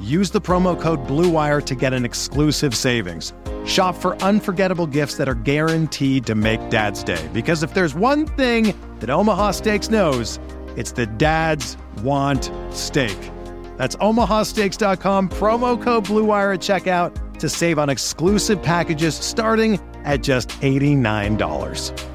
use 0.00 0.30
the 0.30 0.40
promo 0.40 0.80
code 0.80 1.06
BLUEWIRE 1.06 1.64
to 1.66 1.74
get 1.74 1.92
an 1.92 2.04
exclusive 2.04 2.74
savings. 2.74 3.32
Shop 3.64 3.96
for 3.96 4.16
unforgettable 4.22 4.86
gifts 4.86 5.16
that 5.16 5.28
are 5.28 5.34
guaranteed 5.34 6.26
to 6.26 6.34
make 6.34 6.68
Dad's 6.70 7.02
Day. 7.02 7.28
Because 7.32 7.62
if 7.62 7.74
there's 7.74 7.94
one 7.94 8.26
thing 8.26 8.74
that 9.00 9.10
Omaha 9.10 9.52
Steaks 9.52 9.90
knows, 9.90 10.38
it's 10.76 10.92
that 10.92 11.18
dads 11.18 11.76
want 12.02 12.50
steak. 12.70 13.18
That's 13.76 13.96
omahasteaks.com, 13.96 15.28
promo 15.30 15.80
code 15.82 16.04
BLUEWIRE 16.04 16.54
at 16.54 16.60
checkout 16.60 17.38
to 17.38 17.48
save 17.48 17.78
on 17.78 17.90
exclusive 17.90 18.62
packages 18.62 19.14
starting 19.16 19.80
at 20.04 20.22
just 20.22 20.50
$89. 20.60 22.13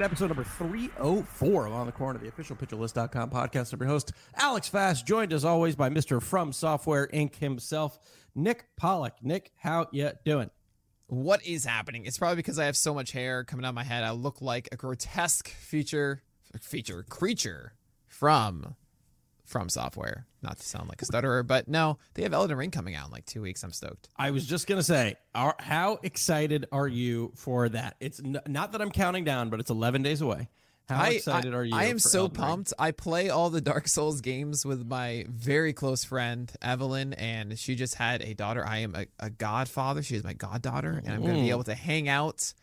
Episode 0.00 0.28
number 0.28 0.44
304 0.44 1.66
of 1.66 1.72
On 1.72 1.86
the 1.86 1.92
Corner, 1.92 2.16
of 2.16 2.22
the 2.22 2.28
official 2.28 2.54
pitcherlist.com 2.54 3.30
podcast. 3.30 3.72
I'm 3.72 3.80
your 3.80 3.88
host, 3.88 4.12
Alex 4.36 4.68
Fast, 4.68 5.06
joined 5.06 5.32
as 5.32 5.44
always 5.44 5.74
by 5.74 5.90
Mr. 5.90 6.22
From 6.22 6.52
Software 6.52 7.08
Inc. 7.08 7.36
himself, 7.36 7.98
Nick 8.34 8.66
Pollack. 8.76 9.14
Nick, 9.22 9.50
how 9.56 9.88
you 9.90 10.12
doing? 10.24 10.50
What 11.08 11.44
is 11.44 11.64
happening? 11.64 12.06
It's 12.06 12.18
probably 12.18 12.36
because 12.36 12.58
I 12.58 12.66
have 12.66 12.76
so 12.76 12.94
much 12.94 13.10
hair 13.10 13.42
coming 13.42 13.64
out 13.64 13.70
of 13.70 13.74
my 13.74 13.84
head. 13.84 14.04
I 14.04 14.12
look 14.12 14.40
like 14.40 14.68
a 14.70 14.76
grotesque 14.76 15.48
feature, 15.48 16.22
feature 16.60 17.02
creature 17.02 17.72
from 18.06 18.76
from 19.48 19.68
software. 19.68 20.26
Not 20.42 20.58
to 20.58 20.64
sound 20.64 20.88
like 20.88 21.02
a 21.02 21.04
stutterer, 21.04 21.42
but 21.42 21.66
no, 21.66 21.98
they 22.14 22.22
have 22.22 22.32
Elden 22.32 22.56
Ring 22.56 22.70
coming 22.70 22.94
out 22.94 23.06
in 23.06 23.12
like 23.12 23.24
two 23.24 23.42
weeks. 23.42 23.64
I'm 23.64 23.72
stoked. 23.72 24.08
I 24.16 24.30
was 24.30 24.46
just 24.46 24.66
gonna 24.66 24.82
say, 24.82 25.16
are, 25.34 25.56
how 25.58 25.98
excited 26.02 26.66
are 26.70 26.86
you 26.86 27.32
for 27.34 27.68
that? 27.70 27.96
It's 27.98 28.20
n- 28.20 28.40
not 28.46 28.72
that 28.72 28.82
I'm 28.82 28.90
counting 28.90 29.24
down, 29.24 29.50
but 29.50 29.58
it's 29.58 29.70
11 29.70 30.02
days 30.02 30.20
away. 30.20 30.48
How 30.88 31.02
I, 31.02 31.08
excited 31.08 31.54
I, 31.54 31.56
are 31.56 31.64
you? 31.64 31.74
I 31.74 31.84
am 31.86 31.98
so 31.98 32.20
Elden 32.20 32.36
pumped. 32.36 32.72
Ring? 32.78 32.86
I 32.86 32.90
play 32.92 33.30
all 33.30 33.50
the 33.50 33.60
Dark 33.60 33.88
Souls 33.88 34.20
games 34.20 34.64
with 34.64 34.86
my 34.86 35.26
very 35.28 35.72
close 35.72 36.04
friend 36.04 36.50
Evelyn, 36.62 37.14
and 37.14 37.58
she 37.58 37.74
just 37.74 37.94
had 37.94 38.22
a 38.22 38.34
daughter. 38.34 38.64
I 38.66 38.78
am 38.78 38.94
a, 38.94 39.06
a 39.18 39.30
godfather. 39.30 40.02
She 40.02 40.14
is 40.14 40.24
my 40.24 40.34
goddaughter, 40.34 41.02
and 41.04 41.12
I'm 41.12 41.22
going 41.22 41.34
to 41.34 41.40
be 41.40 41.48
mm. 41.48 41.52
able 41.52 41.64
to 41.64 41.74
hang 41.74 42.08
out 42.08 42.54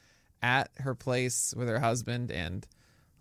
at 0.41 0.69
her 0.77 0.95
place 0.95 1.53
with 1.55 1.67
her 1.67 1.79
husband 1.79 2.31
and 2.31 2.65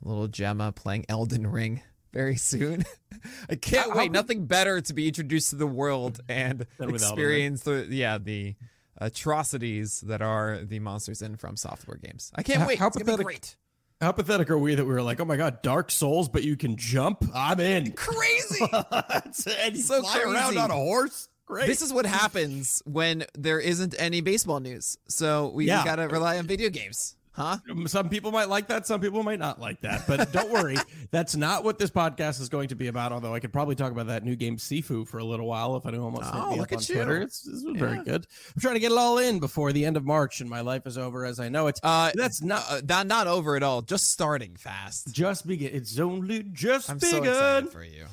little 0.03 0.29
Gemma 0.29 0.73
playing 0.73 1.07
Elden 1.09 1.47
Ring 1.47 1.83
very 2.15 2.37
soon. 2.37 2.85
I 3.51 3.57
can't 3.57 3.91
how, 3.91 3.99
wait. 3.99 4.07
How 4.07 4.13
Nothing 4.13 4.47
better 4.47 4.81
to 4.81 4.95
be 4.95 5.09
introduced 5.09 5.51
to 5.51 5.57
the 5.57 5.67
world 5.67 6.21
and 6.29 6.67
experience 6.81 7.63
the 7.63 7.87
yeah 7.91 8.17
the 8.19 8.55
atrocities 8.99 10.01
that 10.03 10.23
are 10.23 10.61
the 10.63 10.79
monsters 10.79 11.21
in 11.21 11.37
from 11.37 11.57
software 11.57 11.99
games. 11.99 12.33
I 12.35 12.43
can't 12.43 12.61
how, 12.61 12.69
wait. 12.69 12.79
How 12.79 12.87
it's 12.87 12.97
pathetic, 12.97 13.27
great. 13.27 13.57
How 14.01 14.13
pathetic 14.13 14.51
are 14.51 14.59
we 14.59 14.77
that 14.77 14.85
we 14.85 14.93
were 14.93 15.03
like, 15.03 15.21
oh 15.21 15.25
my 15.25 15.37
god, 15.37 15.61
Dark 15.63 15.91
Souls, 15.91 16.29
but 16.29 16.45
you 16.45 16.57
can 16.57 16.77
jump? 16.77 17.25
I'm 17.35 17.61
in. 17.61 17.93
Crazy. 17.97 18.65
and 18.71 19.77
you 19.77 19.83
so 19.83 20.01
fly 20.03 20.13
crazy. 20.13 20.31
around 20.31 20.59
on 20.59 20.71
a 20.71 20.75
horse. 20.75 21.29
Great. 21.47 21.67
This 21.67 21.83
is 21.83 21.93
what 21.93 22.07
happens 22.07 22.83
when 22.87 23.25
there 23.37 23.61
isn't 23.61 23.95
any 23.99 24.23
baseball 24.23 24.61
news. 24.61 24.97
So 25.09 25.49
we, 25.49 25.67
yeah. 25.67 25.83
we 25.83 25.85
gotta 25.85 26.09
rely 26.09 26.39
on 26.39 26.47
video 26.47 26.71
games. 26.71 27.17
Huh? 27.35 27.57
Some 27.87 28.09
people 28.09 28.31
might 28.31 28.49
like 28.49 28.69
that. 28.69 28.87
Some 28.87 29.01
people 29.01 29.25
might 29.25 29.41
not 29.41 29.61
like 29.61 29.81
that. 29.81 30.07
But 30.07 30.31
don't 30.31 30.53
worry, 30.53 30.77
that's 31.11 31.35
not 31.35 31.65
what 31.65 31.81
this 31.81 31.91
podcast 31.91 32.41
is 32.41 32.49
going 32.49 32.69
to 32.69 32.77
be 32.77 32.87
about. 32.87 33.11
Although 33.11 33.35
I 33.35 33.41
could 33.41 33.53
probably 33.53 33.75
talk 33.75 33.91
about 33.91 34.07
that 34.07 34.25
new 34.25 34.37
game 34.37 34.57
Sifu 34.57 35.07
for 35.07 35.19
a 35.19 35.25
little 35.25 35.47
while 35.47 35.77
if 35.77 35.85
anyone 35.85 36.13
wants 36.13 36.31
to 36.31 36.37
oh, 36.37 36.51
me 36.53 36.61
up 36.61 36.73
on 36.73 36.79
you. 36.79 36.95
Twitter. 36.95 37.23
It's, 37.23 37.45
it's 37.47 37.65
yeah. 37.65 37.73
very 37.75 38.05
good. 38.05 38.27
I'm 38.55 38.61
trying 38.61 38.75
to 38.75 38.81
get 38.81 38.93
it 38.93 38.99
all 38.99 39.19
in 39.19 39.41
before 39.41 39.73
the 39.73 39.85
end 39.85 39.97
of 39.97 40.05
March, 40.05 40.41
and 40.41 40.49
my 40.49 40.61
life 40.61 40.87
is 40.87 40.97
over 40.97 41.25
as 41.25 41.41
I 41.41 41.49
know 41.49 41.67
it. 41.67 41.81
Uh, 41.83 42.13
that's 42.15 42.41
not 42.41 42.65
uh, 42.71 42.81
not 42.89 43.09
not 43.09 43.27
over 43.27 43.57
at 43.57 43.65
all. 43.65 43.83
Just 43.83 44.13
starting 44.13 44.55
fast. 44.55 45.13
Just 45.13 45.45
begin. 45.45 45.71
It's 45.75 45.99
only 45.99 46.45
just 46.45 46.89
I'm 46.89 46.99
begun. 46.99 47.11
so 47.11 47.31
excited 47.31 47.71
for 47.71 47.83
you. 47.83 48.07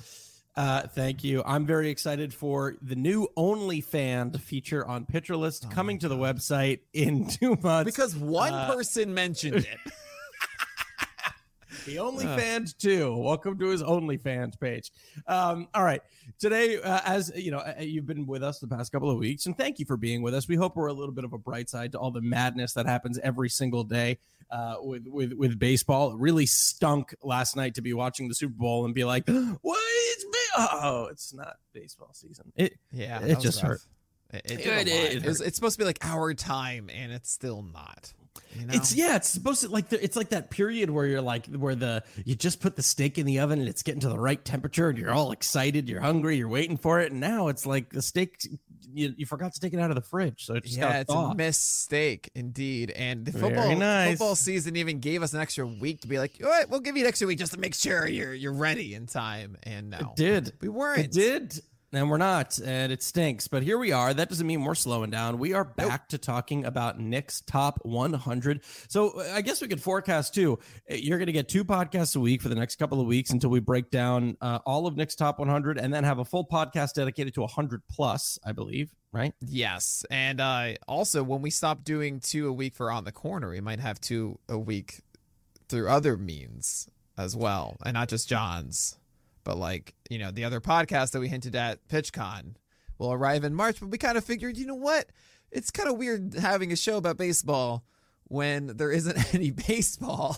Uh, 0.56 0.82
thank 0.88 1.24
you. 1.24 1.42
I'm 1.46 1.66
very 1.66 1.90
excited 1.90 2.34
for 2.34 2.76
the 2.82 2.96
new 2.96 3.28
OnlyFans 3.38 4.40
feature 4.40 4.86
on 4.86 5.06
Pitcher 5.06 5.38
List 5.38 5.66
oh 5.68 5.74
coming 5.74 6.00
to 6.00 6.10
the 6.10 6.18
website 6.18 6.80
in 6.94 7.28
two 7.30 7.56
months. 7.62 7.90
Because 7.90 8.16
one 8.16 8.54
uh, 8.54 8.74
person 8.74 9.14
mentioned 9.14 9.58
it. 9.58 9.78
the 11.86 11.96
OnlyFans 11.98 12.78
too. 12.78 13.16
Welcome 13.16 13.58
to 13.60 13.68
his 13.68 13.82
OnlyFans 13.82 14.60
page. 14.60 14.92
Um, 15.28 15.68
all 15.74 15.84
right, 15.84 16.02
today, 16.40 16.82
uh, 16.82 17.02
as 17.06 17.32
you 17.36 17.52
know, 17.52 17.60
uh, 17.60 17.76
you've 17.80 18.06
been 18.06 18.26
with 18.26 18.44
us 18.44 18.60
the 18.60 18.68
past 18.68 18.92
couple 18.92 19.10
of 19.10 19.18
weeks, 19.18 19.46
and 19.46 19.58
thank 19.58 19.80
you 19.80 19.86
for 19.86 19.98
being 19.98 20.22
with 20.22 20.34
us. 20.34 20.48
We 20.48 20.56
hope 20.56 20.76
we're 20.76 20.88
a 20.88 20.94
little 20.94 21.14
bit 21.14 21.24
of 21.24 21.34
a 21.34 21.38
bright 21.38 21.70
side 21.70 21.94
to 21.94 22.00
all 22.00 22.12
the 22.12 22.22
madness 22.22 22.74
that 22.74 22.86
happens 22.86 23.20
every 23.20 23.50
single 23.50 23.84
day 23.84 24.20
uh, 24.50 24.76
with 24.80 25.08
with 25.08 25.34
with 25.34 25.58
baseball. 25.58 26.12
It 26.12 26.20
really 26.20 26.46
stunk 26.46 27.16
last 27.24 27.56
night 27.56 27.76
to 27.76 27.82
be 27.82 27.94
watching 27.94 28.28
the 28.28 28.36
Super 28.36 28.56
Bowl 28.56 28.86
and 28.86 28.94
be 28.94 29.04
like, 29.04 29.28
"What 29.62 29.80
is 30.18 30.26
oh, 30.58 31.08
it's 31.12 31.34
not 31.34 31.58
baseball 31.74 32.12
season." 32.14 32.52
It 32.56 32.78
yeah, 32.92 33.22
it 33.22 33.40
just 33.40 33.64
rough. 33.64 33.72
hurt. 33.72 33.82
It, 34.34 34.52
it, 34.52 34.88
it, 34.88 34.88
it 34.88 35.26
was, 35.26 35.42
it's 35.42 35.58
supposed 35.58 35.76
to 35.76 35.80
be 35.80 35.86
like 35.86 36.06
our 36.06 36.34
time, 36.34 36.90
and 36.94 37.12
it's 37.12 37.30
still 37.30 37.64
not. 37.64 38.14
You 38.56 38.66
know? 38.66 38.74
It's 38.74 38.94
yeah, 38.94 39.16
it's 39.16 39.30
supposed 39.30 39.62
to 39.62 39.70
like 39.70 39.90
the, 39.90 40.04
it's 40.04 40.16
like 40.16 40.30
that 40.30 40.50
period 40.50 40.90
where 40.90 41.06
you're 41.06 41.22
like 41.22 41.48
where 41.48 41.76
the 41.76 42.04
you 42.26 42.36
just 42.36 42.60
put 42.60 42.76
the 42.76 42.84
steak 42.84 43.18
in 43.18 43.26
the 43.26 43.40
oven 43.40 43.60
and 43.60 43.70
it's 43.70 43.84
getting 43.84 44.02
to 44.02 44.10
the 44.10 44.20
right 44.20 44.44
temperature 44.44 44.90
and 44.90 44.98
you're 44.98 45.12
all 45.12 45.32
excited, 45.32 45.90
you're 45.90 46.02
hungry, 46.02 46.38
you're 46.38 46.50
waiting 46.50 46.78
for 46.78 47.00
it, 47.00 47.12
and 47.12 47.22
now 47.22 47.48
it's 47.48 47.66
like 47.66 47.90
the 47.92 48.02
steak 48.02 48.42
you, 48.94 49.14
you 49.18 49.26
forgot 49.26 49.54
to 49.54 49.60
take 49.60 49.74
it 49.74 49.80
out 49.80 49.90
of 49.90 49.96
the 49.96 50.02
fridge, 50.02 50.46
so 50.46 50.56
it 50.56 50.64
just 50.64 50.78
yeah, 50.78 51.00
it's 51.00 51.14
thaw. 51.14 51.32
a 51.32 51.36
mistake 51.36 52.30
indeed. 52.36 52.92
And 52.92 53.26
the 53.26 53.32
football 53.32 53.76
nice. 53.76 54.12
football 54.12 54.36
season 54.36 54.76
even 54.76 55.00
gave 55.00 55.24
us 55.24 55.34
an 55.34 55.42
extra 55.42 55.66
week 55.66 56.02
to 56.02 56.08
be 56.08 56.20
like, 56.20 56.40
all 56.44 56.50
right, 56.50 56.70
we'll 56.70 56.80
give 56.80 56.98
you 56.98 57.04
an 57.04 57.08
extra 57.08 57.28
week 57.28 57.40
just 57.40 57.54
to 57.54 57.60
make 57.60 57.76
sure 57.76 58.08
you're 58.08 58.34
you're 58.34 58.54
ready 58.54 58.94
in 58.94 59.08
time. 59.08 59.58
And 59.64 59.92
no, 59.92 60.00
it 60.00 60.16
did. 60.16 60.54
We 60.62 60.70
weren't. 60.70 61.00
It 61.00 61.12
did 61.12 61.62
and 61.94 62.10
we're 62.10 62.18
not, 62.18 62.58
and 62.64 62.92
it 62.92 63.04
stinks. 63.04 63.48
But 63.48 63.64
here 63.64 63.78
we 63.78 63.92
are. 63.92 64.14
That 64.14 64.30
doesn't 64.30 64.48
mean 64.48 64.64
we're 64.64 64.76
slowing 64.76 65.10
down. 65.10 65.40
We 65.40 65.54
are 65.54 65.66
back 65.66 66.02
nope. 66.04 66.08
to 66.10 66.18
talking 66.18 66.66
about 66.66 67.00
Nick's 67.00 67.42
top 67.42 67.80
100. 67.84 68.62
So 68.88 69.10
uh, 69.10 69.32
I 69.34 69.42
guess 69.42 69.62
we 69.62 69.68
could 69.68 69.82
forecast 69.82 70.34
too. 70.34 70.60
Uh, 70.90 70.96
you're 70.96 71.18
going 71.18 71.28
to 71.28 71.34
get 71.34 71.50
two 71.50 71.66
podcasts 71.66 72.16
a 72.16 72.20
week 72.20 72.42
for 72.42 72.50
the 72.50 72.56
next 72.56 72.78
couple 72.78 73.02
of 73.02 73.08
weeks 73.08 73.32
until 73.32 73.50
we 73.50 73.60
break 73.60 73.92
down 73.92 74.38
uh, 74.42 74.60
all 74.66 74.88
of 74.88 74.96
Nick's 74.96 75.16
top 75.16 75.40
100, 75.40 75.78
and 75.78 75.94
then 75.94 76.04
have 76.04 76.20
a 76.20 76.26
full 76.26 76.46
podcast 76.46 76.94
dedicated 76.94 77.34
to 77.34 77.42
100 77.42 77.82
plus, 77.90 78.40
I 78.46 78.54
believe. 78.54 78.94
Right? 79.14 79.34
Yes, 79.42 80.06
and 80.10 80.40
uh, 80.40 80.76
also 80.88 81.22
when 81.22 81.42
we 81.42 81.50
stop 81.50 81.84
doing 81.84 82.22
two 82.22 82.48
a 82.48 82.54
week 82.54 82.76
for 82.76 82.90
on 82.90 83.04
the 83.04 83.12
corner, 83.12 83.50
we 83.50 83.60
might 83.60 83.82
have 83.82 84.00
two 84.00 84.40
a 84.48 84.58
week 84.58 85.02
through 85.68 85.90
other 85.90 86.16
means 86.16 86.88
as 87.18 87.36
well, 87.36 87.76
and 87.86 87.96
not 87.96 88.08
just 88.08 88.30
John's. 88.30 88.98
But 89.44 89.58
like, 89.58 89.94
you 90.10 90.20
know, 90.20 90.32
the 90.32 90.44
other 90.44 90.62
podcast 90.62 91.12
that 91.12 91.20
we 91.20 91.28
hinted 91.28 91.56
at, 91.56 91.88
PitchCon, 91.88 92.56
will 92.98 93.14
arrive 93.14 93.44
in 93.44 93.54
March. 93.54 93.80
But 93.80 93.90
we 93.90 93.98
kind 93.98 94.18
of 94.18 94.24
figured, 94.24 94.58
you 94.58 94.66
know 94.66 94.76
what? 94.76 95.08
It's 95.52 95.72
kind 95.72 95.90
of 95.90 95.98
weird 95.98 96.36
having 96.36 96.72
a 96.72 96.76
show 96.76 96.98
about 96.98 97.18
baseball 97.18 97.84
when 98.26 98.68
there 98.78 98.92
isn't 98.92 99.34
any 99.36 99.52
baseball. 99.52 100.38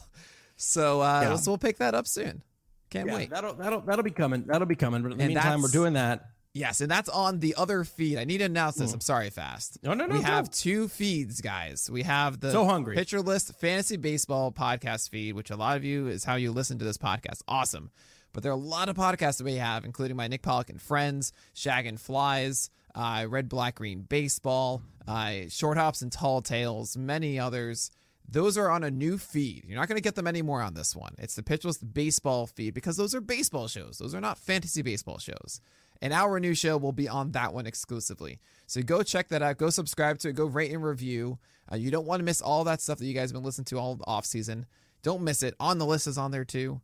So, 0.55 1.01
uh, 1.01 1.21
yeah. 1.21 1.35
so 1.35 1.51
we'll 1.51 1.57
pick 1.57 1.77
that 1.77 1.93
up 1.93 2.07
soon. 2.07 2.43
Can't 2.89 3.07
yeah, 3.07 3.15
wait. 3.15 3.29
That'll 3.31 3.55
that'll 3.55 3.81
that'll 3.81 4.03
be 4.03 4.11
coming. 4.11 4.43
That'll 4.45 4.67
be 4.67 4.75
coming. 4.75 5.01
But 5.01 5.13
in 5.13 5.17
the 5.17 5.23
and 5.23 5.33
meantime, 5.33 5.61
we're 5.63 5.69
doing 5.69 5.93
that. 5.93 6.27
Yes, 6.53 6.81
and 6.81 6.91
that's 6.91 7.09
on 7.09 7.39
the 7.39 7.55
other 7.57 7.83
feed. 7.83 8.19
I 8.19 8.25
need 8.25 8.37
to 8.37 8.43
announce 8.43 8.75
this. 8.75 8.91
Mm. 8.91 8.95
I'm 8.95 9.01
sorry, 9.01 9.29
fast. 9.31 9.79
No, 9.81 9.95
no, 9.95 10.05
no. 10.05 10.13
we 10.13 10.21
go. 10.21 10.25
have 10.27 10.51
two 10.51 10.87
feeds, 10.87 11.41
guys. 11.41 11.89
We 11.91 12.03
have 12.03 12.39
the 12.39 12.51
So 12.51 12.65
hungry. 12.65 12.95
Pitcher 12.95 13.21
List 13.21 13.59
Fantasy 13.59 13.97
Baseball 13.97 14.51
podcast 14.51 15.09
feed, 15.09 15.33
which 15.33 15.49
a 15.49 15.55
lot 15.55 15.77
of 15.77 15.83
you 15.83 16.07
is 16.07 16.23
how 16.23 16.35
you 16.35 16.51
listen 16.51 16.77
to 16.77 16.85
this 16.85 16.99
podcast. 16.99 17.41
Awesome. 17.47 17.89
But 18.33 18.43
there 18.43 18.51
are 18.51 18.55
a 18.55 18.57
lot 18.57 18.89
of 18.89 18.95
podcasts 18.95 19.37
that 19.37 19.45
we 19.45 19.55
have, 19.55 19.85
including 19.85 20.17
my 20.17 20.27
Nick 20.27 20.41
Pollack 20.41 20.69
and 20.69 20.81
Friends, 20.81 21.31
Shag 21.53 21.85
and 21.85 21.99
Flies, 21.99 22.69
uh, 22.95 23.25
Red, 23.29 23.47
Black, 23.47 23.75
Green 23.75 24.01
Baseball, 24.01 24.81
uh, 25.07 25.33
Short 25.49 25.77
Hops 25.77 26.01
and 26.01 26.11
Tall 26.11 26.41
Tales, 26.41 26.97
many 26.97 27.39
others. 27.39 27.91
Those 28.27 28.57
are 28.57 28.71
on 28.71 28.83
a 28.83 28.89
new 28.89 29.17
feed. 29.17 29.65
You're 29.67 29.77
not 29.77 29.87
going 29.87 29.97
to 29.97 30.01
get 30.03 30.15
them 30.15 30.27
anymore 30.27 30.61
on 30.61 30.73
this 30.73 30.95
one. 30.95 31.13
It's 31.19 31.35
the 31.35 31.43
Pitch 31.43 31.65
List 31.65 31.93
Baseball 31.93 32.47
feed 32.47 32.73
because 32.73 32.97
those 32.97 33.13
are 33.13 33.21
baseball 33.21 33.67
shows. 33.67 33.97
Those 33.99 34.15
are 34.15 34.21
not 34.21 34.37
fantasy 34.37 34.81
baseball 34.81 35.19
shows. 35.19 35.61
And 36.01 36.13
our 36.13 36.39
new 36.39 36.55
show 36.55 36.77
will 36.77 36.91
be 36.91 37.07
on 37.07 37.31
that 37.31 37.53
one 37.53 37.67
exclusively. 37.67 38.39
So 38.65 38.81
go 38.81 39.03
check 39.03 39.27
that 39.29 39.41
out. 39.41 39.57
Go 39.57 39.69
subscribe 39.69 40.17
to 40.19 40.29
it. 40.29 40.35
Go 40.35 40.45
rate 40.45 40.71
and 40.71 40.83
review. 40.83 41.37
Uh, 41.71 41.75
you 41.75 41.91
don't 41.91 42.05
want 42.05 42.19
to 42.19 42.25
miss 42.25 42.41
all 42.41 42.63
that 42.63 42.81
stuff 42.81 42.97
that 42.97 43.05
you 43.05 43.13
guys 43.13 43.29
have 43.29 43.35
been 43.35 43.43
listening 43.43 43.65
to 43.65 43.77
all 43.77 43.99
off 44.07 44.25
season. 44.25 44.65
Don't 45.01 45.21
miss 45.21 45.43
it. 45.43 45.53
On 45.59 45.77
the 45.77 45.85
list 45.85 46.07
is 46.07 46.17
on 46.17 46.31
there 46.31 46.45
too. 46.45 46.81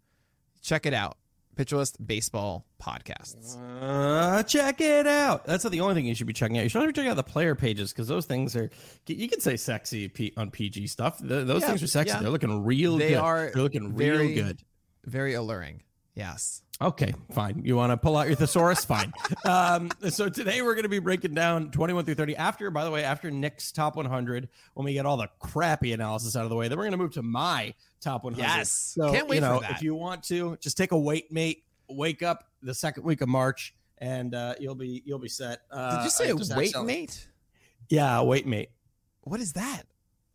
Check 0.61 0.85
it 0.85 0.93
out. 0.93 1.17
Pitcher 1.59 1.75
List 1.75 1.97
Baseball 2.07 2.65
Podcasts. 2.81 3.57
Uh, 3.81 4.41
check 4.43 4.79
it 4.79 5.05
out. 5.05 5.43
That's 5.45 5.65
not 5.65 5.71
the 5.71 5.81
only 5.81 5.93
thing 5.93 6.05
you 6.05 6.15
should 6.15 6.25
be 6.25 6.31
checking 6.31 6.57
out. 6.57 6.63
You 6.63 6.69
should 6.69 6.79
also 6.79 6.91
checking 6.93 7.11
out 7.11 7.17
the 7.17 7.21
player 7.23 7.53
pages 7.53 7.91
because 7.91 8.07
those 8.07 8.25
things 8.25 8.55
are. 8.55 8.69
You 9.07 9.27
can 9.27 9.41
say 9.41 9.57
sexy 9.57 10.07
P- 10.07 10.31
on 10.37 10.51
PG 10.51 10.87
stuff. 10.87 11.17
Th- 11.19 11.45
those 11.45 11.61
Yeah, 11.63 11.67
things 11.67 11.83
are 11.83 11.87
sexy. 11.87 12.13
yeah. 12.13 12.21
They're 12.21 12.29
looking 12.29 12.63
real 12.63 12.95
They 12.97 13.09
good. 13.09 13.17
are 13.17 13.51
They're 13.53 13.61
looking 13.61 13.91
very- 13.93 14.27
real 14.35 14.45
good. 14.45 14.61
Very 15.03 15.33
alluring. 15.33 15.83
Yes. 16.15 16.61
Okay, 16.81 17.13
fine. 17.33 17.61
You 17.65 17.75
want 17.75 17.91
to 17.91 17.97
pull 17.97 18.15
out 18.15 18.27
your 18.27 18.37
thesaurus? 18.37 18.85
fine. 18.85 19.11
Um, 19.43 19.91
so 20.09 20.29
today 20.29 20.61
we're 20.61 20.75
going 20.75 20.83
to 20.83 20.89
be 20.89 20.99
breaking 20.99 21.33
down 21.33 21.71
21 21.71 22.05
through 22.05 22.15
30. 22.15 22.37
After, 22.37 22.71
by 22.71 22.85
the 22.85 22.91
way, 22.91 23.03
after 23.03 23.29
Nick's 23.29 23.73
top 23.73 23.97
100, 23.97 24.47
when 24.75 24.85
we 24.85 24.93
get 24.93 25.05
all 25.05 25.17
the 25.17 25.29
crappy 25.39 25.91
analysis 25.91 26.37
out 26.37 26.43
of 26.43 26.49
the 26.49 26.55
way, 26.55 26.69
then 26.69 26.77
we're 26.77 26.85
going 26.85 26.91
to 26.93 26.97
move 26.97 27.11
to 27.13 27.21
my 27.21 27.73
top 27.99 28.23
100. 28.23 28.41
Yes. 28.41 28.71
So, 28.71 29.11
Can't 29.11 29.27
wait 29.27 29.35
you 29.35 29.41
know, 29.41 29.55
for 29.55 29.61
that. 29.63 29.71
if 29.71 29.81
you 29.81 29.93
want 29.93 30.23
to, 30.25 30.57
just 30.61 30.77
take 30.77 30.93
a 30.93 30.97
wait, 30.97 31.31
mate. 31.31 31.63
Wake 31.89 32.23
up 32.23 32.45
the 32.61 32.73
second 32.73 33.03
week 33.03 33.19
of 33.21 33.27
March, 33.27 33.73
and 33.97 34.35
uh, 34.35 34.53
you'll 34.59 34.75
be 34.75 35.01
you'll 35.05 35.17
be 35.17 35.27
set. 35.27 35.61
Uh, 35.71 35.97
Did 35.97 36.03
you 36.03 36.09
say 36.11 36.27
I 36.27 36.29
a 36.29 36.35
just 36.35 36.55
wait 36.55 36.75
mate? 36.83 37.27
Yeah, 37.89 38.21
wait, 38.21 38.45
mate. 38.45 38.69
What 39.21 39.39
is 39.39 39.53
that? 39.53 39.83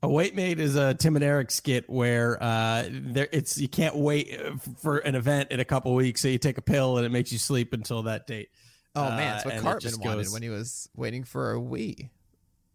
A 0.05 0.09
wait 0.09 0.35
mate 0.35 0.61
is 0.61 0.77
a 0.77 0.95
Tim 0.95 1.17
and 1.17 1.25
Eric 1.25 1.51
skit 1.51 1.89
where 1.89 2.43
uh, 2.43 2.85
there 2.91 3.29
it's 3.33 3.59
you 3.59 3.69
can't 3.69 3.97
wait 3.97 4.39
uh, 4.41 4.57
for 4.81 4.99
an 4.99 5.15
event 5.15 5.51
in 5.51 5.61
a 5.61 5.65
couple 5.65 5.95
weeks, 5.95 6.21
so 6.21 6.29
you 6.29 6.39
take 6.39 6.59
a 6.59 6.63
pill 6.63 6.97
and 6.99 7.07
it 7.07 7.11
makes 7.11 7.33
you 7.33 7.39
sleep 7.39 7.73
until 7.73 8.03
that 8.05 8.27
date. 8.27 8.49
Oh 8.95 9.05
Uh, 9.05 9.09
man, 9.11 9.19
that's 9.19 9.45
what 9.45 9.55
and 9.55 9.61
it 9.61 9.65
Cartman 9.65 9.93
wanted 10.01 10.17
goes- 10.25 10.33
when 10.33 10.43
he 10.43 10.49
was 10.51 10.89
waiting 10.95 11.25
for 11.25 11.55
a 11.55 11.59
Wii. 11.59 12.11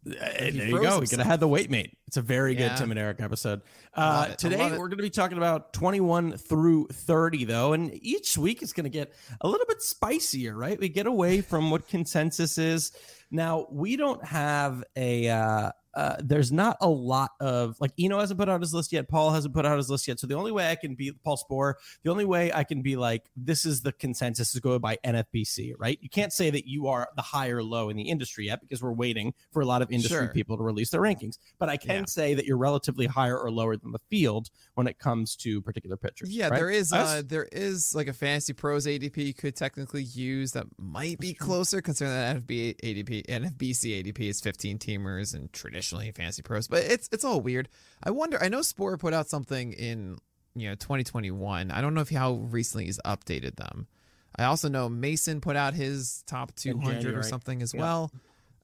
Uh, 0.07 0.11
He 0.11 0.51
there 0.51 0.67
you 0.67 0.71
go. 0.71 0.77
We 0.77 0.85
himself. 0.85 1.09
could 1.09 1.19
have 1.19 1.27
had 1.27 1.39
the 1.41 1.47
wait 1.47 1.69
mate. 1.69 1.97
It's 2.07 2.15
a 2.17 2.21
very 2.21 2.55
good 2.55 2.75
Tim 2.77 2.89
and 2.89 2.99
Eric 2.99 3.21
episode. 3.21 3.61
Uh, 3.93 4.01
it. 4.01 4.03
I 4.03 4.27
love 4.29 4.37
today 4.37 4.69
we're 4.71 4.87
going 4.87 4.97
to 4.97 5.03
be 5.03 5.09
talking 5.09 5.37
about 5.37 5.73
21 5.73 6.37
through 6.37 6.87
30 6.87 7.43
though, 7.45 7.73
and 7.73 7.91
each 8.01 8.37
week 8.37 8.63
is 8.63 8.71
going 8.73 8.85
to 8.85 8.89
get 8.89 9.13
a 9.41 9.47
little 9.47 9.65
bit 9.67 9.81
spicier, 9.81 10.55
right? 10.55 10.79
We 10.79 10.87
get 10.89 11.05
away 11.05 11.41
from 11.41 11.69
what 11.69 11.87
consensus 11.89 12.57
is. 12.57 12.91
Now 13.29 13.67
we 13.69 13.97
don't 13.97 14.23
have 14.25 14.83
a. 14.95 15.29
Uh, 15.29 15.71
uh, 15.93 16.15
there's 16.19 16.51
not 16.51 16.77
a 16.81 16.89
lot 16.89 17.31
of 17.39 17.75
like 17.79 17.91
Eno 17.99 18.19
hasn't 18.19 18.39
put 18.39 18.49
out 18.49 18.61
his 18.61 18.73
list 18.73 18.91
yet. 18.91 19.07
Paul 19.09 19.31
hasn't 19.31 19.53
put 19.53 19.65
out 19.65 19.77
his 19.77 19.89
list 19.89 20.07
yet. 20.07 20.19
So 20.19 20.27
the 20.27 20.35
only 20.35 20.51
way 20.51 20.69
I 20.69 20.75
can 20.75 20.95
be 20.95 21.11
Paul 21.23 21.37
Sporer, 21.37 21.73
the 22.03 22.11
only 22.11 22.25
way 22.25 22.51
I 22.53 22.63
can 22.63 22.81
be 22.81 22.95
like 22.95 23.29
this 23.35 23.65
is 23.65 23.81
the 23.81 23.91
consensus 23.91 24.53
is 24.53 24.59
going 24.59 24.79
by 24.79 24.97
NFBC, 25.05 25.73
right? 25.77 25.97
You 26.01 26.09
can't 26.09 26.31
say 26.33 26.49
that 26.49 26.67
you 26.67 26.87
are 26.87 27.09
the 27.15 27.21
high 27.21 27.49
or 27.49 27.63
low 27.63 27.89
in 27.89 27.97
the 27.97 28.09
industry 28.09 28.45
yet 28.47 28.61
because 28.61 28.81
we're 28.81 28.91
waiting 28.93 29.33
for 29.51 29.61
a 29.61 29.65
lot 29.65 29.81
of 29.81 29.91
industry 29.91 30.09
Sure. 30.17 30.27
people 30.29 30.57
to 30.57 30.63
release 30.63 30.89
their 30.89 31.01
rankings. 31.01 31.37
But 31.57 31.69
I 31.69 31.77
can 31.77 32.01
Yeah. 32.01 32.05
say 32.05 32.33
that 32.33 32.45
you're 32.45 32.57
relatively 32.57 33.05
higher 33.07 33.37
or 33.37 33.51
lower 33.51 33.75
than 33.77 33.91
the 33.91 33.99
field 34.09 34.49
when 34.75 34.87
it 34.87 34.99
comes 34.99 35.35
to 35.37 35.61
particular 35.61 35.97
pitchers. 35.97 36.29
Yeah, 36.29 36.49
right? 36.49 36.57
there 36.57 36.69
is 36.69 36.91
uh, 36.93 37.21
there 37.25 37.47
is 37.51 37.93
like 37.95 38.07
a 38.07 38.13
fantasy 38.13 38.53
pros 38.53 38.85
ADP 38.85 39.17
you 39.25 39.33
could 39.33 39.55
technically 39.55 40.03
use 40.03 40.51
that 40.53 40.65
might 40.77 41.19
be 41.19 41.33
closer 41.33 41.81
considering 41.81 42.15
that 42.15 42.35
NFB 42.47 42.75
ADP 42.83 43.25
NFBC 43.27 44.03
ADP 44.03 44.29
is 44.29 44.41
15 44.41 44.77
teamers 44.79 45.33
and 45.33 45.51
traditionally 45.81 46.11
fantasy 46.11 46.41
pros, 46.41 46.67
but 46.67 46.83
it's 46.83 47.09
it's 47.11 47.23
all 47.25 47.41
weird. 47.41 47.69
I 48.03 48.11
wonder. 48.11 48.41
I 48.41 48.49
know 48.49 48.61
Spore 48.61 48.97
put 48.97 49.13
out 49.13 49.29
something 49.29 49.73
in 49.73 50.17
you 50.55 50.69
know 50.69 50.75
2021. 50.75 51.71
I 51.71 51.81
don't 51.81 51.93
know 51.93 52.01
if 52.01 52.09
how 52.09 52.33
recently 52.33 52.85
he's 52.85 52.99
updated 53.05 53.55
them. 53.55 53.87
I 54.35 54.45
also 54.45 54.69
know 54.69 54.87
Mason 54.89 55.41
put 55.41 55.55
out 55.55 55.73
his 55.73 56.23
top 56.27 56.55
200 56.55 57.15
or 57.15 57.23
something 57.23 57.61
as 57.61 57.73
Yeah. 57.73 57.81
well. 57.81 58.11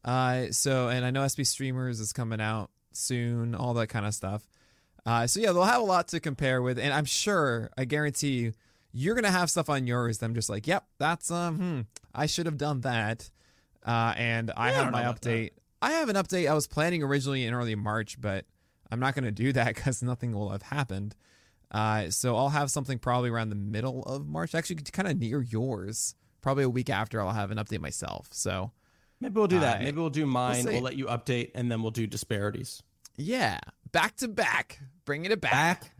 Uh, 0.04 0.46
so 0.52 0.90
and 0.90 1.04
I 1.06 1.12
know 1.12 1.22
SB 1.24 1.46
Streamers 1.46 2.00
is 2.00 2.14
coming 2.14 2.40
out 2.40 2.70
soon, 2.94 3.56
all 3.56 3.74
that 3.76 3.88
kind 3.88 4.06
of 4.06 4.14
stuff. 4.14 4.48
Uh, 5.06 5.28
so 5.28 5.40
yeah, 5.40 5.52
they'll 5.52 5.64
have 5.64 5.82
a 5.82 5.86
lot 5.86 6.08
to 6.10 6.20
compare 6.20 6.62
with, 6.62 6.80
and 6.80 6.94
I'm 6.94 7.06
sure, 7.06 7.70
I 7.78 7.86
guarantee 7.86 8.30
you, 8.40 8.54
you're 8.92 9.14
gonna 9.16 9.32
have 9.32 9.50
stuff 9.50 9.70
on 9.70 9.86
yours. 9.88 10.18
that 10.20 10.26
I'm 10.26 10.34
just 10.36 10.50
like, 10.50 10.66
yep, 10.68 10.86
that's 10.98 11.30
um, 11.32 11.58
hmm, 11.58 11.82
I 12.14 12.26
should 12.28 12.46
have 12.46 12.58
done 12.58 12.82
that. 12.82 13.30
Uh, 13.86 14.14
and 14.18 14.52
I 14.56 14.70
Yeah, 14.70 14.72
I 14.72 14.72
have 14.76 14.84
don't 14.86 14.92
my 14.94 15.04
update. 15.04 15.52
I 15.82 15.92
have 15.92 16.10
an 16.10 16.16
update 16.16 16.50
I 16.50 16.54
was 16.54 16.68
planning 16.68 17.04
originally 17.04 17.46
in 17.46 17.54
early 17.54 17.76
March, 17.76 18.20
but 18.20 18.46
I'm 18.92 19.00
not 19.00 19.16
gonna 19.16 19.32
do 19.32 19.52
that 19.54 19.76
because 19.76 20.02
nothing 20.02 20.34
will 20.34 20.50
have 20.50 20.64
happened. 20.64 21.16
Uh, 21.72 22.10
so 22.10 22.36
I'll 22.38 22.50
have 22.50 22.72
something 22.72 23.00
probably 23.00 23.30
around 23.30 23.50
the 23.50 23.56
middle 23.56 24.04
of 24.04 24.28
March, 24.28 24.56
actually, 24.56 24.78
kind 24.78 25.08
of 25.08 25.18
near 25.20 25.42
yours. 25.42 26.16
Probably 26.42 26.64
a 26.64 26.70
week 26.70 26.90
after, 26.90 27.20
I'll 27.22 27.32
have 27.34 27.52
an 27.52 27.58
update 27.58 27.80
myself. 27.82 28.30
So 28.32 28.72
Maybe 29.20 29.34
we'll 29.34 29.48
do 29.48 29.60
that. 29.60 29.78
I- 29.82 29.84
Maybe 29.84 29.98
we'll 30.00 30.10
do 30.10 30.26
mine. 30.26 30.64
see. 30.64 30.70
We'll, 30.74 30.82
let 30.82 30.96
you 30.96 31.06
update, 31.06 31.52
and 31.56 31.72
then 31.72 31.82
we'll 31.82 31.92
do 31.92 32.06
disparities. 32.08 32.84
yeah, 33.18 33.60
back 33.92 34.16
to 34.18 34.28
back, 34.28 34.80
bringing 35.06 35.32
it 35.32 35.42
back. 35.42 35.52
Back. 35.82 35.92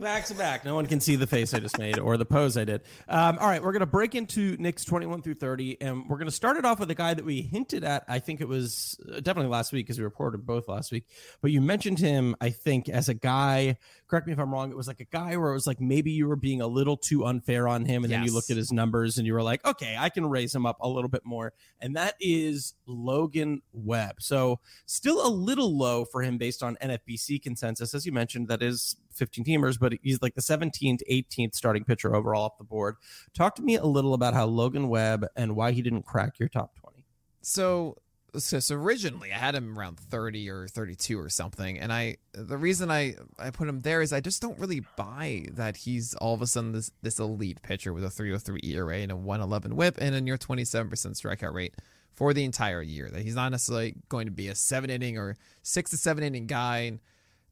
Back 0.00 0.26
to 0.26 0.34
back. 0.34 0.64
No 0.64 0.74
one 0.74 0.86
can 0.86 1.00
see 1.00 1.16
the 1.16 1.26
face 1.26 1.54
I 1.54 1.58
just 1.58 1.78
made 1.78 1.98
or 1.98 2.18
the 2.18 2.26
pose 2.26 2.56
I 2.56 2.64
did. 2.64 2.82
Um, 3.08 3.38
all 3.38 3.48
right, 3.48 3.62
we're 3.62 3.72
going 3.72 3.80
to 3.80 3.86
break 3.86 4.14
into 4.14 4.56
Nick's 4.58 4.84
21 4.84 5.22
through 5.22 5.34
30, 5.34 5.80
and 5.80 6.08
we're 6.08 6.18
going 6.18 6.28
to 6.28 6.34
start 6.34 6.58
it 6.58 6.66
off 6.66 6.78
with 6.78 6.90
a 6.90 6.94
guy 6.94 7.14
that 7.14 7.24
we 7.24 7.40
hinted 7.40 7.82
at. 7.82 8.04
I 8.06 8.18
think 8.18 8.40
it 8.40 8.48
was 8.48 9.00
uh, 9.08 9.20
definitely 9.20 9.50
last 9.50 9.72
week 9.72 9.86
because 9.86 9.98
we 9.98 10.04
reported 10.04 10.44
both 10.44 10.68
last 10.68 10.92
week. 10.92 11.06
But 11.40 11.50
you 11.50 11.62
mentioned 11.62 11.98
him, 11.98 12.36
I 12.40 12.50
think, 12.50 12.88
as 12.88 13.08
a 13.08 13.14
guy. 13.14 13.78
Correct 14.08 14.26
me 14.26 14.32
if 14.32 14.38
I'm 14.38 14.52
wrong. 14.52 14.70
It 14.70 14.76
was 14.76 14.86
like 14.86 15.00
a 15.00 15.04
guy 15.06 15.36
where 15.36 15.50
it 15.50 15.54
was 15.54 15.66
like 15.66 15.80
maybe 15.80 16.12
you 16.12 16.28
were 16.28 16.36
being 16.36 16.60
a 16.60 16.66
little 16.66 16.96
too 16.96 17.24
unfair 17.24 17.66
on 17.66 17.84
him, 17.84 18.04
and 18.04 18.12
then 18.12 18.22
you 18.22 18.32
looked 18.32 18.50
at 18.50 18.56
his 18.56 18.70
numbers 18.70 19.18
and 19.18 19.26
you 19.26 19.34
were 19.34 19.42
like, 19.42 19.66
okay, 19.66 19.96
I 19.98 20.10
can 20.10 20.26
raise 20.26 20.54
him 20.54 20.64
up 20.64 20.76
a 20.80 20.88
little 20.88 21.08
bit 21.08 21.22
more. 21.24 21.52
And 21.80 21.96
that 21.96 22.14
is 22.20 22.74
Logan 22.86 23.62
Webb. 23.72 24.16
So 24.20 24.60
still 24.86 25.26
a 25.26 25.28
little 25.28 25.76
low 25.76 26.04
for 26.04 26.22
him 26.22 26.38
based 26.38 26.62
on 26.62 26.76
NFBC 26.80 27.42
consensus. 27.42 27.94
As 27.94 28.06
you 28.06 28.12
mentioned, 28.12 28.46
that 28.46 28.62
is 28.62 28.96
15 29.14 29.44
teamers, 29.44 29.76
but 29.78 29.94
he's 30.02 30.22
like 30.22 30.34
the 30.36 30.40
17th, 30.42 31.00
18th 31.10 31.54
starting 31.56 31.82
pitcher 31.84 32.14
overall 32.14 32.44
off 32.44 32.58
the 32.58 32.64
board. 32.64 32.96
Talk 33.34 33.56
to 33.56 33.62
me 33.62 33.74
a 33.74 33.84
little 33.84 34.14
about 34.14 34.34
how 34.34 34.46
Logan 34.46 34.88
Webb 34.88 35.26
and 35.34 35.56
why 35.56 35.72
he 35.72 35.82
didn't 35.82 36.04
crack 36.04 36.38
your 36.38 36.48
top 36.48 36.76
20. 36.76 37.04
so 37.42 37.96
so, 38.38 38.60
so 38.60 38.74
originally 38.74 39.32
I 39.32 39.38
had 39.38 39.54
him 39.54 39.78
around 39.78 39.98
30 39.98 40.50
or 40.50 40.68
32 40.68 41.18
or 41.18 41.28
something 41.28 41.78
and 41.78 41.92
I 41.92 42.16
the 42.32 42.56
reason 42.56 42.90
I 42.90 43.14
I 43.38 43.50
put 43.50 43.68
him 43.68 43.80
there 43.80 44.02
is 44.02 44.12
I 44.12 44.20
just 44.20 44.42
don't 44.42 44.58
really 44.58 44.82
buy 44.96 45.46
that 45.52 45.76
he's 45.76 46.14
all 46.14 46.34
of 46.34 46.42
a 46.42 46.46
sudden 46.46 46.72
this 46.72 46.90
this 47.02 47.18
elite 47.18 47.62
pitcher 47.62 47.92
with 47.92 48.04
a 48.04 48.10
303 48.10 48.60
ERA 48.62 48.98
and 48.98 49.12
a 49.12 49.16
111 49.16 49.76
whip 49.76 49.98
and 50.00 50.14
a 50.14 50.20
near 50.20 50.36
27% 50.36 50.90
strikeout 50.90 51.52
rate 51.52 51.74
for 52.16 52.32
the 52.32 52.44
entire 52.44 52.82
year. 52.82 53.08
That 53.10 53.22
he's 53.22 53.34
not 53.34 53.52
necessarily 53.52 53.94
going 54.08 54.26
to 54.26 54.32
be 54.32 54.48
a 54.48 54.54
7 54.54 54.90
inning 54.90 55.18
or 55.18 55.36
6 55.62 55.90
to 55.90 55.96
7 55.96 56.24
inning 56.24 56.46
guy 56.46 56.78
and 56.78 57.00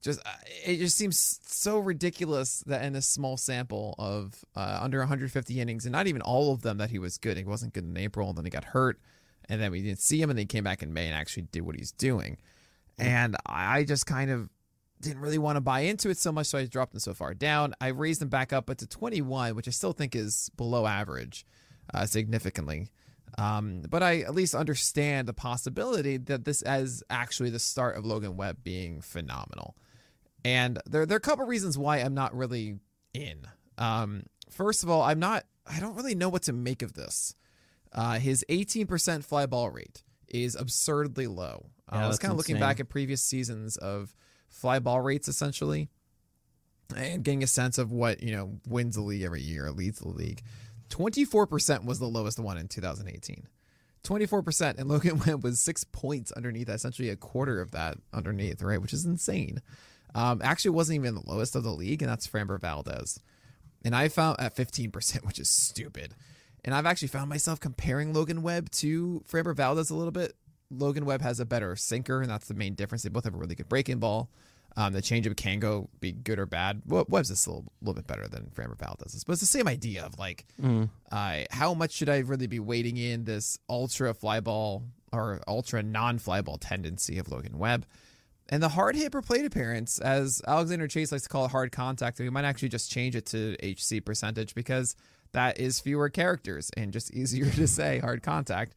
just 0.02 0.20
uh, 0.26 0.32
it 0.66 0.76
just 0.76 0.96
seems 0.96 1.40
so 1.46 1.78
ridiculous 1.78 2.62
that 2.66 2.84
in 2.84 2.94
a 2.94 3.02
small 3.02 3.36
sample 3.36 3.94
of 3.98 4.44
uh, 4.54 4.78
under 4.82 4.98
150 4.98 5.60
innings 5.60 5.86
and 5.86 5.92
not 5.92 6.06
even 6.06 6.20
all 6.20 6.52
of 6.52 6.62
them 6.62 6.78
that 6.78 6.90
he 6.90 6.98
was 6.98 7.16
good. 7.16 7.36
He 7.36 7.44
wasn't 7.44 7.72
good 7.72 7.84
in 7.84 7.96
April 7.96 8.28
and 8.28 8.36
then 8.36 8.44
he 8.44 8.50
got 8.50 8.64
hurt 8.64 9.00
and 9.48 9.60
then 9.60 9.70
we 9.70 9.82
didn't 9.82 10.00
see 10.00 10.20
him 10.20 10.30
and 10.30 10.38
then 10.38 10.44
he 10.44 10.46
came 10.46 10.64
back 10.64 10.82
in 10.82 10.92
May 10.92 11.06
and 11.06 11.14
actually 11.14 11.44
did 11.44 11.62
what 11.62 11.76
he's 11.76 11.92
doing. 11.92 12.38
And 12.98 13.36
I 13.46 13.84
just 13.84 14.06
kind 14.06 14.30
of 14.30 14.48
didn't 15.00 15.20
really 15.20 15.38
want 15.38 15.56
to 15.56 15.60
buy 15.60 15.80
into 15.80 16.08
it 16.08 16.18
so 16.18 16.32
much, 16.32 16.46
so 16.46 16.58
I 16.58 16.66
dropped 16.66 16.94
him 16.94 17.00
so 17.00 17.14
far 17.14 17.34
down. 17.34 17.74
I 17.80 17.88
raised 17.88 18.22
him 18.22 18.28
back 18.28 18.52
up, 18.52 18.66
but 18.66 18.78
to 18.78 18.86
21, 18.86 19.54
which 19.54 19.68
I 19.68 19.70
still 19.70 19.92
think 19.92 20.14
is 20.14 20.50
below 20.56 20.86
average 20.86 21.44
uh, 21.92 22.06
significantly. 22.06 22.88
Um, 23.36 23.82
but 23.88 24.02
I 24.02 24.20
at 24.20 24.34
least 24.34 24.54
understand 24.54 25.26
the 25.26 25.32
possibility 25.32 26.16
that 26.18 26.44
this 26.44 26.62
is 26.64 27.02
actually 27.10 27.50
the 27.50 27.58
start 27.58 27.96
of 27.96 28.06
Logan 28.06 28.36
Webb 28.36 28.58
being 28.62 29.00
phenomenal. 29.00 29.76
And 30.44 30.78
there, 30.86 31.04
there 31.04 31.16
are 31.16 31.18
a 31.18 31.20
couple 31.20 31.44
reasons 31.46 31.76
why 31.76 31.98
I'm 31.98 32.14
not 32.14 32.34
really 32.34 32.78
in. 33.12 33.46
Um, 33.76 34.24
first 34.50 34.84
of 34.84 34.90
all, 34.90 35.02
I'm 35.02 35.18
not, 35.18 35.44
I 35.66 35.80
don't 35.80 35.96
really 35.96 36.14
know 36.14 36.28
what 36.28 36.42
to 36.42 36.52
make 36.52 36.82
of 36.82 36.92
this. 36.92 37.34
Uh, 37.94 38.18
his 38.18 38.44
18% 38.48 39.24
fly 39.24 39.46
ball 39.46 39.70
rate 39.70 40.02
is 40.28 40.56
absurdly 40.56 41.26
low. 41.26 41.66
Uh, 41.90 41.96
Yeah, 41.96 42.04
I 42.04 42.08
was 42.08 42.18
kind 42.18 42.32
of 42.32 42.38
looking 42.38 42.58
back 42.58 42.80
at 42.80 42.88
previous 42.88 43.22
seasons 43.22 43.76
of 43.76 44.14
fly 44.48 44.78
ball 44.78 45.00
rates 45.00 45.28
essentially 45.28 45.88
and 46.96 47.22
getting 47.22 47.42
a 47.42 47.46
sense 47.46 47.78
of 47.78 47.92
what, 47.92 48.22
you 48.22 48.34
know, 48.34 48.58
wins 48.66 48.96
the 48.96 49.02
league 49.02 49.22
every 49.22 49.42
year, 49.42 49.70
leads 49.70 50.00
the 50.00 50.08
league. 50.08 50.42
24% 50.90 51.84
was 51.84 51.98
the 51.98 52.06
lowest 52.06 52.38
one 52.38 52.58
in 52.58 52.68
2018. 52.68 53.48
24%, 54.04 54.78
and 54.78 54.88
Logan 54.88 55.20
Webb 55.26 55.42
was 55.42 55.60
six 55.60 55.82
points 55.84 56.30
underneath, 56.32 56.68
essentially 56.68 57.08
a 57.08 57.16
quarter 57.16 57.60
of 57.60 57.70
that 57.72 57.98
underneath, 58.12 58.62
right? 58.62 58.80
Which 58.80 58.92
is 58.92 59.04
insane. 59.04 59.62
Um, 60.14 60.40
actually, 60.44 60.72
wasn't 60.72 60.96
even 60.96 61.14
the 61.14 61.28
lowest 61.28 61.56
of 61.56 61.64
the 61.64 61.72
league, 61.72 62.02
and 62.02 62.10
that's 62.10 62.26
Framber 62.26 62.60
Valdez. 62.60 63.18
And 63.84 63.94
I 63.96 64.08
found 64.08 64.40
at 64.40 64.54
15%, 64.54 65.24
which 65.26 65.38
is 65.38 65.50
stupid. 65.50 66.14
And 66.64 66.74
I've 66.74 66.86
actually 66.86 67.08
found 67.08 67.28
myself 67.28 67.60
comparing 67.60 68.12
Logan 68.12 68.42
Webb 68.42 68.70
to 68.72 69.22
Framber 69.30 69.54
Valdez 69.54 69.90
a 69.90 69.94
little 69.94 70.12
bit. 70.12 70.34
Logan 70.70 71.04
Webb 71.04 71.20
has 71.20 71.40
a 71.40 71.44
better 71.44 71.76
sinker, 71.76 72.22
and 72.22 72.30
that's 72.30 72.48
the 72.48 72.54
main 72.54 72.74
difference. 72.74 73.02
They 73.02 73.10
both 73.10 73.24
have 73.24 73.34
a 73.34 73.38
really 73.38 73.54
good 73.54 73.68
breaking 73.68 73.98
ball. 73.98 74.30
Um, 74.76 74.92
the 74.92 75.02
changeup 75.02 75.36
can 75.36 75.60
go 75.60 75.88
be 76.00 76.10
good 76.10 76.38
or 76.38 76.46
bad. 76.46 76.82
Webb's 76.86 77.30
is 77.30 77.40
still 77.40 77.64
a 77.80 77.84
little 77.84 77.94
bit 77.94 78.06
better 78.06 78.26
than 78.26 78.50
Framber 78.54 78.76
Valdez, 78.76 79.22
but 79.24 79.34
it's 79.34 79.40
the 79.40 79.46
same 79.46 79.68
idea 79.68 80.04
of 80.04 80.18
like, 80.18 80.46
mm. 80.60 80.88
uh, 81.12 81.40
how 81.50 81.74
much 81.74 81.92
should 81.92 82.08
I 82.08 82.18
really 82.18 82.48
be 82.48 82.58
weighting 82.58 82.96
in 82.96 83.24
this 83.24 83.58
ultra 83.68 84.12
fly 84.14 84.40
ball 84.40 84.82
or 85.12 85.40
ultra 85.46 85.82
non 85.82 86.18
fly 86.18 86.40
ball 86.40 86.58
tendency 86.58 87.18
of 87.18 87.30
Logan 87.30 87.58
Webb? 87.58 87.86
And 88.48 88.62
the 88.62 88.68
hard 88.68 88.96
hit 88.96 89.12
per 89.12 89.22
plate 89.22 89.46
appearance, 89.46 90.00
as 90.00 90.42
Alexander 90.46 90.88
Chase 90.88 91.12
likes 91.12 91.22
to 91.22 91.28
call 91.28 91.46
it 91.46 91.50
hard 91.50 91.70
contact, 91.70 92.18
we 92.18 92.28
might 92.28 92.44
actually 92.44 92.68
just 92.68 92.90
change 92.90 93.14
it 93.16 93.26
to 93.26 93.56
HC 93.62 94.04
percentage 94.04 94.54
because 94.54 94.96
that 95.34 95.60
is 95.60 95.80
fewer 95.80 96.08
characters 96.08 96.70
and 96.76 96.92
just 96.92 97.12
easier 97.12 97.50
to 97.50 97.66
say 97.68 97.98
hard 97.98 98.22
contact. 98.22 98.74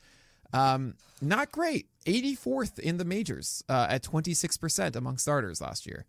Um, 0.54 0.96
not 1.22 1.52
great. 1.52 1.88
84th 2.06 2.80
in 2.80 2.98
the 2.98 3.06
majors 3.06 3.64
uh, 3.70 3.88
at 3.90 4.04
26% 4.04 4.96
among 4.96 5.18
starters 5.18 5.62
last 5.62 5.86
year. 5.86 6.06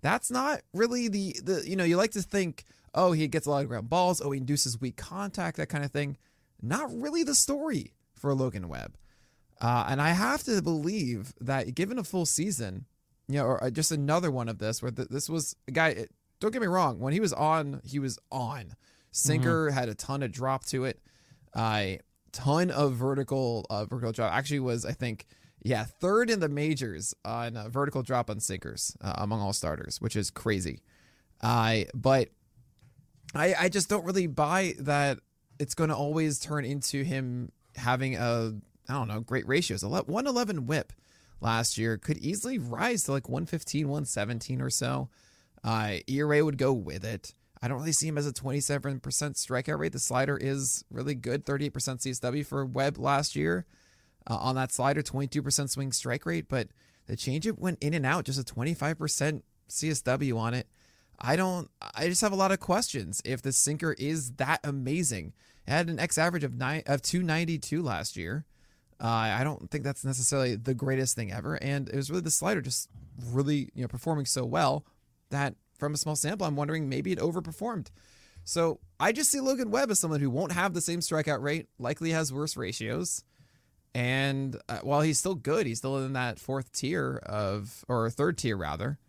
That's 0.00 0.30
not 0.30 0.62
really 0.74 1.06
the 1.06 1.36
the 1.44 1.62
you 1.64 1.76
know 1.76 1.84
you 1.84 1.96
like 1.96 2.10
to 2.12 2.22
think 2.22 2.64
oh 2.92 3.12
he 3.12 3.28
gets 3.28 3.46
a 3.46 3.50
lot 3.50 3.62
of 3.62 3.68
ground 3.68 3.88
balls 3.88 4.20
oh 4.20 4.32
he 4.32 4.38
induces 4.38 4.80
weak 4.80 4.96
contact 4.96 5.58
that 5.58 5.68
kind 5.68 5.84
of 5.84 5.92
thing. 5.92 6.16
Not 6.60 6.90
really 6.92 7.22
the 7.22 7.36
story 7.36 7.92
for 8.14 8.34
Logan 8.34 8.68
Webb. 8.68 8.96
Uh, 9.60 9.86
and 9.88 10.02
I 10.02 10.10
have 10.10 10.42
to 10.44 10.60
believe 10.60 11.34
that 11.40 11.76
given 11.76 11.98
a 11.98 12.04
full 12.04 12.26
season, 12.26 12.86
you 13.28 13.36
know, 13.36 13.44
or 13.44 13.62
uh, 13.62 13.70
just 13.70 13.92
another 13.92 14.30
one 14.30 14.48
of 14.48 14.58
this 14.58 14.82
where 14.82 14.90
the, 14.90 15.04
this 15.04 15.28
was 15.28 15.54
a 15.68 15.70
guy. 15.70 16.06
Don't 16.40 16.50
get 16.50 16.62
me 16.62 16.66
wrong. 16.66 16.98
When 16.98 17.12
he 17.12 17.20
was 17.20 17.32
on, 17.32 17.80
he 17.84 18.00
was 18.00 18.18
on. 18.32 18.74
Sinker 19.12 19.68
mm-hmm. 19.68 19.78
had 19.78 19.88
a 19.88 19.94
ton 19.94 20.22
of 20.22 20.32
drop 20.32 20.64
to 20.66 20.84
it. 20.84 21.00
I 21.54 22.00
ton 22.32 22.70
of 22.70 22.94
vertical 22.94 23.66
uh, 23.70 23.84
vertical 23.84 24.12
drop. 24.12 24.32
Actually, 24.32 24.60
was 24.60 24.84
I 24.84 24.92
think 24.92 25.26
yeah 25.62 25.84
third 25.84 26.30
in 26.30 26.40
the 26.40 26.48
majors 26.48 27.14
on 27.24 27.56
uh, 27.56 27.68
vertical 27.68 28.02
drop 28.02 28.28
on 28.28 28.40
sinkers 28.40 28.96
uh, 29.00 29.14
among 29.18 29.40
all 29.40 29.52
starters, 29.52 30.00
which 30.00 30.16
is 30.16 30.30
crazy. 30.30 30.80
I 31.42 31.86
but 31.94 32.30
I 33.34 33.54
I 33.58 33.68
just 33.68 33.88
don't 33.88 34.04
really 34.04 34.26
buy 34.26 34.74
that 34.80 35.18
it's 35.58 35.74
going 35.74 35.90
to 35.90 35.96
always 35.96 36.40
turn 36.40 36.64
into 36.64 37.04
him 37.04 37.52
having 37.76 38.16
a 38.16 38.54
I 38.88 38.92
don't 38.94 39.08
know 39.08 39.20
great 39.20 39.46
ratios. 39.46 39.84
111 39.84 40.66
whip 40.66 40.92
last 41.40 41.76
year 41.76 41.98
could 41.98 42.18
easily 42.18 42.58
rise 42.58 43.04
to 43.04 43.12
like 43.12 43.28
115, 43.28 43.88
117 43.88 44.60
or 44.60 44.70
so. 44.70 45.08
Uh, 45.62 45.96
ERA 46.08 46.44
would 46.44 46.58
go 46.58 46.72
with 46.72 47.04
it. 47.04 47.34
I 47.62 47.68
don't 47.68 47.78
really 47.78 47.92
see 47.92 48.08
him 48.08 48.18
as 48.18 48.26
a 48.26 48.32
27% 48.32 49.00
strikeout 49.00 49.78
rate. 49.78 49.92
The 49.92 50.00
slider 50.00 50.36
is 50.36 50.84
really 50.90 51.14
good, 51.14 51.46
38% 51.46 51.70
CSW 51.70 52.44
for 52.44 52.66
Webb 52.66 52.98
last 52.98 53.36
year. 53.36 53.66
Uh, 54.28 54.36
on 54.36 54.56
that 54.56 54.72
slider, 54.72 55.02
22% 55.02 55.70
swing 55.70 55.92
strike 55.92 56.26
rate, 56.26 56.46
but 56.48 56.68
the 57.06 57.16
changeup 57.16 57.58
went 57.58 57.78
in 57.80 57.94
and 57.94 58.04
out, 58.04 58.24
just 58.24 58.38
a 58.38 58.54
25% 58.54 59.42
CSW 59.68 60.36
on 60.36 60.54
it. 60.54 60.66
I 61.20 61.36
don't. 61.36 61.70
I 61.94 62.08
just 62.08 62.20
have 62.20 62.32
a 62.32 62.36
lot 62.36 62.50
of 62.50 62.58
questions. 62.58 63.22
If 63.24 63.42
the 63.42 63.52
sinker 63.52 63.92
is 63.92 64.32
that 64.32 64.60
amazing, 64.64 65.32
it 65.66 65.70
had 65.70 65.88
an 65.88 66.00
X 66.00 66.18
average 66.18 66.42
of 66.42 66.54
nine 66.54 66.82
of 66.86 67.00
292 67.02 67.80
last 67.80 68.16
year. 68.16 68.44
Uh, 69.00 69.06
I 69.06 69.44
don't 69.44 69.70
think 69.70 69.84
that's 69.84 70.04
necessarily 70.04 70.56
the 70.56 70.74
greatest 70.74 71.14
thing 71.14 71.32
ever, 71.32 71.54
and 71.62 71.88
it 71.88 71.96
was 71.96 72.10
really 72.10 72.22
the 72.22 72.30
slider 72.30 72.60
just 72.60 72.88
really 73.30 73.68
you 73.74 73.82
know 73.82 73.88
performing 73.88 74.26
so 74.26 74.44
well 74.44 74.84
that 75.30 75.54
from 75.82 75.94
a 75.94 75.96
small 75.96 76.14
sample, 76.14 76.46
I'm 76.46 76.54
wondering 76.54 76.88
maybe 76.88 77.10
it 77.10 77.18
overperformed. 77.18 77.88
So 78.44 78.78
I 79.00 79.10
just 79.10 79.32
see 79.32 79.40
Logan 79.40 79.72
Webb 79.72 79.90
as 79.90 79.98
someone 79.98 80.20
who 80.20 80.30
won't 80.30 80.52
have 80.52 80.74
the 80.74 80.80
same 80.80 81.00
strikeout 81.00 81.42
rate, 81.42 81.66
likely 81.80 82.10
has 82.10 82.32
worse 82.32 82.56
ratios. 82.56 83.24
And 83.92 84.56
uh, 84.68 84.78
while 84.82 85.00
he's 85.00 85.18
still 85.18 85.34
good, 85.34 85.66
he's 85.66 85.78
still 85.78 85.98
in 85.98 86.12
that 86.12 86.38
fourth 86.38 86.70
tier 86.70 87.20
of, 87.26 87.84
or 87.88 88.08
third 88.10 88.38
tier 88.38 88.56
rather. 88.56 89.00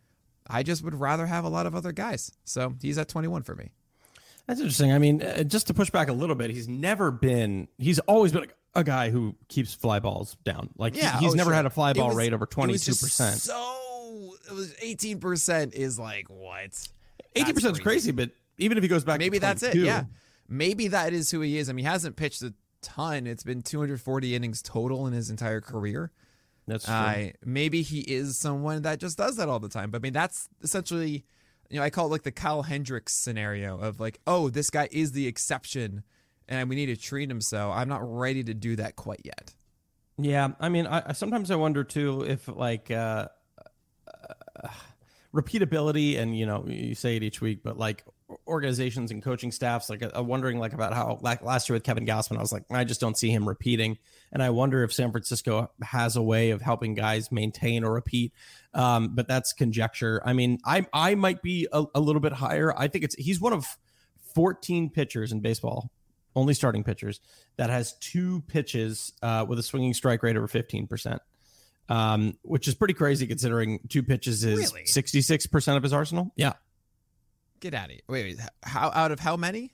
I 0.48 0.64
just 0.64 0.84
would 0.84 0.96
rather 0.96 1.28
have 1.28 1.46
a 1.46 1.50
lot 1.50 1.68
of 1.68 1.76
other 1.76 1.92
guys. 1.92 2.32
So 2.44 2.74
he's 2.82 2.98
at 2.98 3.08
21 3.08 3.44
for 3.44 3.54
me. 3.54 3.70
That's 4.48 4.60
interesting. 4.60 4.92
I 4.92 4.98
mean, 4.98 5.22
uh, 5.22 5.44
just 5.44 5.68
to 5.68 5.76
push 5.76 5.92
back 5.92 6.10
a 6.10 6.14
little 6.14 6.36
bit, 6.36 6.50
he's 6.50 6.68
never 6.68 7.12
been, 7.12 7.68
he's 7.78 8.00
always 8.00 8.32
been 8.32 8.48
a 8.74 8.84
guy 8.84 9.12
who 9.12 9.36
keeps 9.48 9.76
fly 9.76 10.00
balls 10.00 10.38
down. 10.44 10.72
Like, 10.76 10.98
yeah, 10.98 11.20
he, 11.20 11.26
he's 11.26 11.34
oh, 11.34 11.38
never 11.38 11.52
sure. 11.52 11.56
had 11.56 11.68
a 11.68 11.70
fly 11.70 11.94
ball 11.94 12.08
was, 12.08 12.18
rate 12.18 12.34
over 12.34 12.48
22%. 12.48 13.36
So 13.36 13.84
it 14.50 14.54
was 14.54 14.74
18% 14.76 15.74
is 15.74 16.00
like 16.00 16.28
what? 16.30 16.72
18% 17.36 17.72
is 17.72 17.80
crazy, 17.80 18.12
but 18.12 18.32
even 18.58 18.78
if 18.78 18.84
he 18.84 18.88
goes 18.88 19.04
back 19.04 19.20
maybe 19.20 19.40
that's 19.40 19.64
it. 19.64 19.76
Yeah. 19.76 20.06
Maybe 20.48 20.90
that 20.90 21.14
is 21.14 21.32
who 21.32 21.42
he 21.42 21.58
is. 21.58 21.70
I 21.70 21.74
mean, 21.74 21.86
he 21.86 21.92
hasn't 21.92 22.16
pitched 22.16 22.42
a 22.44 22.54
ton. 22.82 23.26
It's 23.26 23.44
been 23.44 23.62
240 23.62 24.36
innings 24.36 24.62
total 24.62 25.08
in 25.08 25.14
his 25.14 25.30
entire 25.30 25.62
career. 25.62 26.12
That's 26.68 26.86
true. 26.86 26.94
Uh, 26.94 27.30
maybe 27.44 27.82
he 27.82 28.02
is 28.02 28.38
someone 28.38 28.84
that 28.84 29.00
just 29.00 29.18
does 29.18 29.38
that 29.38 29.50
all 29.50 29.60
the 29.60 29.70
time. 29.70 29.90
But 29.90 30.02
I 30.02 30.02
mean, 30.02 30.14
that's 30.14 30.50
essentially, 30.62 31.26
you 31.70 31.78
know, 31.80 31.84
I 31.84 31.90
call 31.90 32.08
it 32.08 32.12
like 32.12 32.24
the 32.24 32.32
Kyle 32.32 32.62
Hendricks 32.62 33.14
scenario 33.14 33.80
of 33.80 34.00
like, 34.00 34.20
oh, 34.28 34.50
this 34.50 34.70
guy 34.70 34.88
is 34.92 35.14
the 35.14 35.28
exception 35.28 36.04
and 36.48 36.70
we 36.70 36.76
need 36.76 36.88
to 36.88 36.98
treat 36.98 37.30
him 37.30 37.42
so. 37.42 37.72
I'm 37.72 37.90
not 37.90 38.02
ready 38.04 38.44
to 38.44 38.54
do 38.54 38.76
that 38.76 38.96
quite 38.96 39.22
yet. 39.24 39.54
Yeah. 40.18 40.50
I 40.60 40.70
mean, 40.70 40.88
I 40.88 41.14
sometimes 41.14 41.52
I 41.52 41.56
wonder 41.56 41.84
too 41.84 42.22
if 42.24 42.48
like, 42.48 42.92
uh, 42.92 43.30
repeatability 45.34 46.20
and 46.20 46.38
you 46.38 46.46
know 46.46 46.64
you 46.68 46.94
say 46.94 47.16
it 47.16 47.24
each 47.24 47.42
week 47.42 47.62
but 47.64 47.76
like 47.76 48.06
organizations 48.48 49.10
and 49.10 49.24
coaching 49.24 49.52
staffs 49.52 49.90
like 49.90 50.04
i'm 50.14 50.28
wondering 50.28 50.60
like 50.60 50.74
about 50.74 50.94
how 50.94 51.18
like 51.22 51.42
last 51.42 51.68
year 51.68 51.76
with 51.76 51.84
kevin 51.84 52.06
gausman 52.06 52.38
i 52.38 52.42
was 52.42 52.52
like 52.52 52.64
i 52.70 52.84
just 52.84 53.02
don't 53.02 53.18
see 53.18 53.30
him 53.30 53.48
repeating. 53.48 53.98
And 54.32 54.44
i 54.44 54.52
wonder 54.52 54.84
if 54.84 54.94
san 54.94 55.12
francisco 55.12 55.72
has 55.82 56.16
a 56.16 56.22
way 56.22 56.52
of 56.52 56.62
helping 56.62 56.94
guys 56.94 57.32
maintain 57.32 57.84
or 57.84 57.94
repeat. 57.94 58.32
Um, 58.76 59.10
but 59.14 59.28
that's 59.28 59.54
conjecture. 59.54 60.22
I 60.24 60.34
mean 60.34 60.60
i 60.66 60.86
i 60.94 61.16
might 61.16 61.42
be 61.42 61.68
a, 61.72 61.84
a 61.96 62.00
little 62.00 62.22
bit 62.22 62.34
higher. 62.34 62.74
I 62.78 62.88
think 62.88 63.04
it's 63.04 63.16
he's 63.16 63.42
one 63.42 63.54
of 63.54 63.66
14 64.36 64.90
pitchers 64.90 65.32
in 65.32 65.40
baseball 65.42 65.92
only 66.36 66.54
starting 66.54 66.84
pitchers 66.84 67.20
that 67.58 67.70
has 67.70 67.94
two 68.00 68.42
pitches 68.48 69.14
uh, 69.22 69.46
with 69.48 69.60
a 69.60 69.64
swinging 69.64 69.94
strike 69.94 70.24
rate 70.24 70.36
over 70.36 70.48
15% 70.48 71.20
um, 71.90 72.38
which 72.44 72.68
is 72.68 72.76
pretty 72.76 72.94
crazy 72.94 73.28
considering 73.28 73.80
two 73.90 74.04
pitches 74.04 74.44
is 74.44 74.74
sixty 74.86 75.22
six 75.22 75.46
percent 75.46 75.78
of 75.78 75.84
his 75.84 75.94
arsenal. 75.94 76.32
Yeah, 76.36 76.54
get 77.60 77.74
out 77.74 77.86
of 77.86 77.92
here. 77.92 78.02
Wait, 78.08 78.38
wait, 78.38 78.48
how 78.64 78.92
out 78.94 79.12
of 79.12 79.20
how 79.20 79.38
many? 79.38 79.74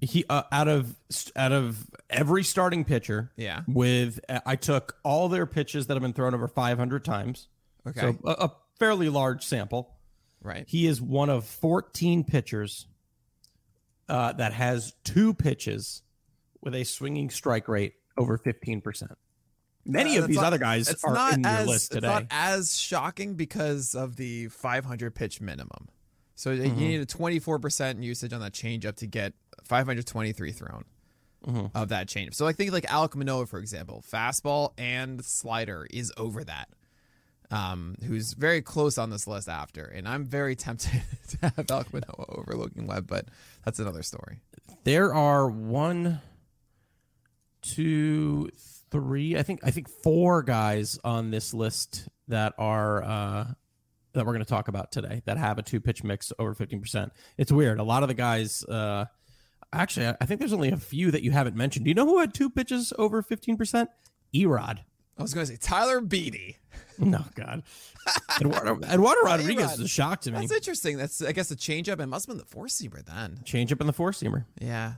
He 0.00 0.24
uh, 0.28 0.44
out 0.52 0.68
of 0.68 0.94
out 1.34 1.52
of 1.52 1.84
every 2.08 2.44
starting 2.44 2.84
pitcher. 2.84 3.32
Yeah, 3.36 3.62
with 3.66 4.20
I 4.46 4.56
took 4.56 4.96
all 5.02 5.28
their 5.28 5.46
pitches 5.46 5.88
that 5.88 5.94
have 5.94 6.02
been 6.02 6.12
thrown 6.12 6.34
over 6.34 6.46
five 6.46 6.78
hundred 6.78 7.04
times. 7.04 7.48
Okay, 7.86 8.00
so 8.00 8.18
a, 8.24 8.30
a 8.30 8.52
fairly 8.78 9.08
large 9.08 9.44
sample. 9.44 9.94
Right. 10.40 10.64
He 10.68 10.86
is 10.86 11.02
one 11.02 11.30
of 11.30 11.44
fourteen 11.46 12.22
pitchers 12.22 12.86
uh, 14.08 14.34
that 14.34 14.52
has 14.52 14.92
two 15.02 15.34
pitches 15.34 16.02
with 16.60 16.76
a 16.76 16.84
swinging 16.84 17.30
strike 17.30 17.66
rate 17.66 17.94
over 18.16 18.38
fifteen 18.38 18.80
percent. 18.80 19.18
Many 19.88 20.18
uh, 20.18 20.22
of 20.22 20.28
these 20.28 20.36
not, 20.36 20.44
other 20.46 20.58
guys 20.58 20.94
are 21.02 21.32
in 21.32 21.46
as, 21.46 21.58
your 21.58 21.66
list 21.66 21.92
today. 21.92 22.06
It's 22.06 22.14
not 22.14 22.26
as 22.30 22.78
shocking 22.78 23.34
because 23.34 23.94
of 23.94 24.16
the 24.16 24.48
500 24.48 25.14
pitch 25.14 25.40
minimum. 25.40 25.88
So 26.34 26.54
mm-hmm. 26.54 26.78
you 26.78 26.88
need 26.88 27.00
a 27.00 27.06
24% 27.06 28.02
usage 28.02 28.32
on 28.32 28.40
that 28.40 28.52
changeup 28.52 28.96
to 28.96 29.06
get 29.06 29.32
523 29.64 30.52
thrown 30.52 30.84
mm-hmm. 31.44 31.66
of 31.76 31.88
that 31.88 32.06
changeup. 32.06 32.34
So 32.34 32.46
I 32.46 32.52
think 32.52 32.70
like 32.70 32.84
Alek 32.84 33.16
Manoah, 33.16 33.46
for 33.46 33.58
example, 33.58 34.04
fastball 34.08 34.72
and 34.76 35.24
slider 35.24 35.86
is 35.90 36.12
over 36.16 36.44
that. 36.44 36.68
Um, 37.50 37.94
who's 38.04 38.34
very 38.34 38.60
close 38.60 38.98
on 38.98 39.08
this 39.08 39.26
list 39.26 39.48
after, 39.48 39.82
and 39.84 40.06
I'm 40.06 40.26
very 40.26 40.54
tempted 40.56 41.02
to 41.30 41.38
have 41.40 41.54
Alek 41.54 41.94
Manoah 41.94 42.26
overlooking 42.28 42.86
Webb, 42.86 43.06
but 43.06 43.24
that's 43.64 43.78
another 43.78 44.02
story. 44.02 44.42
There 44.84 45.14
are 45.14 45.48
one, 45.48 46.20
two, 47.62 48.50
three, 48.50 48.77
I 48.92 49.42
think 49.42 49.60
I 49.62 49.70
think 49.70 49.88
four 49.88 50.42
guys 50.42 50.98
on 51.04 51.30
this 51.30 51.52
list 51.54 52.08
that 52.28 52.54
are 52.58 53.02
uh, 53.02 53.44
that 54.12 54.26
we're 54.26 54.32
going 54.32 54.44
to 54.44 54.48
talk 54.48 54.68
about 54.68 54.92
today 54.92 55.22
that 55.26 55.36
have 55.36 55.58
a 55.58 55.62
two 55.62 55.80
pitch 55.80 56.02
mix 56.02 56.32
over 56.38 56.54
15%. 56.54 57.10
It's 57.36 57.52
weird. 57.52 57.78
A 57.78 57.84
lot 57.84 58.02
of 58.02 58.08
the 58.08 58.14
guys 58.14 58.64
uh, 58.64 59.06
actually 59.72 60.06
I 60.20 60.24
think 60.26 60.40
there's 60.40 60.52
only 60.52 60.70
a 60.70 60.76
few 60.76 61.10
that 61.10 61.22
you 61.22 61.30
haven't 61.30 61.56
mentioned. 61.56 61.84
Do 61.84 61.90
you 61.90 61.94
know 61.94 62.06
who 62.06 62.18
had 62.18 62.34
two 62.34 62.50
pitches 62.50 62.92
over 62.98 63.22
15%? 63.22 63.88
Erod. 64.34 64.78
I 65.18 65.22
was 65.22 65.34
going 65.34 65.46
to 65.46 65.52
say 65.52 65.58
Tyler 65.60 66.00
Beede. 66.00 66.56
No, 67.00 67.24
God. 67.36 67.62
Eduardo, 68.40 68.80
Eduardo 68.82 69.20
Rodriguez 69.22 69.74
is 69.74 69.80
a 69.80 69.86
shock 69.86 70.22
to 70.22 70.32
me. 70.32 70.40
That's 70.40 70.52
interesting. 70.52 70.96
That's, 70.96 71.22
I 71.22 71.30
guess, 71.30 71.48
the 71.48 71.54
changeup. 71.54 72.00
It 72.00 72.06
must 72.06 72.26
have 72.26 72.36
been 72.36 72.38
the 72.38 72.44
four 72.44 72.66
seamer 72.66 73.04
then. 73.04 73.38
Changeup 73.44 73.78
and 73.78 73.88
the 73.88 73.92
four 73.92 74.10
seamer. 74.10 74.46
Yeah. 74.60 74.94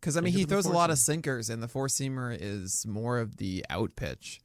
Because 0.00 0.16
I 0.16 0.20
mean, 0.20 0.32
he 0.32 0.44
throws 0.44 0.66
a 0.66 0.72
lot 0.72 0.90
of 0.90 0.98
sinkers, 0.98 1.50
and 1.50 1.62
the 1.62 1.68
four 1.68 1.88
seamer 1.88 2.36
is 2.38 2.86
more 2.86 3.18
of 3.18 3.36
the 3.38 3.64
out 3.70 3.96
pitch 3.96 4.40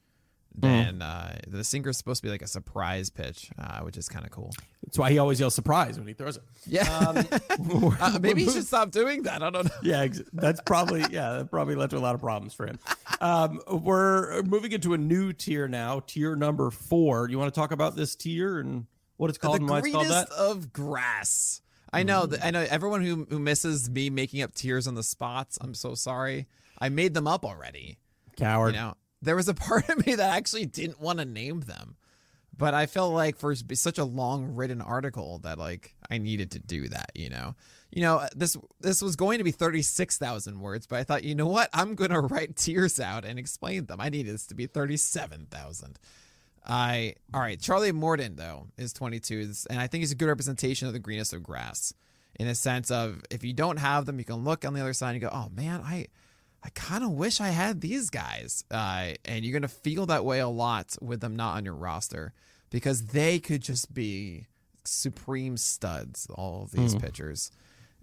Mm. 0.56 0.60
than 0.60 1.02
uh, 1.02 1.36
the 1.48 1.64
sinker 1.64 1.90
is 1.90 1.98
supposed 1.98 2.20
to 2.22 2.28
be 2.28 2.30
like 2.30 2.40
a 2.42 2.46
surprise 2.46 3.10
pitch, 3.10 3.50
uh, 3.58 3.80
which 3.80 3.96
is 3.96 4.08
kind 4.08 4.24
of 4.24 4.30
cool. 4.30 4.52
That's 4.84 4.96
why 4.96 5.10
he 5.10 5.18
always 5.18 5.40
yells 5.40 5.52
surprise 5.52 5.98
when 5.98 6.06
he 6.06 6.14
throws 6.14 6.36
it. 6.36 6.44
Yeah, 6.64 6.82
Um, 6.96 7.26
uh, 8.00 8.18
maybe 8.22 8.44
he 8.44 8.50
should 8.52 8.64
stop 8.64 8.92
doing 8.92 9.24
that. 9.24 9.42
I 9.42 9.50
don't 9.50 9.64
know. 9.64 9.70
yeah, 9.82 10.06
that's 10.32 10.60
probably 10.60 11.00
yeah, 11.10 11.38
that 11.38 11.50
probably 11.50 11.74
led 11.74 11.90
to 11.90 11.96
a 11.96 11.98
lot 11.98 12.14
of 12.14 12.20
problems 12.20 12.54
for 12.54 12.68
him. 12.68 12.78
Um, 13.20 13.60
we're 13.68 14.42
moving 14.42 14.70
into 14.70 14.94
a 14.94 14.98
new 14.98 15.32
tier 15.32 15.66
now, 15.66 16.02
tier 16.06 16.36
number 16.36 16.70
four. 16.70 17.28
You 17.28 17.36
want 17.36 17.52
to 17.52 17.60
talk 17.60 17.72
about 17.72 17.96
this 17.96 18.14
tier 18.14 18.60
and 18.60 18.86
what 19.16 19.30
it's 19.30 19.38
called 19.38 19.54
the 19.56 19.62
and 19.62 19.68
why 19.68 19.78
it's 19.80 19.90
called 19.90 20.06
greenest 20.06 20.28
that? 20.28 20.36
of 20.36 20.72
grass. 20.72 21.62
I 21.94 22.02
know. 22.02 22.22
Mm-hmm. 22.22 22.30
that 22.32 22.44
I 22.44 22.50
know. 22.50 22.66
Everyone 22.68 23.02
who 23.02 23.26
who 23.28 23.38
misses 23.38 23.88
me 23.88 24.10
making 24.10 24.42
up 24.42 24.54
tears 24.54 24.86
on 24.86 24.94
the 24.94 25.02
spots. 25.02 25.58
I'm 25.60 25.74
so 25.74 25.94
sorry. 25.94 26.46
I 26.78 26.88
made 26.88 27.14
them 27.14 27.26
up 27.26 27.44
already. 27.44 27.98
Coward. 28.36 28.74
You 28.74 28.80
know, 28.80 28.94
there 29.22 29.36
was 29.36 29.48
a 29.48 29.54
part 29.54 29.88
of 29.88 30.06
me 30.06 30.14
that 30.14 30.36
actually 30.36 30.66
didn't 30.66 31.00
want 31.00 31.18
to 31.18 31.24
name 31.24 31.60
them, 31.60 31.96
but 32.56 32.74
I 32.74 32.86
felt 32.86 33.14
like 33.14 33.38
for 33.38 33.54
such 33.54 33.98
a 33.98 34.04
long 34.04 34.54
written 34.54 34.80
article 34.80 35.38
that 35.40 35.58
like 35.58 35.94
I 36.10 36.18
needed 36.18 36.50
to 36.52 36.58
do 36.58 36.88
that. 36.88 37.12
You 37.14 37.30
know, 37.30 37.54
you 37.90 38.02
know 38.02 38.18
uh, 38.18 38.28
this 38.34 38.56
this 38.80 39.02
was 39.02 39.16
going 39.16 39.38
to 39.38 39.44
be 39.44 39.52
thirty 39.52 39.82
six 39.82 40.18
thousand 40.18 40.60
words, 40.60 40.86
but 40.86 40.98
I 40.98 41.04
thought, 41.04 41.24
you 41.24 41.34
know 41.34 41.46
what, 41.46 41.70
I'm 41.72 41.94
gonna 41.94 42.20
write 42.22 42.56
tears 42.56 43.00
out 43.00 43.24
and 43.24 43.38
explain 43.38 43.86
them. 43.86 44.00
I 44.00 44.08
needed 44.08 44.34
this 44.34 44.46
to 44.46 44.54
be 44.54 44.66
thirty 44.66 44.96
seven 44.96 45.46
thousand. 45.50 45.98
I 46.66 47.14
all 47.32 47.40
right. 47.40 47.60
Charlie 47.60 47.92
Morton 47.92 48.36
though 48.36 48.68
is 48.78 48.92
22, 48.92 49.52
and 49.70 49.78
I 49.78 49.86
think 49.86 50.02
he's 50.02 50.12
a 50.12 50.16
good 50.16 50.28
representation 50.28 50.86
of 50.86 50.94
the 50.94 50.98
greenest 50.98 51.32
of 51.32 51.42
grass, 51.42 51.92
in 52.36 52.46
a 52.46 52.54
sense 52.54 52.90
of 52.90 53.22
if 53.30 53.44
you 53.44 53.52
don't 53.52 53.76
have 53.78 54.06
them, 54.06 54.18
you 54.18 54.24
can 54.24 54.44
look 54.44 54.64
on 54.64 54.72
the 54.72 54.80
other 54.80 54.94
side 54.94 55.12
and 55.12 55.20
go, 55.20 55.30
oh 55.30 55.50
man, 55.54 55.82
I, 55.84 56.06
I 56.62 56.70
kind 56.70 57.04
of 57.04 57.10
wish 57.10 57.40
I 57.40 57.48
had 57.48 57.80
these 57.80 58.08
guys. 58.08 58.64
Uh, 58.70 59.10
and 59.24 59.44
you're 59.44 59.52
gonna 59.52 59.68
feel 59.68 60.06
that 60.06 60.24
way 60.24 60.40
a 60.40 60.48
lot 60.48 60.96
with 61.02 61.20
them 61.20 61.36
not 61.36 61.56
on 61.56 61.64
your 61.64 61.74
roster 61.74 62.32
because 62.70 63.06
they 63.08 63.38
could 63.38 63.62
just 63.62 63.92
be 63.92 64.46
supreme 64.84 65.56
studs. 65.56 66.26
All 66.34 66.62
of 66.62 66.70
these 66.70 66.94
pitchers, 66.94 67.50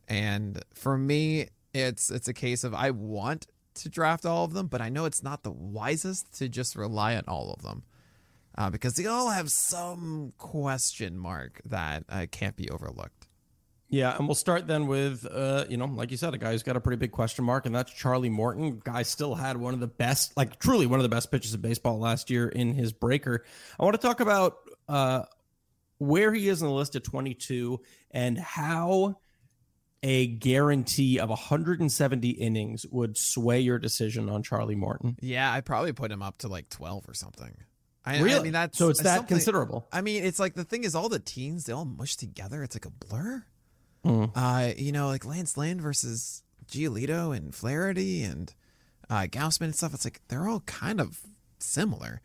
and 0.07 0.63
for 0.73 0.97
me, 0.99 1.47
it's 1.73 2.11
it's 2.11 2.27
a 2.27 2.33
case 2.33 2.63
of 2.63 2.75
I 2.75 2.91
want 2.91 3.47
to 3.73 3.89
draft 3.89 4.25
all 4.25 4.45
of 4.45 4.53
them, 4.53 4.67
but 4.67 4.81
I 4.81 4.89
know 4.89 5.05
it's 5.05 5.23
not 5.23 5.41
the 5.41 5.51
wisest 5.51 6.37
to 6.37 6.49
just 6.49 6.75
rely 6.75 7.15
on 7.15 7.23
all 7.27 7.53
of 7.53 7.63
them 7.63 7.83
uh, 8.57 8.69
because 8.69 8.95
they 8.95 9.05
all 9.05 9.29
have 9.29 9.49
some 9.51 10.33
question 10.37 11.17
mark 11.17 11.61
that 11.65 12.03
uh, 12.09 12.25
can't 12.31 12.55
be 12.55 12.69
overlooked. 12.69 13.27
Yeah, 13.91 14.15
and 14.15 14.25
we'll 14.25 14.35
start 14.35 14.67
then 14.67 14.87
with, 14.87 15.27
uh, 15.29 15.65
you 15.67 15.75
know, 15.75 15.85
like 15.85 16.11
you 16.11 16.17
said, 16.17 16.33
a 16.33 16.37
guy 16.37 16.53
who's 16.53 16.63
got 16.63 16.77
a 16.77 16.79
pretty 16.79 16.95
big 16.95 17.11
question 17.11 17.43
mark, 17.43 17.65
and 17.65 17.75
that's 17.75 17.91
Charlie 17.91 18.29
Morton. 18.29 18.81
Guy 18.81 19.03
still 19.03 19.35
had 19.35 19.57
one 19.57 19.73
of 19.73 19.81
the 19.81 19.87
best, 19.87 20.37
like 20.37 20.59
truly 20.59 20.87
one 20.87 20.99
of 20.99 21.03
the 21.03 21.09
best 21.09 21.29
pitches 21.29 21.53
of 21.53 21.61
baseball 21.61 21.99
last 21.99 22.29
year 22.29 22.47
in 22.47 22.73
his 22.73 22.93
breaker. 22.93 23.43
I 23.77 23.83
want 23.83 23.99
to 23.99 24.07
talk 24.07 24.21
about 24.21 24.59
uh, 24.87 25.23
where 25.97 26.33
he 26.33 26.47
is 26.47 26.61
in 26.61 26.69
the 26.69 26.73
list 26.73 26.95
at 26.95 27.03
22 27.03 27.81
and 28.11 28.37
how 28.37 29.17
a 30.03 30.27
guarantee 30.27 31.19
of 31.19 31.27
170 31.27 32.29
innings 32.29 32.85
would 32.91 33.17
sway 33.17 33.59
your 33.59 33.77
decision 33.77 34.29
on 34.29 34.41
Charlie 34.41 34.75
Morton. 34.75 35.17
Yeah, 35.21 35.51
I 35.51 35.59
probably 35.59 35.91
put 35.91 36.11
him 36.11 36.23
up 36.23 36.37
to 36.39 36.47
like 36.47 36.69
12 36.69 37.09
or 37.09 37.13
something. 37.13 37.55
I, 38.05 38.19
really? 38.19 38.39
I 38.39 38.43
mean, 38.43 38.53
that's 38.53 38.77
so 38.77 38.89
it's 38.89 39.01
that 39.03 39.27
considerable. 39.27 39.87
I 39.91 40.01
mean, 40.01 40.23
it's 40.23 40.39
like 40.39 40.55
the 40.55 40.63
thing 40.63 40.83
is, 40.83 40.95
all 40.95 41.09
the 41.09 41.19
teams 41.19 41.65
they 41.65 41.73
all 41.73 41.85
mush 41.85 42.15
together. 42.15 42.63
It's 42.63 42.75
like 42.75 42.85
a 42.85 42.89
blur. 42.89 43.45
Mm. 44.03 44.31
Uh, 44.35 44.73
you 44.75 44.91
know, 44.91 45.07
like 45.07 45.25
Lance 45.25 45.55
Lynn 45.55 45.79
versus 45.79 46.43
Giolito 46.67 47.35
and 47.35 47.53
Flaherty 47.53 48.23
and 48.23 48.53
uh, 49.09 49.27
Gausman 49.29 49.65
and 49.65 49.75
stuff. 49.75 49.93
It's 49.93 50.05
like 50.05 50.21
they're 50.29 50.47
all 50.47 50.61
kind 50.61 50.99
of 50.99 51.21
similar. 51.59 52.21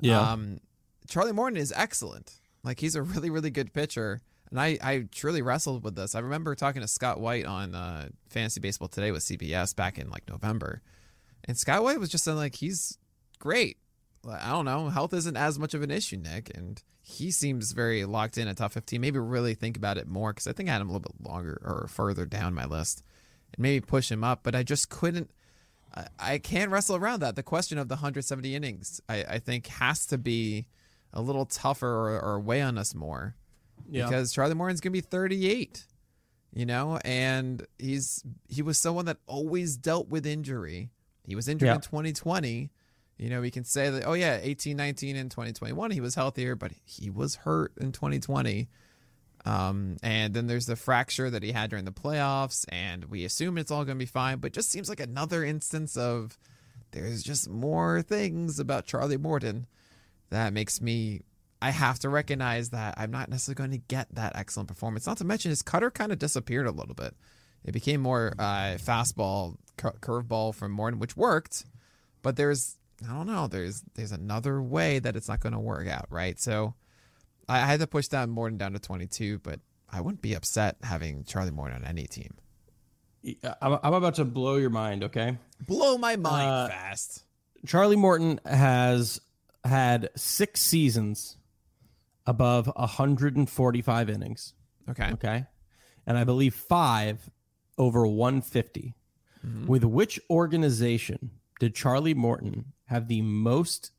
Yeah. 0.00 0.20
Um, 0.20 0.60
Charlie 1.08 1.32
Morton 1.32 1.56
is 1.56 1.72
excellent. 1.74 2.34
Like 2.62 2.80
he's 2.80 2.94
a 2.94 3.02
really, 3.02 3.30
really 3.30 3.50
good 3.50 3.72
pitcher. 3.72 4.20
And 4.50 4.60
I, 4.60 4.78
I 4.80 5.08
truly 5.10 5.42
wrestled 5.42 5.82
with 5.82 5.96
this. 5.96 6.14
I 6.14 6.20
remember 6.20 6.54
talking 6.54 6.82
to 6.82 6.88
Scott 6.88 7.20
White 7.20 7.46
on 7.46 7.74
uh, 7.74 8.08
Fantasy 8.28 8.60
Baseball 8.60 8.88
Today 8.88 9.10
with 9.10 9.22
CBS 9.22 9.74
back 9.74 9.98
in 9.98 10.08
like 10.08 10.28
November. 10.28 10.82
And 11.44 11.58
Scott 11.58 11.82
White 11.82 11.98
was 11.98 12.10
just 12.10 12.24
saying 12.24 12.36
like 12.36 12.54
he's 12.54 12.98
great. 13.38 13.78
I 14.28 14.50
don't 14.50 14.64
know. 14.64 14.88
Health 14.88 15.12
isn't 15.14 15.36
as 15.36 15.58
much 15.58 15.74
of 15.74 15.82
an 15.82 15.90
issue, 15.90 16.16
Nick. 16.16 16.50
And 16.54 16.82
he 17.02 17.30
seems 17.30 17.72
very 17.72 18.04
locked 18.04 18.38
in 18.38 18.48
at 18.48 18.56
top 18.56 18.72
15. 18.72 19.00
Maybe 19.00 19.18
really 19.18 19.54
think 19.54 19.76
about 19.76 19.98
it 19.98 20.08
more 20.08 20.32
because 20.32 20.46
I 20.46 20.52
think 20.52 20.68
I 20.68 20.72
had 20.72 20.80
him 20.82 20.88
a 20.88 20.92
little 20.92 21.12
bit 21.18 21.28
longer 21.28 21.60
or 21.62 21.86
further 21.88 22.26
down 22.26 22.54
my 22.54 22.64
list 22.64 23.02
and 23.54 23.62
maybe 23.62 23.84
push 23.84 24.10
him 24.10 24.24
up. 24.24 24.40
But 24.42 24.54
I 24.54 24.62
just 24.62 24.88
couldn't. 24.90 25.30
I, 25.94 26.06
I 26.18 26.38
can't 26.38 26.70
wrestle 26.70 26.96
around 26.96 27.20
that. 27.20 27.36
The 27.36 27.42
question 27.42 27.78
of 27.78 27.88
the 27.88 27.94
170 27.94 28.54
innings, 28.54 29.00
I, 29.08 29.22
I 29.24 29.38
think, 29.38 29.66
has 29.68 30.06
to 30.06 30.18
be 30.18 30.66
a 31.12 31.22
little 31.22 31.46
tougher 31.46 31.88
or, 31.88 32.20
or 32.20 32.40
weigh 32.40 32.60
on 32.62 32.76
us 32.76 32.94
more 32.94 33.36
Yeah. 33.88 34.04
because 34.06 34.32
Charlie 34.32 34.54
Morton's 34.54 34.80
gonna 34.80 34.90
be 34.92 35.00
38, 35.00 35.86
you 36.52 36.66
know, 36.66 36.98
and 37.04 37.64
he's 37.78 38.22
he 38.48 38.60
was 38.60 38.78
someone 38.78 39.04
that 39.06 39.18
always 39.26 39.76
dealt 39.76 40.08
with 40.08 40.26
injury. 40.26 40.90
He 41.24 41.34
was 41.36 41.48
injured 41.48 41.68
Yeah. 41.68 41.76
in 41.76 41.80
2020. 41.80 42.70
You 43.18 43.30
know, 43.30 43.40
we 43.40 43.50
can 43.50 43.64
say 43.64 43.88
that, 43.88 44.04
oh 44.04 44.12
yeah, 44.12 44.38
18, 44.42 44.76
19, 44.76 45.16
and 45.16 45.30
2021, 45.30 45.90
he 45.90 46.00
was 46.00 46.14
healthier, 46.14 46.54
but 46.54 46.72
he 46.84 47.08
was 47.08 47.36
hurt 47.36 47.72
in 47.80 47.92
2020. 47.92 48.68
Um, 49.46 49.96
and 50.02 50.34
then 50.34 50.48
there's 50.48 50.66
the 50.66 50.76
fracture 50.76 51.30
that 51.30 51.42
he 51.42 51.52
had 51.52 51.70
during 51.70 51.84
the 51.84 51.92
playoffs, 51.92 52.66
and 52.68 53.04
we 53.06 53.24
assume 53.24 53.58
it's 53.58 53.70
all 53.70 53.84
going 53.84 53.96
to 53.96 54.02
be 54.02 54.06
fine, 54.06 54.38
but 54.38 54.52
just 54.52 54.70
seems 54.70 54.88
like 54.88 55.00
another 55.00 55.44
instance 55.44 55.96
of 55.96 56.36
there's 56.90 57.22
just 57.22 57.48
more 57.48 58.02
things 58.02 58.58
about 58.58 58.86
Charlie 58.86 59.16
Morton 59.16 59.66
that 60.30 60.52
makes 60.52 60.80
me 60.80 61.22
I 61.60 61.70
have 61.70 61.98
to 62.00 62.08
recognize 62.08 62.70
that 62.70 62.94
I'm 62.96 63.10
not 63.10 63.30
necessarily 63.30 63.56
going 63.56 63.80
to 63.80 63.86
get 63.88 64.14
that 64.14 64.36
excellent 64.36 64.68
performance. 64.68 65.06
Not 65.06 65.18
to 65.18 65.24
mention 65.24 65.50
his 65.50 65.62
cutter 65.62 65.90
kind 65.90 66.12
of 66.12 66.18
disappeared 66.18 66.66
a 66.66 66.70
little 66.70 66.94
bit. 66.94 67.14
It 67.64 67.72
became 67.72 68.00
more 68.00 68.34
uh, 68.38 68.76
fastball, 68.78 69.56
cur- 69.76 69.96
curveball 70.00 70.54
from 70.54 70.72
Morton, 70.72 71.00
which 71.00 71.16
worked, 71.16 71.64
but 72.22 72.36
there's 72.36 72.76
I 73.04 73.12
don't 73.12 73.26
know. 73.26 73.46
There's 73.46 73.82
there's 73.94 74.12
another 74.12 74.62
way 74.62 74.98
that 74.98 75.16
it's 75.16 75.28
not 75.28 75.40
going 75.40 75.52
to 75.52 75.58
work 75.58 75.86
out, 75.88 76.06
right? 76.10 76.38
So 76.40 76.74
I, 77.48 77.58
I 77.58 77.66
had 77.66 77.80
to 77.80 77.86
push 77.86 78.08
down 78.08 78.30
Morton 78.30 78.56
down 78.58 78.72
to 78.72 78.78
22, 78.78 79.40
but 79.40 79.60
I 79.90 80.00
wouldn't 80.00 80.22
be 80.22 80.34
upset 80.34 80.76
having 80.82 81.24
Charlie 81.24 81.50
Morton 81.50 81.76
on 81.76 81.84
any 81.84 82.06
team. 82.06 82.34
I'm, 83.60 83.78
I'm 83.82 83.94
about 83.94 84.14
to 84.16 84.24
blow 84.24 84.56
your 84.56 84.70
mind, 84.70 85.04
okay? 85.04 85.36
Blow 85.66 85.98
my 85.98 86.16
mind 86.16 86.48
Uh, 86.48 86.68
fast. 86.68 87.24
Charlie 87.66 87.96
Morton 87.96 88.40
has 88.46 89.20
had 89.64 90.10
six 90.16 90.60
seasons 90.60 91.36
above 92.26 92.66
145 92.76 94.10
innings. 94.10 94.54
Okay. 94.88 95.10
Okay. 95.12 95.44
And 96.06 96.16
I 96.16 96.24
believe 96.24 96.54
five 96.54 97.28
over 97.76 98.06
150. 98.06 98.94
With 99.66 99.84
which 99.84 100.18
organization 100.28 101.30
did 101.58 101.74
Charlie 101.74 102.14
Morton 102.14 102.72
have 102.86 103.08
the 103.08 103.22
most 103.22 103.92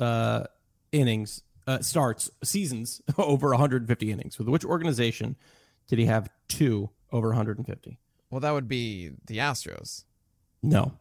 uh, 0.00 0.44
innings, 0.90 1.42
uh, 1.66 1.80
starts, 1.80 2.30
seasons 2.42 3.00
over 3.18 3.50
150 3.50 4.10
innings? 4.10 4.38
With 4.38 4.48
which 4.48 4.64
organization 4.64 5.36
did 5.88 5.98
he 5.98 6.06
have 6.06 6.28
two 6.48 6.90
over 7.12 7.28
150? 7.28 7.98
Well, 8.30 8.40
that 8.40 8.52
would 8.52 8.68
be 8.68 9.10
the 9.26 9.38
Astros. 9.38 10.04
No. 10.62 10.92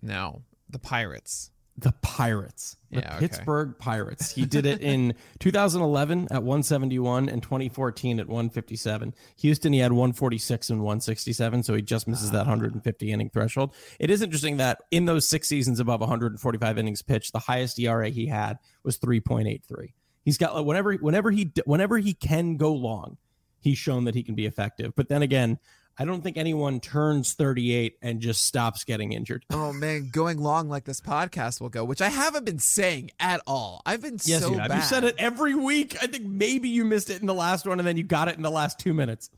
No, 0.00 0.42
the 0.68 0.78
Pirates. 0.78 1.50
The 1.80 1.92
Pirates. 2.02 2.76
The 2.90 3.00
Yeah, 3.00 3.10
okay. 3.10 3.18
Pittsburgh 3.20 3.78
Pirates. 3.78 4.32
He 4.32 4.46
did 4.46 4.66
it 4.66 4.80
in 4.80 5.14
2011 5.38 6.26
at 6.32 6.42
171 6.42 7.28
and 7.28 7.40
2014 7.40 8.18
at 8.18 8.26
157. 8.26 9.14
Houston, 9.36 9.72
he 9.72 9.78
had 9.78 9.92
146 9.92 10.70
and 10.70 10.80
167, 10.80 11.62
so 11.62 11.74
he 11.74 11.82
just 11.82 12.08
misses 12.08 12.32
that 12.32 12.46
150 12.46 13.12
inning 13.12 13.30
threshold. 13.30 13.74
It 14.00 14.10
is 14.10 14.22
interesting 14.22 14.56
that 14.56 14.80
in 14.90 15.04
those 15.04 15.28
six 15.28 15.46
seasons 15.46 15.78
above 15.78 16.00
145 16.00 16.78
innings 16.78 17.02
pitched, 17.02 17.32
the 17.32 17.38
highest 17.38 17.78
ERA 17.78 18.08
he 18.08 18.26
had 18.26 18.58
was 18.82 18.98
3.83. 18.98 19.92
He's 20.24 20.36
got 20.36 20.56
like, 20.56 20.66
whenever 20.66 20.94
whenever 20.94 21.30
he 21.30 21.52
whenever 21.64 21.96
he 21.98 22.12
can 22.12 22.56
go 22.56 22.72
long, 22.72 23.18
he's 23.60 23.78
shown 23.78 24.04
that 24.04 24.16
he 24.16 24.24
can 24.24 24.34
be 24.34 24.46
effective. 24.46 24.94
But 24.96 25.08
then 25.08 25.22
again, 25.22 25.58
I 26.00 26.04
don't 26.04 26.22
think 26.22 26.36
anyone 26.36 26.78
turns 26.80 27.32
38 27.34 27.96
and 28.02 28.20
just 28.20 28.44
stops 28.44 28.84
getting 28.84 29.12
injured. 29.12 29.44
Oh 29.50 29.72
man, 29.72 30.10
going 30.12 30.38
long 30.38 30.68
like 30.68 30.84
this 30.84 31.00
podcast 31.00 31.60
will 31.60 31.70
go, 31.70 31.84
which 31.84 32.00
I 32.00 32.08
haven't 32.08 32.44
been 32.44 32.60
saying 32.60 33.10
at 33.18 33.40
all. 33.46 33.82
I've 33.84 34.00
been 34.02 34.18
Yes, 34.24 34.42
so 34.42 34.52
you 34.52 34.58
have. 34.58 34.68
bad. 34.68 34.76
You 34.76 34.82
said 34.82 35.02
it 35.04 35.16
every 35.18 35.54
week. 35.56 35.96
I 36.00 36.06
think 36.06 36.24
maybe 36.24 36.68
you 36.68 36.84
missed 36.84 37.10
it 37.10 37.20
in 37.20 37.26
the 37.26 37.34
last 37.34 37.66
one, 37.66 37.80
and 37.80 37.86
then 37.88 37.96
you 37.96 38.04
got 38.04 38.28
it 38.28 38.36
in 38.36 38.42
the 38.42 38.50
last 38.50 38.78
two 38.78 38.94
minutes. 38.94 39.28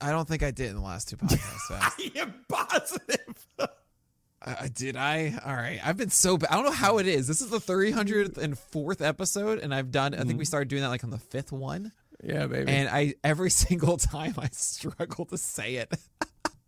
I 0.00 0.10
don't 0.12 0.26
think 0.26 0.42
I 0.42 0.50
did 0.50 0.70
in 0.70 0.76
the 0.76 0.82
last 0.82 1.10
two 1.10 1.18
podcasts. 1.18 1.70
I 1.70 2.10
am 2.18 2.34
positive. 2.48 3.46
uh, 3.58 4.68
did 4.74 4.96
I? 4.96 5.38
All 5.44 5.54
right. 5.54 5.78
I've 5.84 5.98
been 5.98 6.08
so 6.08 6.38
bad. 6.38 6.48
I 6.50 6.54
don't 6.54 6.64
know 6.64 6.70
how 6.70 6.96
it 6.96 7.06
is. 7.06 7.26
This 7.28 7.42
is 7.42 7.50
the 7.50 7.58
304th 7.60 9.06
episode, 9.06 9.58
and 9.58 9.74
I've 9.74 9.90
done. 9.90 10.14
I 10.14 10.24
think 10.24 10.38
we 10.38 10.46
started 10.46 10.68
doing 10.68 10.80
that 10.80 10.88
like 10.88 11.04
on 11.04 11.10
the 11.10 11.18
fifth 11.18 11.52
one, 11.52 11.92
yeah, 12.22 12.46
baby. 12.46 12.70
and 12.70 12.88
I 12.88 13.14
every 13.24 13.50
single 13.64 13.96
time 13.96 14.34
I 14.38 14.48
struggle 14.52 15.24
to 15.26 15.38
say 15.38 15.76
it. 15.76 15.92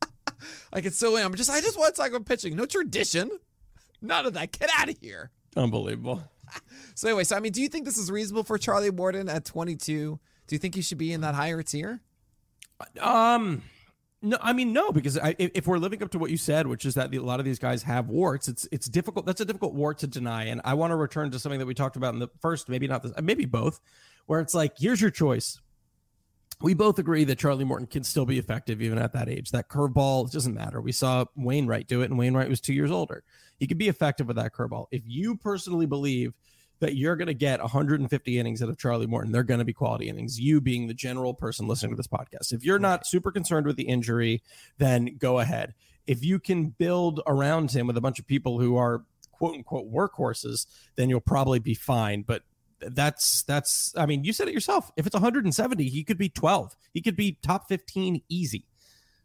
like 0.75 0.85
it's 0.85 0.99
so 0.99 1.17
I'm 1.17 1.35
just 1.35 1.51
I 1.51 1.61
just 1.61 1.79
want 1.79 1.95
to 1.95 2.01
talk 2.01 2.11
about 2.11 2.27
pitching. 2.27 2.57
No 2.57 2.67
tradition. 2.67 3.31
None 4.01 4.27
of 4.27 4.35
that. 4.35 4.53
Get 4.53 4.71
out 4.77 4.89
of 4.89 4.99
here. 5.01 5.31
Unbelievable. 5.57 6.23
So 6.95 7.09
anyway, 7.09 7.25
so 7.25 7.35
I 7.35 7.41
mean, 7.41 7.53
do 7.53 7.63
you 7.63 7.69
think 7.69 7.87
this 7.87 7.97
is 7.97 8.11
reasonable 8.11 8.45
for 8.45 8.59
Charlie 8.59 8.91
Morton 8.91 9.31
at 9.31 9.47
22? 9.47 10.21
Do 10.47 10.55
you 10.55 10.59
think 10.59 10.75
he 10.75 10.83
should 10.83 10.99
be 10.99 11.15
in 11.15 11.23
that 11.23 11.35
higher 11.35 11.63
tier? 11.63 12.03
Um, 13.01 13.63
no, 14.21 14.37
I 14.41 14.53
mean 14.53 14.73
no, 14.73 14.93
because 14.93 15.17
I, 15.17 15.35
if, 15.39 15.67
we're 15.67 15.79
living 15.79 16.03
up 16.03 16.11
to 16.11 16.19
what 16.19 16.31
you 16.31 16.37
said, 16.37 16.67
which 16.67 16.85
is 16.85 16.95
that 16.95 17.11
the, 17.11 17.17
a 17.17 17.23
lot 17.23 17.41
of 17.41 17.47
these 17.47 17.59
guys 17.59 17.83
have 17.85 18.09
warts, 18.09 18.49
it's 18.49 18.69
it's 18.71 18.87
difficult. 18.87 19.25
That's 19.25 19.41
a 19.41 19.45
difficult 19.45 19.75
wart 19.75 19.99
to 19.99 20.07
deny. 20.07 20.45
And 20.45 20.61
I 20.65 20.75
want 20.75 20.91
to 20.91 20.97
return 20.97 21.31
to 21.31 21.39
something 21.39 21.59
that 21.59 21.67
we 21.67 21.75
talked 21.75 21.97
about 21.97 22.13
in 22.15 22.21
the 22.21 22.29
first, 22.41 22.69
maybe 22.69 22.87
not 22.87 23.03
this, 23.03 23.13
maybe 23.23 23.47
both, 23.47 23.81
where 24.27 24.41
it's 24.41 24.55
like, 24.55 24.79
here's 24.79 25.01
your 25.01 25.11
choice. 25.11 25.61
We 26.61 26.75
both 26.75 26.99
agree 26.99 27.25
that 27.25 27.39
Charlie 27.39 27.65
Morton 27.65 27.89
can 27.89 28.05
still 28.05 28.25
be 28.25 28.39
effective 28.39 28.81
even 28.81 28.99
at 28.99 29.13
that 29.15 29.29
age. 29.29 29.51
That 29.51 29.69
curveball 29.69 30.31
doesn't 30.31 30.55
matter. 30.55 30.81
We 30.81 30.93
saw 30.93 31.25
Wainwright 31.35 31.89
do 31.89 32.03
it, 32.03 32.11
and 32.11 32.19
Wainwright 32.19 32.49
was 32.49 32.61
two 32.61 32.73
years 32.73 32.91
older. 32.91 33.25
He 33.59 33.67
could 33.67 33.79
be 33.79 33.89
effective 33.89 34.29
with 34.29 34.37
that 34.37 34.53
curveball. 34.55 34.87
If 34.93 35.03
you 35.07 35.37
personally 35.37 35.87
believe 35.87 36.35
that 36.83 36.97
you're 36.97 37.15
going 37.15 37.29
to 37.29 37.35
get 37.35 37.61
150 37.61 38.39
innings 38.41 38.61
out 38.61 38.69
of 38.69 38.77
Charlie 38.77 39.07
Morton. 39.07 39.31
They're 39.31 39.45
going 39.45 39.61
to 39.61 39.65
be 39.65 39.73
quality 39.73 40.09
innings. 40.09 40.41
You 40.41 40.61
being 40.61 40.89
the 40.89 40.95
general 40.95 41.33
person 41.33 41.69
listening 41.69 41.93
to 41.93 41.97
this 41.97 42.09
podcast. 42.09 42.53
If 42.53 42.65
you're 42.65 42.81
not 42.81 43.07
super 43.07 43.31
concerned 43.31 43.67
with 43.67 43.77
the 43.77 43.85
injury, 43.85 44.43
then 44.79 45.17
go 45.17 45.39
ahead. 45.39 45.75
If 46.09 46.25
you 46.25 46.41
can 46.41 46.71
build 46.71 47.21
around 47.25 47.71
him 47.71 47.87
with 47.87 47.97
a 47.97 48.01
bunch 48.01 48.19
of 48.19 48.27
people 48.27 48.59
who 48.59 48.77
are 48.77 49.05
quote 49.31 49.55
unquote 49.55 49.93
workhorses, 49.93 50.67
then 50.97 51.09
you'll 51.09 51.21
probably 51.21 51.61
be 51.61 51.75
fine. 51.75 52.23
But 52.23 52.43
that's 52.89 53.43
that's 53.45 53.95
I 53.97 54.07
mean, 54.07 54.25
you 54.25 54.33
said 54.33 54.49
it 54.49 54.55
yourself. 54.55 54.91
If 54.97 55.07
it's 55.07 55.15
170, 55.15 55.89
he 55.89 56.05
could 56.05 56.19
be 56.19 56.29
12. 56.29 56.77
He 56.93 57.01
could 57.01 57.17
be 57.17 57.39
top 57.43 57.69
15 57.69 58.23
easy. 58.29 58.67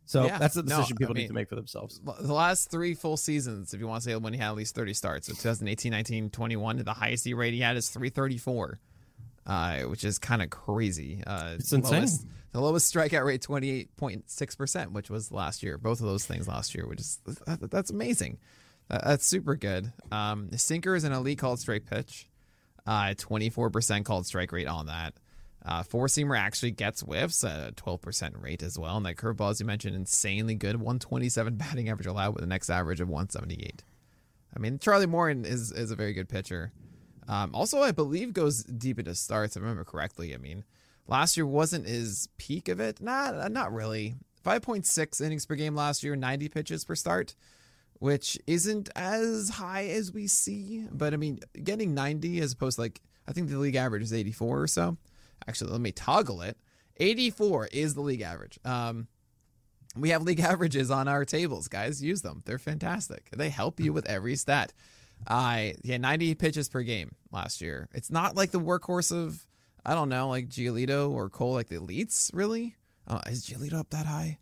So 0.06 0.26
Yeah. 0.26 0.38
that's 0.38 0.54
the 0.56 0.64
No, 0.64 0.78
decision 0.78 0.98
people 0.98 1.16
I 1.18 1.20
need 1.22 1.28
to 1.28 1.34
make 1.34 1.50
for 1.50 1.56
themselves. 1.56 2.00
The 2.22 2.34
last 2.34 2.72
three 2.72 2.94
full 2.94 3.18
seasons, 3.18 3.74
if 3.74 3.80
you 3.82 3.88
want 3.88 4.04
to 4.04 4.10
say 4.10 4.16
when 4.16 4.32
he 4.34 4.40
had 4.40 4.50
at 4.50 4.56
least 4.56 4.74
30 4.74 4.94
starts, 4.94 5.28
so 5.28 5.34
2018, 5.34 5.92
19, 5.92 6.30
21, 6.30 6.78
the 6.84 6.94
highest 6.94 7.28
E 7.28 7.34
rate 7.34 7.54
he 7.54 7.60
had 7.60 7.76
is 7.76 7.90
334, 7.90 8.80
uh, 9.46 9.80
which 9.82 10.06
is 10.06 10.18
kind 10.18 10.42
of 10.42 10.50
crazy. 10.50 11.24
Uh, 11.28 11.56
It's 11.56 11.72
the 11.72 11.78
insane. 11.78 11.94
Lowest, 12.00 12.26
the 12.54 12.62
lowest 12.62 12.94
strikeout 12.94 13.26
rate, 13.26 13.42
28.6%, 13.42 14.92
which 14.94 15.10
was 15.10 15.32
last 15.32 15.62
year. 15.64 15.78
Both 15.78 16.00
of 16.00 16.06
those 16.08 16.26
things 16.26 16.48
last 16.48 16.74
year, 16.74 16.88
which 16.88 17.02
is 17.02 17.20
that, 17.46 17.70
that's 17.70 17.90
amazing. 17.92 18.38
That- 18.90 19.04
that's 19.04 19.28
super 19.28 19.56
good. 19.56 19.92
Um, 20.12 20.50
sinker 20.54 20.96
is 20.96 21.04
an 21.04 21.12
elite 21.12 21.40
called 21.40 21.60
straight 21.60 21.86
pitch, 21.86 22.30
uh, 22.88 23.14
24% 23.16 24.06
called 24.06 24.26
strike 24.26 24.52
rate 24.52 24.68
on 24.68 24.88
that. 24.88 25.14
Uh, 25.64 25.84
four 25.84 26.08
seamer 26.08 26.40
actually 26.40 26.72
gets 26.72 27.02
whiffs, 27.02 27.44
at 27.44 27.70
a 27.70 27.74
12% 27.74 28.42
rate 28.42 28.64
as 28.64 28.80
well. 28.80 28.96
And 28.96 29.06
that 29.06 29.18
curveball, 29.18 29.52
as 29.52 29.60
you 29.60 29.66
mentioned, 29.66 29.96
insanely 29.96 30.56
good. 30.56 30.78
127 30.78 31.56
batting 31.56 31.90
average 31.90 32.08
allowed 32.08 32.36
with 32.36 32.44
an 32.44 32.50
next 32.50 32.70
average 32.70 33.02
of 33.02 33.10
178. 33.10 33.84
I 34.56 34.60
mean, 34.60 34.80
Charlie 34.80 35.06
Morton 35.06 35.46
is 35.46 35.72
is 35.72 35.92
a 35.92 35.96
very 35.96 36.14
good 36.14 36.30
pitcher. 36.30 36.72
Um, 37.28 37.54
also, 37.54 37.82
I 37.82 37.92
believe 37.92 38.32
goes 38.32 38.64
deep 38.64 38.98
into 38.98 39.14
starts. 39.14 39.58
If 39.58 39.62
I 39.62 39.64
remember 39.64 39.84
correctly. 39.84 40.34
I 40.34 40.38
mean, 40.38 40.64
last 41.06 41.36
year 41.36 41.46
wasn't 41.46 41.86
his 41.86 42.30
peak 42.38 42.70
of 42.70 42.80
it. 42.80 43.02
Not 43.02 43.52
not 43.52 43.74
really. 43.74 44.16
5.6 44.46 45.22
innings 45.22 45.46
per 45.46 45.56
game 45.56 45.76
last 45.76 46.04
year, 46.04 46.16
90 46.16 46.48
pitches 46.48 46.86
per 46.86 46.96
start, 46.96 47.36
which 48.00 48.38
isn't 48.48 48.90
as 48.96 49.50
high 49.50 49.88
as 49.88 50.12
we 50.12 50.28
see. 50.28 50.86
But 50.92 51.14
I 51.14 51.18
mean, 51.18 51.40
getting 51.64 51.94
90 51.94 52.40
as 52.40 52.54
opposed 52.54 52.76
to 52.76 52.82
like 52.82 53.02
I 53.28 53.34
think 53.34 53.50
the 53.50 53.58
league 53.58 53.76
average 53.76 54.04
is 54.04 54.14
84 54.14 54.62
or 54.62 54.68
so. 54.68 54.98
Actually, 55.48 55.72
let 55.72 55.82
me 55.82 55.92
toggle 55.92 56.42
it. 56.42 56.58
84 56.98 57.68
is 57.68 57.94
the 57.94 58.02
league 58.02 58.22
average. 58.22 58.60
Um, 58.66 59.08
we 59.96 60.10
have 60.10 60.24
league 60.24 60.40
averages 60.42 60.90
on 60.92 61.08
our 61.08 61.26
tables, 61.26 61.68
guys. 61.68 62.02
Use 62.02 62.22
them. 62.22 62.42
They're 62.46 62.58
fantastic. 62.58 63.30
They 63.36 63.50
help 63.50 63.80
you 63.80 63.94
with 63.94 64.08
every 64.08 64.36
stat. 64.36 64.74
I 65.28 65.76
yeah, 65.84 65.98
90 65.98 66.36
pitches 66.36 66.70
per 66.70 66.84
game 66.84 67.16
last 67.32 67.62
year. 67.62 67.90
It's 67.94 68.12
not 68.12 68.36
like 68.36 68.52
the 68.52 68.60
workhorse 68.60 69.12
of 69.12 69.46
I 69.86 69.94
don't 69.94 70.10
know, 70.10 70.28
like 70.28 70.50
Giolito 70.50 71.10
or 71.10 71.30
Cole, 71.30 71.54
like 71.54 71.70
the 71.70 71.78
elites. 71.78 72.30
Really, 72.34 72.76
uh, 73.08 73.22
is 73.28 73.46
Giolito 73.46 73.76
up 73.76 73.90
that 73.92 74.06
high? 74.06 74.38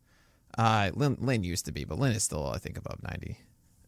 Uh, 0.57 0.91
Lynn, 0.93 1.17
Lynn 1.19 1.43
used 1.43 1.65
to 1.65 1.71
be, 1.71 1.83
but 1.83 1.99
Lynn 1.99 2.13
is 2.13 2.23
still, 2.23 2.47
I 2.47 2.57
think, 2.57 2.77
above 2.77 3.01
90. 3.03 3.37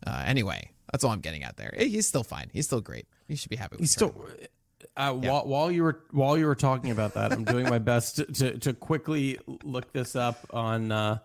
Uh, 0.06 0.24
anyway, 0.26 0.72
that's 0.92 1.04
all 1.04 1.12
I'm 1.12 1.22
getting 1.22 1.44
at 1.44 1.58
there. 1.58 1.74
He's 1.78 2.08
still 2.08 2.24
fine. 2.24 2.50
He's 2.54 2.66
still 2.66 2.82
great. 2.82 3.08
He 3.28 3.36
should 3.36 3.50
be 3.50 3.56
happy. 3.56 3.74
With 3.74 3.82
He's 3.82 3.92
still. 3.92 4.14
Uh, 4.96 5.18
Yeah. 5.22 5.32
while, 5.32 5.46
while 5.48 5.72
you 5.72 5.84
were 5.84 6.02
while 6.12 6.38
you 6.38 6.46
were 6.46 6.56
talking 6.56 6.92
about 6.92 7.14
that, 7.16 7.32
I'm 7.32 7.44
doing 7.44 7.68
my 7.70 7.80
best 7.80 8.18
to, 8.18 8.26
to, 8.26 8.58
to 8.60 8.74
quickly 8.74 9.40
look 9.64 9.92
this 9.94 10.16
up 10.16 10.46
on. 10.52 10.92
Uh, 10.92 11.18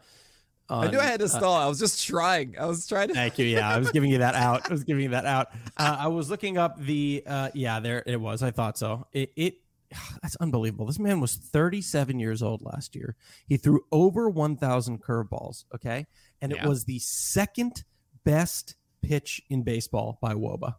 on 0.71 0.87
I 0.89 0.91
knew 0.91 0.99
I 0.99 1.05
had 1.05 1.21
to 1.21 1.29
stall. 1.29 1.55
I 1.55 1.67
was 1.67 1.79
just 1.79 2.07
trying. 2.07 2.57
I 2.59 2.65
was 2.67 2.87
trying 2.87 3.09
to. 3.09 3.15
Thank 3.15 3.39
you. 3.39 3.47
Yeah, 3.47 3.69
I 3.69 3.79
was 3.79 3.91
giving 3.91 4.11
you 4.11 4.19
that 4.19 4.35
out. 4.35 4.69
I 4.71 4.73
was 4.73 4.85
giving 4.85 5.03
you 5.05 5.11
that 5.11 5.27
out. 5.27 5.49
Uh, 5.77 5.97
I 6.01 6.09
was 6.09 6.31
looking 6.31 6.59
up 6.59 6.79
the. 6.81 7.23
Uh, 7.27 7.51
yeah, 7.55 7.81
there 7.81 8.03
it 8.07 8.21
was. 8.21 8.43
I 8.43 8.51
thought 8.53 8.79
so. 8.79 9.07
It, 9.13 9.33
it. 9.37 9.55
That's 10.23 10.37
unbelievable. 10.37 10.87
This 10.87 10.99
man 10.99 11.21
was 11.21 11.35
37 11.37 12.19
years 12.19 12.43
old 12.43 12.63
last 12.63 12.95
year. 12.95 13.17
He 13.47 13.57
threw 13.57 13.81
over 13.93 14.29
1,000 14.31 15.03
curveballs. 15.03 15.65
Okay, 15.75 16.07
and 16.41 16.53
it 16.53 16.65
was 16.65 16.85
the 16.85 16.99
second 17.01 17.85
best 18.25 18.75
pitch 19.03 19.43
in 19.51 19.63
baseball 19.63 20.19
by 20.21 20.35
wOBA. 20.35 20.77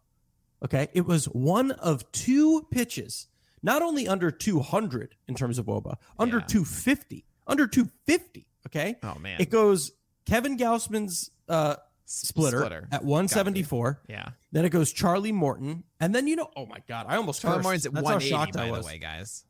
Okay, 0.64 0.88
it 0.94 1.06
was 1.06 1.26
one 1.26 1.72
of 1.72 2.10
two 2.14 2.66
pitches, 2.72 3.28
not 3.62 3.82
only 3.82 4.08
under 4.08 4.32
200 4.32 5.16
in 5.28 5.36
terms 5.36 5.58
of 5.60 5.66
wOBA, 5.66 5.96
under 6.18 6.38
Yeah. 6.38 6.46
250, 6.46 7.26
under 7.48 7.68
250. 7.68 8.48
Okay, 8.68 8.96
Oh 9.04 9.16
man. 9.20 9.42
it 9.42 9.50
goes 9.50 9.92
Kevin 10.26 10.58
Gausman's 10.58 11.32
uh, 11.50 11.76
splitter, 12.14 12.60
Splitter. 12.60 12.88
at 12.92 13.04
174. 13.04 14.02
yeah. 14.08 14.30
Then 14.52 14.66
it 14.66 14.70
goes 14.70 14.92
Charlie 14.94 15.32
Morton, 15.32 15.84
and 16.00 16.14
then 16.14 16.28
you 16.28 16.36
know, 16.36 16.50
oh 16.56 16.66
my 16.66 16.80
god, 16.88 17.06
I 17.10 17.16
almost 17.18 17.42
Charlie 17.42 17.58
cursed. 17.58 17.64
Morton's 17.64 17.86
at 17.88 17.94
That's 17.94 18.08
how 18.08 18.14
180, 18.16 18.30
shocked 18.30 18.54
by 18.56 18.64
I 18.64 18.66
the 18.68 18.72
was. 18.74 18.86
way, 18.86 18.98
guys. 19.00 19.46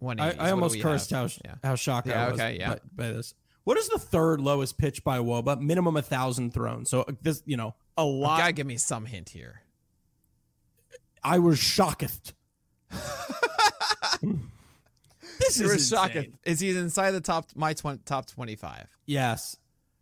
I, 0.00 0.04
180. 0.04 0.40
I 0.40 0.50
almost 0.52 0.80
cursed 0.80 1.10
how 1.10 1.28
Yeah. 1.44 1.54
how 1.64 1.74
shocked 1.74 2.06
Yeah, 2.08 2.24
I 2.26 2.30
was. 2.30 2.40
okay, 2.40 2.56
yeah. 2.58 2.68
by, 2.74 2.78
by 2.94 3.08
this. 3.12 3.34
What 3.64 3.76
is 3.76 3.88
the 3.88 3.98
third 3.98 4.40
lowest 4.40 4.78
pitch 4.78 5.02
by 5.04 5.18
wOBA? 5.18 5.60
Minimum 5.60 5.96
a 5.96 6.02
thousand 6.02 6.54
thrown. 6.54 6.86
So 6.86 7.02
uh, 7.02 7.12
this, 7.20 7.42
you 7.44 7.56
know, 7.56 7.74
a 7.98 8.04
lot. 8.04 8.38
Gotta 8.38 8.52
give 8.52 8.66
me 8.66 8.76
some 8.78 9.04
hint 9.04 9.28
here. 9.30 9.60
I 11.22 11.38
was 11.40 11.58
shocked. 11.58 12.32
this 15.38 15.58
You 15.60 15.70
is 15.70 15.88
shocked. 15.88 16.16
Is 16.44 16.60
he 16.60 16.70
inside 16.70 17.10
the 17.12 17.20
top 17.20 17.46
my 17.54 17.74
top 17.74 18.26
25 18.26 18.86
Yes, 19.06 19.56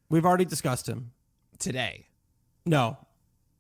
we've 0.09 0.25
already 0.25 0.45
discussed 0.45 0.89
him. 0.89 1.13
Today? 1.59 2.07
No, 2.65 2.97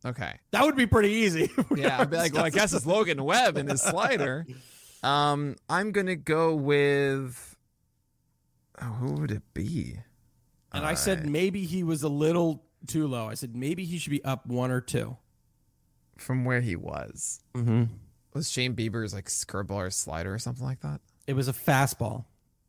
Okay. 0.04 0.38
that 0.52 0.62
would 0.64 0.76
be 0.76 0.86
pretty 0.86 1.10
easy. 1.10 1.50
Yeah, 1.76 2.00
I'd 2.00 2.10
be 2.10 2.16
like, 2.16 2.32
well, 2.34 2.44
I 2.44 2.50
guess 2.50 2.72
it's 2.72 2.86
Logan 2.94 3.22
Webb 3.24 3.56
and 3.56 3.68
his 3.70 3.82
slider. 3.82 4.46
Um, 5.02 5.56
I'm 5.68 5.92
gonna 5.92 6.16
go 6.16 6.54
with. 6.54 7.56
Oh, 8.80 8.84
who 8.84 9.12
would 9.14 9.30
it 9.30 9.42
be? 9.54 9.98
And 10.72 10.84
I 10.84 10.94
said 10.94 11.28
maybe 11.28 11.64
he 11.64 11.82
was 11.82 12.02
a 12.02 12.08
little 12.08 12.64
too 12.86 13.06
low. 13.06 13.26
I 13.28 13.34
said 13.34 13.56
maybe 13.56 13.84
he 13.84 13.98
should 13.98 14.10
be 14.10 14.22
up 14.24 14.46
one 14.46 14.70
or 14.70 14.80
two. 14.80 15.16
From 16.18 16.44
where 16.44 16.60
he 16.60 16.76
was. 16.76 17.40
Mm-hmm. 17.54 17.84
Was 18.34 18.50
Shane 18.50 18.74
Bieber's 18.74 19.14
like 19.14 19.28
or 19.70 19.90
slider 19.90 20.34
or 20.34 20.38
something 20.38 20.64
like 20.64 20.80
that? 20.80 21.00
It 21.26 21.34
was 21.34 21.48
a 21.48 21.52
fastball, 21.52 22.24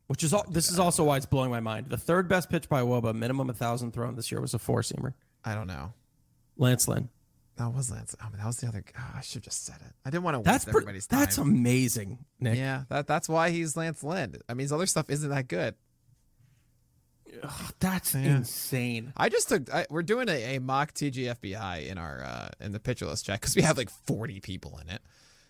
which 0.08 0.22
is 0.24 0.34
all. 0.34 0.44
This 0.50 0.70
is 0.70 0.78
also 0.78 1.04
why 1.04 1.16
it's 1.16 1.24
blowing 1.26 1.50
my 1.50 1.60
mind. 1.60 1.86
The 1.88 1.96
third 1.96 2.28
best 2.28 2.50
pitch 2.50 2.68
by 2.68 2.82
wOBA, 2.82 3.14
minimum 3.14 3.48
a 3.48 3.54
thousand 3.54 3.92
thrown 3.92 4.16
this 4.16 4.30
year, 4.32 4.40
was 4.40 4.52
a 4.52 4.58
four 4.58 4.82
seamer. 4.82 5.14
I 5.44 5.54
don't 5.54 5.66
know. 5.68 5.92
Lance 6.58 6.88
Lynn. 6.88 7.08
That 7.56 7.72
was 7.72 7.90
Lance. 7.90 8.14
Oh, 8.22 8.26
that 8.36 8.46
was 8.46 8.58
the 8.58 8.68
other. 8.68 8.84
Oh, 8.98 9.10
I 9.16 9.20
should 9.20 9.36
have 9.36 9.42
just 9.44 9.64
said 9.66 9.76
it. 9.80 9.92
I 10.04 10.10
didn't 10.10 10.22
want 10.24 10.36
to 10.36 10.42
That's 10.42 10.64
waste 10.66 10.72
pre- 10.72 10.80
everybody's 10.82 11.06
time. 11.06 11.20
that's 11.20 11.38
amazing, 11.38 12.18
Nick. 12.40 12.56
yeah, 12.58 12.84
that 12.88 13.06
that's 13.06 13.28
why 13.28 13.50
he's 13.50 13.76
Lance 13.76 14.02
Lynn. 14.04 14.36
I 14.48 14.54
mean, 14.54 14.64
his 14.64 14.72
other 14.72 14.86
stuff 14.86 15.10
isn't 15.10 15.30
that 15.30 15.48
good. 15.48 15.74
Ugh, 17.42 17.72
that's 17.78 18.14
Yeah. 18.14 18.36
insane. 18.36 19.12
I 19.16 19.28
just 19.28 19.48
took. 19.48 19.72
I, 19.72 19.86
we're 19.90 20.02
doing 20.02 20.28
a, 20.28 20.56
a 20.56 20.60
mock 20.60 20.94
TGFBI 20.94 21.86
in 21.88 21.98
our 21.98 22.24
uh, 22.24 22.48
in 22.60 22.72
the 22.72 22.80
pitcher 22.80 23.06
list 23.06 23.26
check 23.26 23.40
because 23.40 23.54
we 23.54 23.62
have 23.62 23.76
like 23.76 23.90
40 23.90 24.40
people 24.40 24.78
in 24.82 24.88
it. 24.88 25.02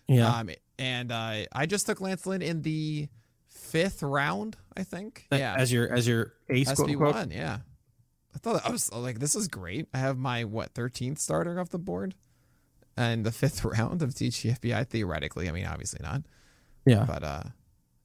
Yeah. 0.07 0.27
Um, 0.35 0.49
and 0.77 1.11
uh, 1.11 1.45
I 1.51 1.65
just 1.67 1.85
took 1.85 2.01
Lance 2.01 2.25
Lynn 2.25 2.41
in 2.41 2.63
the 2.63 3.07
fifth 3.69 4.01
round, 4.03 4.57
I 4.75 4.83
think. 4.83 5.27
yeah, 5.31 5.55
As 5.57 5.71
your 5.71 5.91
as 5.91 6.07
your 6.07 6.33
ace 6.49 6.71
quote 6.73 6.87
SB 6.87 6.91
unquote. 6.93 7.15
one. 7.15 7.31
Yeah, 7.31 7.59
I 8.35 8.37
thought 8.39 8.65
I 8.65 8.71
was 8.71 8.91
like, 8.93 9.19
this 9.19 9.35
is 9.35 9.47
great. 9.47 9.87
I 9.93 9.97
have 9.99 10.17
my 10.17 10.43
what 10.45 10.73
13th 10.73 11.19
starter 11.19 11.59
off 11.59 11.69
the 11.69 11.79
board, 11.79 12.15
and 12.97 13.25
the 13.25 13.31
fifth 13.31 13.63
round 13.65 14.01
of 14.01 14.09
TGFBI. 14.11 14.87
Theoretically, 14.87 15.47
I 15.49 15.51
mean, 15.51 15.65
obviously 15.65 15.99
not, 16.03 16.23
Yeah. 16.85 17.05
but 17.05 17.23
uh, 17.23 17.43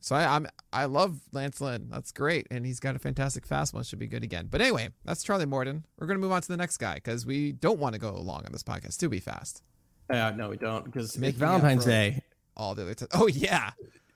so 0.01 0.15
I, 0.17 0.37
I'm 0.37 0.47
I 0.73 0.85
love 0.85 1.19
Lance 1.33 1.61
Lynn. 1.61 1.89
That's 1.91 2.13
great, 2.13 2.47
and 2.51 2.67
he's 2.67 2.79
got 2.81 2.95
a 2.95 2.99
fantastic 2.99 3.47
fastball. 3.49 3.87
Should 3.89 3.99
be 3.99 4.07
good 4.07 4.23
again. 4.25 4.49
But 4.51 4.61
anyway, 4.61 4.91
that's 5.05 5.23
Charlie 5.23 5.47
Morton. 5.47 5.85
We're 5.99 6.07
gonna 6.07 6.19
move 6.19 6.33
on 6.33 6.43
to 6.43 6.49
the 6.49 6.57
next 6.59 6.77
guy 6.77 6.95
because 6.97 7.25
we 7.27 7.53
don't 7.53 7.79
want 7.79 7.95
to 7.95 7.99
go 8.01 8.13
long 8.13 8.45
on 8.45 8.53
this 8.53 8.63
podcast. 8.63 8.99
To 8.99 9.09
be 9.09 9.21
fast, 9.21 9.63
Yeah, 10.11 10.31
no, 10.37 10.51
we 10.51 10.57
don't 10.59 10.85
because 10.85 11.17
make 11.19 11.37
Valentine's 11.37 11.85
Day. 11.87 12.23
all 12.57 12.75
the 12.75 12.83
other 12.83 12.95
time. 12.95 13.09
Oh 13.15 13.27
yeah, 13.29 13.71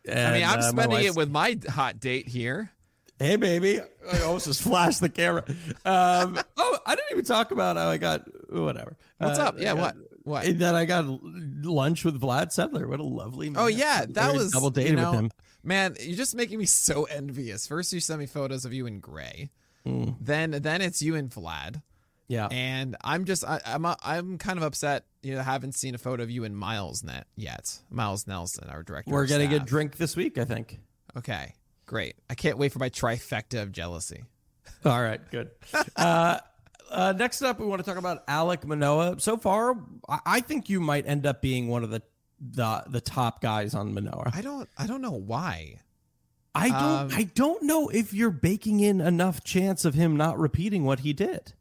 I 0.07 0.33
mean, 0.33 0.45
I'm 0.45 0.59
uh, 0.59 0.63
spending 0.63 1.05
it 1.05 1.15
with 1.17 1.31
my 1.31 1.59
hot 1.69 2.01
date 2.01 2.29
here. 2.29 2.71
Hey, 3.19 3.37
baby. 3.37 3.81
I 4.13 4.23
almost 4.23 4.47
just 4.47 4.63
flashed 4.63 5.01
the 5.01 5.09
camera. 5.09 5.45
Um, 5.85 6.39
oh, 6.57 6.79
I 6.87 6.95
didn't 6.95 7.11
even 7.13 7.25
talk 7.25 7.51
about 7.51 7.77
how 7.77 7.89
I 7.89 7.97
got 7.99 8.23
whatever. 8.53 8.97
What's 9.19 9.39
Uh, 9.39 9.45
up? 9.45 9.57
Yeah, 9.59 9.73
I 9.73 9.75
what? 9.75 9.95
got- 9.97 10.05
What? 10.25 10.59
That 10.61 10.75
I 10.75 10.85
got 10.85 11.05
lunch 11.65 12.05
with 12.05 12.21
Vlad 12.21 12.49
Sedler. 12.55 12.87
What 12.87 13.01
a 13.01 13.03
lovely. 13.05 13.51
Man. 13.51 13.61
Oh 13.63 13.67
yeah, 13.67 14.05
that 14.11 14.35
was 14.35 14.53
double 14.53 14.71
you 14.81 14.95
know, 14.95 15.11
with 15.11 15.21
him. 15.21 15.31
Man, 15.65 15.97
you're 16.01 16.17
just 16.17 16.37
making 16.37 16.59
me 16.59 16.67
so 16.67 17.05
envious. 17.05 17.67
First, 17.67 17.93
you 17.93 18.01
send 18.01 18.21
me 18.21 18.27
photos 18.27 18.65
of 18.65 18.73
you 18.73 18.87
in 18.87 19.01
gray. 19.01 19.51
Mm. 19.87 20.17
Then, 20.21 20.51
then 20.51 20.83
it's 20.83 21.01
you 21.03 21.15
and 21.15 21.31
Vlad, 21.31 21.83
Yeah. 22.29 22.49
and 22.51 22.97
I'm 23.03 23.25
just, 23.25 23.45
I, 23.45 23.61
I'm, 23.65 23.85
uh, 23.87 23.97
I'm 24.03 24.39
kind 24.39 24.59
of 24.59 24.63
upset. 24.63 25.05
You 25.23 25.35
know, 25.35 25.43
haven't 25.43 25.73
seen 25.75 25.95
a 25.95 25.99
photo 25.99 26.23
of 26.23 26.31
you 26.31 26.45
and 26.45 26.57
Miles 26.57 27.03
net 27.03 27.27
yet. 27.37 27.79
Miles 27.91 28.27
Nelson, 28.27 28.69
our 28.69 28.83
director. 28.83 29.11
We're 29.11 29.25
of 29.25 29.31
gonna 29.31 29.47
get 29.47 29.57
staff. 29.57 29.69
drink 29.69 29.97
this 29.97 30.15
week, 30.15 30.39
I 30.39 30.45
think. 30.45 30.79
Okay, 31.17 31.55
great. 31.87 32.17
I 32.29 32.35
can't 32.35 32.59
wait 32.59 32.73
for 32.73 32.79
my 32.79 32.91
trifecta 32.91 33.63
of 33.63 33.73
jealousy. 33.73 34.25
All 34.85 35.03
right, 35.03 35.21
good. 35.31 35.51
uh, 35.97 36.39
uh, 36.91 37.15
next 37.17 37.43
up, 37.43 37.59
we 37.59 37.67
want 37.67 37.85
to 37.85 37.91
talk 37.91 37.99
about 37.99 38.27
Alek 38.27 38.65
Manoah. 38.65 39.19
So 39.19 39.37
far, 39.37 39.77
I, 40.09 40.19
I 40.27 40.41
think 40.41 40.69
you 40.69 40.81
might 40.81 41.07
end 41.07 41.27
up 41.27 41.43
being 41.43 41.69
one 41.69 41.83
of 41.83 41.91
the 41.91 42.03
the 42.41 42.85
the 42.87 43.01
top 43.01 43.41
guys 43.41 43.75
on 43.75 43.95
Manoah. 43.95 44.31
I 44.33 44.43
don't, 44.43 44.69
I 44.77 44.87
don't 44.87 45.03
know 45.03 45.13
why. 45.13 45.81
I 46.55 46.69
don't. 46.69 46.83
Um, 46.83 47.09
I 47.13 47.25
don't 47.25 47.63
know 47.63 47.89
if 47.89 48.13
you're 48.13 48.31
baking 48.31 48.81
in 48.81 49.01
enough 49.01 49.45
chance 49.45 49.85
of 49.85 49.95
him 49.95 50.17
not 50.17 50.39
repeating 50.39 50.85
what 50.85 51.01
he 51.01 51.13
did. 51.13 51.53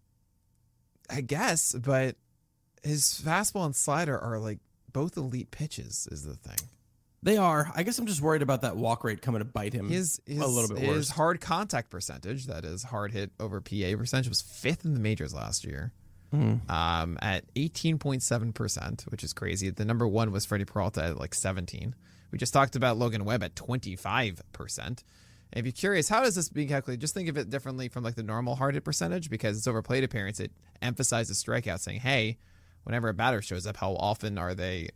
I 1.09 1.21
guess, 1.21 1.73
but 1.73 2.15
his 2.83 3.21
fastball 3.25 3.65
and 3.65 3.75
slider 3.75 4.17
are 4.17 4.39
like 4.39 4.59
both 4.91 5.17
elite 5.17 5.51
pitches. 5.51 6.07
Is 6.11 6.23
the 6.23 6.35
thing. 6.35 6.67
They 7.23 7.37
are. 7.37 7.71
I 7.75 7.83
guess 7.83 7.97
I'm 7.97 8.05
just 8.05 8.21
worried 8.21 8.41
about 8.41 8.61
that 8.61 8.77
walk 8.77 9.03
rate 9.03 9.21
coming 9.21 9.39
to 9.39 9.45
bite 9.45 9.73
him. 9.73 9.89
His, 9.89 10.21
his 10.25 10.39
a 10.39 10.47
little 10.47 10.73
bit 10.73 10.83
his 10.83 10.89
worse. 10.89 11.09
hard 11.09 11.41
contact 11.41 11.89
percentage, 11.89 12.45
that 12.45 12.63
is 12.63 12.83
hard 12.83 13.11
hit 13.11 13.31
over 13.39 13.59
PA 13.59 13.97
percentage, 13.97 14.29
was 14.29 14.41
fifth 14.41 14.85
in 14.85 14.93
the 14.93 14.99
majors 14.99 15.33
last 15.33 15.65
year. 15.65 15.91
Hmm. 16.31 16.55
Um, 16.69 17.17
at 17.21 17.51
18.7%, 17.55 19.11
which 19.11 19.23
is 19.23 19.33
crazy. 19.33 19.69
The 19.69 19.85
number 19.85 20.07
one 20.07 20.31
was 20.31 20.45
Freddie 20.45 20.65
Peralta 20.65 21.03
at 21.03 21.17
like 21.17 21.33
17. 21.33 21.95
We 22.31 22.37
just 22.37 22.53
talked 22.53 22.75
about 22.75 22.97
Logan 22.97 23.25
Webb 23.25 23.43
at 23.43 23.55
25%. 23.55 25.03
If 25.53 25.65
you're 25.65 25.71
curious, 25.71 26.09
how 26.09 26.23
is 26.23 26.35
this 26.35 26.49
being 26.49 26.67
calculated? 26.67 26.99
Just 27.01 27.13
think 27.13 27.29
of 27.29 27.37
it 27.37 27.49
differently 27.49 27.87
from 27.87 28.03
like 28.03 28.15
the 28.15 28.23
normal 28.23 28.55
hard 28.55 28.73
hit 28.75 28.83
percentage 28.83 29.29
because 29.29 29.57
it's 29.57 29.67
over 29.67 29.81
plate 29.81 30.03
appearance. 30.03 30.39
It 30.39 30.51
emphasizes 30.81 31.41
strikeout, 31.43 31.79
saying, 31.79 32.01
hey, 32.01 32.37
whenever 32.83 33.09
a 33.09 33.13
batter 33.13 33.41
shows 33.41 33.65
up, 33.65 33.77
how 33.77 33.93
often 33.93 34.37
are 34.37 34.53
they 34.53 34.89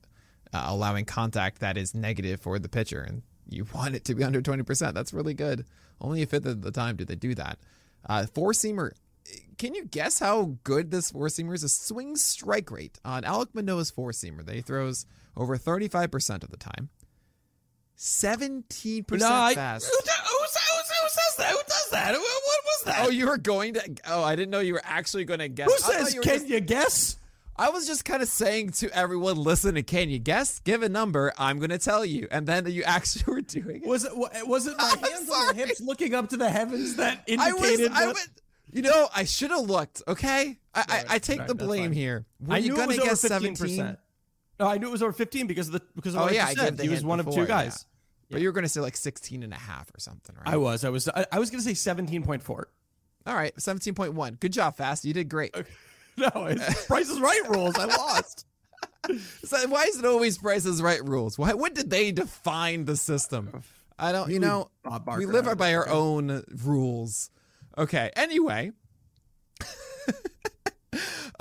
uh, 0.53 0.65
allowing 0.67 1.05
contact 1.05 1.59
that 1.61 1.77
is 1.77 1.95
negative 1.95 2.41
for 2.41 2.59
the 2.59 2.69
pitcher? 2.69 3.01
And 3.01 3.21
you 3.47 3.65
want 3.73 3.95
it 3.95 4.03
to 4.05 4.15
be 4.15 4.23
under 4.23 4.41
20%. 4.41 4.93
That's 4.93 5.13
really 5.13 5.33
good. 5.33 5.65
Only 6.01 6.21
a 6.21 6.25
fifth 6.25 6.45
of 6.45 6.61
the 6.61 6.71
time 6.71 6.95
do 6.97 7.05
they 7.05 7.15
do 7.15 7.33
that. 7.35 7.57
Uh, 8.07 8.25
four 8.25 8.51
seamer. 8.51 8.91
Can 9.57 9.75
you 9.75 9.85
guess 9.85 10.17
how 10.19 10.57
good 10.63 10.89
this 10.91 11.11
four 11.11 11.27
seamer 11.27 11.53
is? 11.53 11.63
A 11.63 11.69
swing 11.69 12.15
strike 12.15 12.71
rate 12.71 12.99
on 13.05 13.21
Alek 13.23 13.53
Manoah's 13.53 13.91
four 13.91 14.11
seamer. 14.11 14.43
That 14.45 14.55
he 14.55 14.61
throws 14.61 15.05
over 15.37 15.57
35% 15.57 16.43
of 16.43 16.49
the 16.49 16.57
time. 16.57 16.89
17% 17.97 19.19
No, 19.19 19.31
I- 19.31 19.53
fast. 19.55 19.85
Who, 20.29 20.40
that? 21.41 21.51
Who 21.51 21.57
does 21.67 21.89
that? 21.91 22.11
What 22.13 22.21
was 22.21 22.83
that? 22.85 23.05
Oh, 23.05 23.09
you 23.09 23.27
were 23.27 23.37
going 23.37 23.73
to. 23.75 23.81
Oh, 24.07 24.23
I 24.23 24.35
didn't 24.35 24.49
know 24.51 24.59
you 24.59 24.73
were 24.73 24.81
actually 24.83 25.25
going 25.25 25.39
to 25.39 25.47
guess. 25.49 25.67
who 25.71 25.77
says? 25.93 26.13
you 26.15 26.21
Can 26.21 26.33
just- 26.39 26.47
you 26.47 26.59
guess? 26.59 27.17
I 27.57 27.69
was 27.69 27.85
just 27.85 28.05
kind 28.05 28.23
of 28.23 28.29
saying 28.29 28.71
to 28.71 28.89
everyone, 28.95 29.35
listen, 29.37 29.81
can 29.83 30.09
you 30.09 30.17
guess? 30.17 30.59
Give 30.59 30.81
a 30.81 30.89
number. 30.89 31.31
I'm 31.37 31.59
going 31.59 31.69
to 31.69 31.77
tell 31.77 32.03
you. 32.03 32.27
And 32.31 32.47
then 32.47 32.65
you 32.71 32.81
actually 32.85 33.31
were 33.31 33.41
doing 33.41 33.81
it. 33.83 33.87
Was 33.87 34.05
it? 34.05 34.11
Was 34.15 34.65
it 34.67 34.77
my 34.77 34.89
I'm 34.93 34.99
hands 35.11 35.29
on 35.29 35.47
the 35.47 35.53
hips 35.53 35.81
looking 35.81 36.15
up 36.15 36.29
to 36.29 36.37
the 36.37 36.49
heavens 36.49 36.95
that 36.95 37.23
I 37.29 37.51
was. 37.51 37.63
indicated? 37.63 37.91
I 37.91 38.07
what- 38.07 38.15
went. 38.15 38.29
You 38.73 38.81
know, 38.83 39.09
I 39.13 39.25
should 39.25 39.51
have 39.51 39.65
looked. 39.69 40.01
Okay, 40.07 40.57
I, 40.73 40.79
I, 40.87 41.03
I 41.15 41.19
take 41.19 41.39
right, 41.39 41.47
the 41.49 41.53
blame 41.55 41.91
here. 41.91 42.25
Were 42.39 42.53
I 42.55 42.59
you 42.59 42.69
knew 42.69 42.75
it 42.75 42.77
gonna 42.77 42.87
was 42.87 42.97
over 42.99 43.07
guess 43.09 43.21
fifteen 43.21 43.55
17? 43.55 43.55
percent. 43.57 43.99
No, 44.61 44.67
I 44.67 44.77
knew 44.77 44.87
it 44.87 44.91
was 44.91 45.03
over 45.03 45.11
fifteen 45.11 45.45
because 45.45 45.67
of 45.67 45.73
the 45.73 45.81
because 45.93 46.15
of 46.15 46.21
Oh 46.21 46.23
what 46.23 46.33
yeah, 46.33 46.45
I 46.45 46.49
I 46.51 46.53
just 46.53 46.65
said. 46.65 46.77
the 46.77 46.83
He 46.83 46.87
was 46.89 46.99
hint 46.99 47.09
one 47.09 47.19
of 47.19 47.29
two 47.29 47.45
guys. 47.45 47.85
Yeah. 48.31 48.35
But 48.35 48.41
you 48.41 48.47
were 48.47 48.53
going 48.53 48.63
to 48.63 48.69
say 48.69 48.79
like 48.81 48.97
16 48.97 49.43
and 49.43 49.53
a 49.53 49.57
half 49.57 49.89
or 49.93 49.99
something, 49.99 50.35
right? 50.35 50.53
I 50.53 50.57
was. 50.57 50.83
I 50.83 50.89
was. 50.89 51.07
I, 51.09 51.25
I 51.31 51.39
was 51.39 51.49
going 51.49 51.61
to 51.61 51.67
say 51.67 51.73
seventeen 51.73 52.23
point 52.23 52.41
four. 52.41 52.69
All 53.27 53.35
right, 53.35 53.55
17.1. 53.55 54.39
Good 54.39 54.51
job, 54.51 54.77
Fast. 54.77 55.05
You 55.05 55.13
did 55.13 55.29
great. 55.29 55.55
No, 56.17 56.45
it's 56.47 56.85
Price 56.87 57.09
is 57.09 57.21
Right 57.21 57.47
rules. 57.47 57.75
I 57.77 57.85
lost. 57.85 58.45
So 59.45 59.67
why 59.69 59.83
is 59.85 59.97
it 59.97 60.05
always 60.05 60.37
Price 60.37 60.65
is 60.65 60.81
Right 60.81 61.03
rules? 61.03 61.39
Why? 61.39 61.53
When 61.53 61.73
did 61.73 61.89
they 61.89 62.11
define 62.11 62.85
the 62.85 62.95
system? 62.95 63.63
I 63.97 64.11
don't. 64.11 64.29
You 64.29 64.39
know, 64.39 64.69
Bob 64.83 65.07
we 65.17 65.25
live 65.25 65.57
by 65.57 65.73
our 65.73 65.87
own 65.87 66.43
rules. 66.63 67.31
Okay. 67.77 68.11
Anyway, 68.15 68.73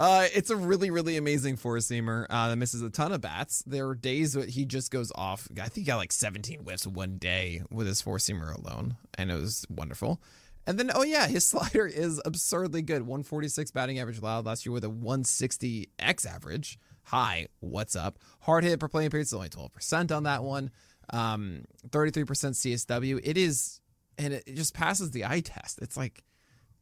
uh, 0.01 0.27
it's 0.35 0.49
a 0.49 0.57
really, 0.57 0.91
really 0.91 1.19
amazing 1.19 1.57
four 1.57 1.77
seamer 1.77 2.25
uh, 2.31 2.49
that 2.49 2.57
misses 2.57 2.81
a 2.81 2.89
ton 2.89 3.13
of 3.13 3.21
bats. 3.21 3.63
There 3.67 3.87
are 3.89 3.95
days 3.95 4.33
that 4.33 4.49
he 4.49 4.65
just 4.65 4.91
goes 4.91 5.13
off. 5.15 5.47
I 5.53 5.65
think 5.65 5.75
he 5.75 5.83
got 5.83 5.99
like 5.99 6.11
17 6.11 6.61
whiffs 6.61 6.87
one 6.87 7.19
day 7.19 7.61
with 7.71 7.87
his 7.87 8.01
four 8.01 8.17
seamer 8.17 8.57
alone, 8.57 8.97
and 9.19 9.31
it 9.31 9.35
was 9.35 9.67
wonderful. 9.69 10.19
And 10.67 10.79
then, 10.79 10.91
oh 10.95 11.03
yeah, 11.03 11.27
his 11.27 11.45
slider 11.51 11.87
is 11.87 12.19
absurdly 12.25 12.81
good. 12.81 13.03
146 13.03 13.73
batting 13.73 13.99
average 13.99 14.19
allowed 14.21 14.47
last 14.47 14.65
year 14.65 14.73
with 14.73 14.85
a 14.85 14.89
160 14.89 15.91
X 15.99 16.25
average. 16.25 16.79
Hi, 17.05 17.49
what's 17.59 17.95
up? 17.95 18.19
Hard 18.41 18.65
hit 18.65 18.81
per 18.81 18.89
playing 18.89 19.11
period 19.11 19.27
is 19.27 19.35
only 19.35 19.51
12% 19.51 20.17
on 20.17 20.23
that 20.23 20.43
one. 20.43 20.71
Um, 21.13 21.65
33% 21.91 22.25
CSW. 22.25 23.21
It 23.23 23.37
is, 23.37 23.83
and 24.17 24.33
it 24.33 24.47
just 24.55 24.73
passes 24.73 25.11
the 25.11 25.27
eye 25.27 25.41
test. 25.41 25.79
It's 25.83 25.99
like, 25.99 26.23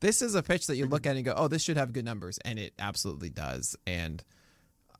this 0.00 0.22
is 0.22 0.34
a 0.34 0.42
pitch 0.42 0.66
that 0.66 0.76
you 0.76 0.86
look 0.86 1.06
at 1.06 1.16
and 1.16 1.24
go, 1.24 1.34
oh, 1.36 1.48
this 1.48 1.62
should 1.62 1.76
have 1.76 1.92
good 1.92 2.04
numbers. 2.04 2.38
And 2.44 2.58
it 2.58 2.74
absolutely 2.78 3.30
does. 3.30 3.76
And 3.86 4.22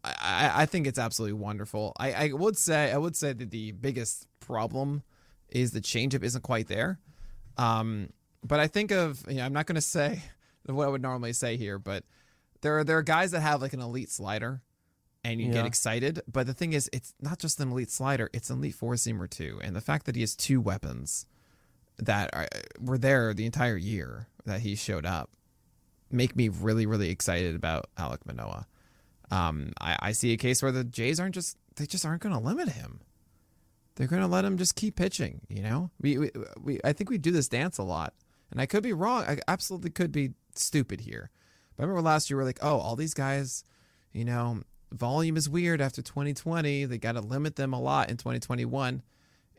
I, 0.04 0.52
I, 0.54 0.66
think 0.66 0.86
it's 0.86 0.98
absolutely 0.98 1.34
wonderful. 1.34 1.92
I, 1.98 2.12
I 2.12 2.32
would 2.32 2.56
say, 2.56 2.92
I 2.92 2.98
would 2.98 3.16
say 3.16 3.32
that 3.32 3.50
the 3.50 3.72
biggest 3.72 4.26
problem 4.40 5.02
is 5.48 5.72
the 5.72 5.80
changeup 5.80 6.22
isn't 6.22 6.42
quite 6.42 6.68
there. 6.68 6.98
Um, 7.56 8.10
but 8.44 8.60
I 8.60 8.68
think 8.68 8.90
of, 8.90 9.24
you 9.28 9.36
know, 9.36 9.44
I'm 9.44 9.52
not 9.52 9.66
going 9.66 9.76
to 9.76 9.80
say 9.80 10.22
what 10.66 10.86
I 10.86 10.88
would 10.88 11.02
normally 11.02 11.32
say 11.32 11.56
here, 11.56 11.78
but 11.78 12.04
there 12.60 12.78
are, 12.78 12.84
there 12.84 12.98
are 12.98 13.02
guys 13.02 13.32
that 13.32 13.40
have 13.40 13.60
like 13.60 13.72
an 13.72 13.80
elite 13.80 14.10
slider 14.10 14.62
and 15.24 15.40
you 15.40 15.52
get 15.52 15.66
excited. 15.66 16.22
But 16.30 16.46
the 16.46 16.54
thing 16.54 16.72
is, 16.72 16.88
it's 16.92 17.12
not 17.20 17.38
just 17.38 17.60
an 17.60 17.70
elite 17.70 17.90
slider, 17.90 18.30
it's 18.32 18.50
an 18.50 18.58
elite 18.58 18.74
four 18.74 18.94
seamer 18.94 19.28
too. 19.28 19.60
And 19.62 19.74
the 19.74 19.80
fact 19.80 20.06
that 20.06 20.14
he 20.14 20.22
has 20.22 20.34
two 20.34 20.60
weapons 20.60 21.26
that 21.98 22.30
are, 22.32 22.48
were 22.80 22.98
there 22.98 23.34
the 23.34 23.46
entire 23.46 23.76
year 23.76 24.28
that 24.44 24.60
he 24.60 24.74
showed 24.74 25.06
up 25.06 25.30
make 26.10 26.36
me 26.36 26.48
really, 26.48 26.86
really 26.86 27.10
excited 27.10 27.54
about 27.54 27.90
Alek 27.98 28.24
Manoah. 28.24 28.66
Um, 29.30 29.72
I, 29.80 29.96
I 30.00 30.12
see 30.12 30.32
a 30.32 30.36
case 30.36 30.62
where 30.62 30.72
the 30.72 30.84
Jays 30.84 31.20
aren't 31.20 31.34
just, 31.34 31.56
they 31.76 31.86
just 31.86 32.06
aren't 32.06 32.22
going 32.22 32.34
to 32.34 32.40
limit 32.40 32.70
him. 32.70 33.00
They're 33.96 34.06
going 34.06 34.22
to 34.22 34.28
let 34.28 34.44
him 34.44 34.56
just 34.56 34.74
keep 34.74 34.96
pitching, 34.96 35.40
you 35.48 35.62
know? 35.62 35.90
We, 36.00 36.18
we, 36.18 36.30
we, 36.62 36.80
I 36.84 36.92
think 36.92 37.10
we 37.10 37.18
do 37.18 37.30
this 37.30 37.48
dance 37.48 37.78
a 37.78 37.82
lot. 37.82 38.14
And 38.50 38.60
I 38.60 38.66
could 38.66 38.82
be 38.82 38.92
wrong. 38.92 39.24
I 39.24 39.38
absolutely 39.46 39.90
could 39.90 40.12
be 40.12 40.30
stupid 40.54 41.02
here. 41.02 41.30
But 41.76 41.82
I 41.82 41.86
remember 41.86 42.08
last 42.08 42.30
year 42.30 42.38
we 42.38 42.42
are 42.42 42.46
like, 42.46 42.60
oh, 42.62 42.78
all 42.78 42.96
these 42.96 43.12
guys, 43.12 43.64
you 44.12 44.24
know, 44.24 44.62
volume 44.92 45.36
is 45.36 45.50
weird 45.50 45.80
after 45.80 46.00
2020. 46.00 46.86
They 46.86 46.98
got 46.98 47.12
to 47.12 47.20
limit 47.20 47.56
them 47.56 47.72
a 47.72 47.80
lot 47.80 48.08
in 48.08 48.16
2021. 48.16 49.02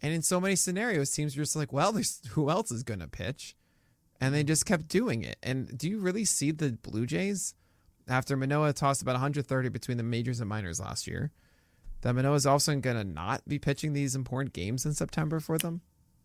And 0.02 0.14
in 0.14 0.22
so 0.22 0.40
many 0.40 0.56
scenarios, 0.56 1.12
teams 1.12 1.36
are 1.36 1.42
just 1.42 1.56
like, 1.56 1.74
well, 1.74 1.92
there's 1.92 2.22
who 2.32 2.50
else 2.50 2.72
is 2.72 2.84
going 2.84 3.00
to 3.00 3.08
pitch? 3.08 3.56
And 4.22 4.34
they 4.34 4.44
just 4.44 4.66
kept 4.66 4.88
doing 4.88 5.24
it. 5.24 5.38
And 5.42 5.78
do 5.78 5.90
you 5.90 6.00
really 6.00 6.26
see 6.26 6.52
the 6.52 6.74
Blue 6.74 7.06
Jays 7.06 7.54
after 8.08 8.36
Manoah 8.36 8.74
tossed 8.74 9.02
about 9.02 9.14
130 9.14 9.70
between 9.70 9.98
the 9.98 10.04
majors 10.04 10.42
and 10.42 10.50
minors 10.50 10.80
last 10.80 11.08
year? 11.08 11.32
That 12.02 12.14
Manoah 12.14 12.36
is 12.36 12.46
also 12.46 12.76
going 12.76 12.98
to 12.98 13.04
not 13.04 13.48
be 13.48 13.60
pitching 13.60 13.94
these 13.94 14.16
important 14.16 14.54
games 14.54 14.86
in 14.86 14.94
September 14.94 15.40
for 15.40 15.58
them? 15.58 15.82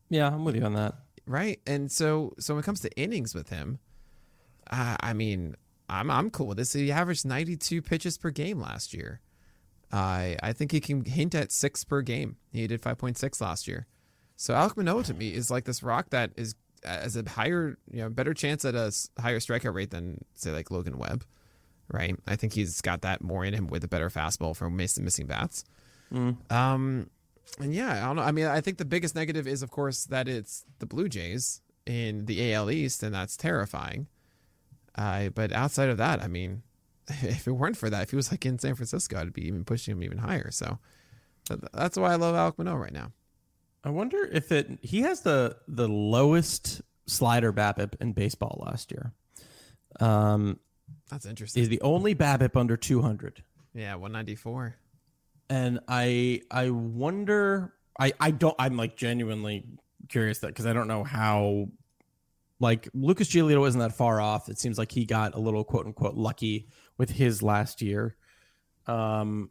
Yeah, 0.08 0.28
I'm 0.28 0.44
with 0.44 0.56
you 0.56 0.62
on 0.64 0.74
that. 0.74 0.94
right? 1.26 1.60
And 1.66 1.90
so, 1.90 2.34
so 2.38 2.54
when 2.54 2.62
it 2.62 2.66
comes 2.66 2.80
to 2.80 2.90
innings 2.98 3.34
with 3.34 3.48
him, 3.48 3.78
uh, 4.70 4.96
I 5.00 5.12
mean, 5.12 5.56
I'm 5.88 6.10
I'm 6.10 6.30
cool 6.30 6.48
with 6.48 6.58
this. 6.58 6.72
He 6.72 6.90
averaged 6.90 7.26
92 7.26 7.82
pitches 7.82 8.18
per 8.18 8.30
game 8.30 8.60
last 8.60 8.94
year. 8.94 9.20
I 9.94 10.36
I 10.42 10.52
think 10.52 10.72
he 10.72 10.80
can 10.80 11.04
hint 11.04 11.34
at 11.34 11.52
six 11.52 11.84
per 11.84 12.02
game. 12.02 12.36
He 12.52 12.66
did 12.66 12.82
5.6 12.82 13.40
last 13.40 13.68
year. 13.68 13.86
So 14.36 14.52
Alek 14.52 14.76
Manoah 14.76 15.04
to 15.04 15.14
me 15.14 15.32
is 15.32 15.50
like 15.50 15.64
this 15.64 15.82
rock 15.82 16.10
that 16.10 16.32
is 16.36 16.56
as 16.84 17.16
a 17.16 17.26
higher, 17.28 17.78
you 17.90 18.02
know, 18.02 18.10
better 18.10 18.34
chance 18.34 18.64
at 18.64 18.74
a 18.74 18.92
higher 19.18 19.38
strikeout 19.38 19.72
rate 19.72 19.90
than 19.90 20.24
say 20.34 20.50
like 20.50 20.70
Logan 20.70 20.98
Webb, 20.98 21.24
right? 21.88 22.16
I 22.26 22.36
think 22.36 22.52
he's 22.54 22.80
got 22.80 23.02
that 23.02 23.22
more 23.22 23.44
in 23.44 23.54
him 23.54 23.68
with 23.68 23.84
a 23.84 23.88
better 23.88 24.10
fastball 24.10 24.54
from 24.56 24.76
miss- 24.76 24.98
missing 24.98 25.26
bats. 25.26 25.64
Um, 26.50 27.08
and 27.60 27.72
yeah, 27.72 28.02
I 28.02 28.06
don't 28.06 28.16
know. 28.16 28.22
I 28.22 28.32
mean, 28.32 28.46
I 28.46 28.60
think 28.60 28.78
the 28.78 28.84
biggest 28.84 29.14
negative 29.14 29.46
is, 29.46 29.62
of 29.62 29.70
course, 29.70 30.04
that 30.06 30.28
it's 30.28 30.64
the 30.80 30.86
Blue 30.86 31.08
Jays 31.08 31.62
in 31.86 32.26
the 32.26 32.52
AL 32.52 32.70
East, 32.70 33.02
and 33.02 33.14
that's 33.14 33.36
terrifying. 33.36 34.08
Uh, 34.96 35.28
but 35.28 35.52
outside 35.52 35.88
of 35.88 35.96
that, 35.98 36.22
I 36.22 36.26
mean, 36.28 36.62
if 37.08 37.46
it 37.46 37.52
weren't 37.52 37.76
for 37.76 37.90
that, 37.90 38.02
if 38.02 38.10
he 38.10 38.16
was 38.16 38.30
like 38.30 38.46
in 38.46 38.58
San 38.58 38.74
Francisco, 38.74 39.18
I'd 39.18 39.32
be 39.32 39.46
even 39.46 39.64
pushing 39.64 39.92
him 39.92 40.02
even 40.02 40.18
higher. 40.18 40.50
So 40.50 40.78
that's 41.72 41.96
why 41.96 42.12
I 42.12 42.16
love 42.16 42.34
Alek 42.34 42.58
Manoah 42.58 42.78
right 42.78 42.92
now. 42.92 43.12
I 43.84 43.90
wonder 43.90 44.28
if 44.32 44.50
it 44.50 44.78
he 44.80 45.02
has 45.02 45.20
the 45.20 45.56
the 45.68 45.88
lowest 45.88 46.80
slider 47.06 47.52
BABIP 47.52 48.00
in 48.00 48.12
baseball 48.12 48.62
last 48.66 48.90
year. 48.90 49.12
Um, 50.00 50.58
That's 51.10 51.26
interesting. 51.26 51.60
He's 51.60 51.68
the 51.68 51.82
only 51.82 52.14
BABIP 52.14 52.56
under 52.56 52.76
200. 52.76 53.42
Yeah, 53.74 53.94
194. 53.94 54.76
And 55.50 55.80
I 55.86 56.40
I 56.50 56.70
wonder 56.70 57.74
I 58.00 58.12
I 58.18 58.30
don't 58.30 58.56
I'm 58.58 58.76
like 58.76 58.96
genuinely 58.96 59.66
curious 60.08 60.38
that 60.38 60.48
because 60.48 60.66
I 60.66 60.72
don't 60.72 60.88
know 60.88 61.04
how 61.04 61.68
like 62.60 62.88
Lucas 62.94 63.28
Giolito 63.28 63.60
wasn't 63.60 63.82
that 63.82 63.94
far 63.94 64.20
off. 64.20 64.48
It 64.48 64.58
seems 64.58 64.78
like 64.78 64.90
he 64.90 65.04
got 65.04 65.34
a 65.34 65.38
little 65.38 65.64
quote 65.64 65.86
unquote 65.86 66.14
lucky 66.14 66.68
with 66.98 67.10
his 67.10 67.42
last 67.42 67.82
year. 67.82 68.16
Um 68.86 69.50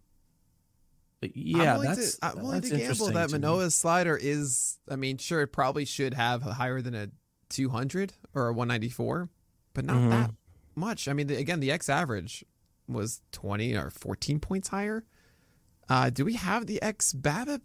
yeah, 1.22 1.76
I'm 1.76 1.80
willing 1.80 1.96
that's 1.96 2.18
to, 2.18 2.26
I'm 2.26 2.36
willing 2.42 2.62
that's 2.62 2.70
to 2.72 2.78
gamble 2.78 3.06
that 3.12 3.30
to 3.30 3.34
me. 3.36 3.40
Manoah's 3.40 3.76
slider 3.76 4.18
is. 4.22 4.78
I 4.90 4.98
mean, 4.98 5.18
sure, 5.18 5.42
it 5.42 5.48
probably 5.54 5.86
should 5.86 6.14
have 6.14 6.42
higher 6.42 6.82
than 6.82 6.94
a 6.96 7.08
200 7.50 8.14
or 8.34 8.48
a 8.50 8.54
194, 8.54 9.30
but 9.74 9.86
not 9.86 9.96
Mhm. 9.96 10.10
that 10.10 10.32
much. 10.76 11.08
I 11.08 11.14
mean, 11.14 11.28
the, 11.28 11.38
again, 11.38 11.62
the 11.62 11.72
X 11.72 11.88
average 11.88 12.44
was 12.90 13.22
20 13.32 13.74
or 13.78 13.90
14 13.90 14.42
points 14.42 14.68
higher. 14.68 15.06
Uh, 15.88 16.10
do 16.10 16.26
we 16.26 16.34
have 16.34 16.66
the 16.68 16.82
X 16.82 17.14
BABIP? 17.14 17.62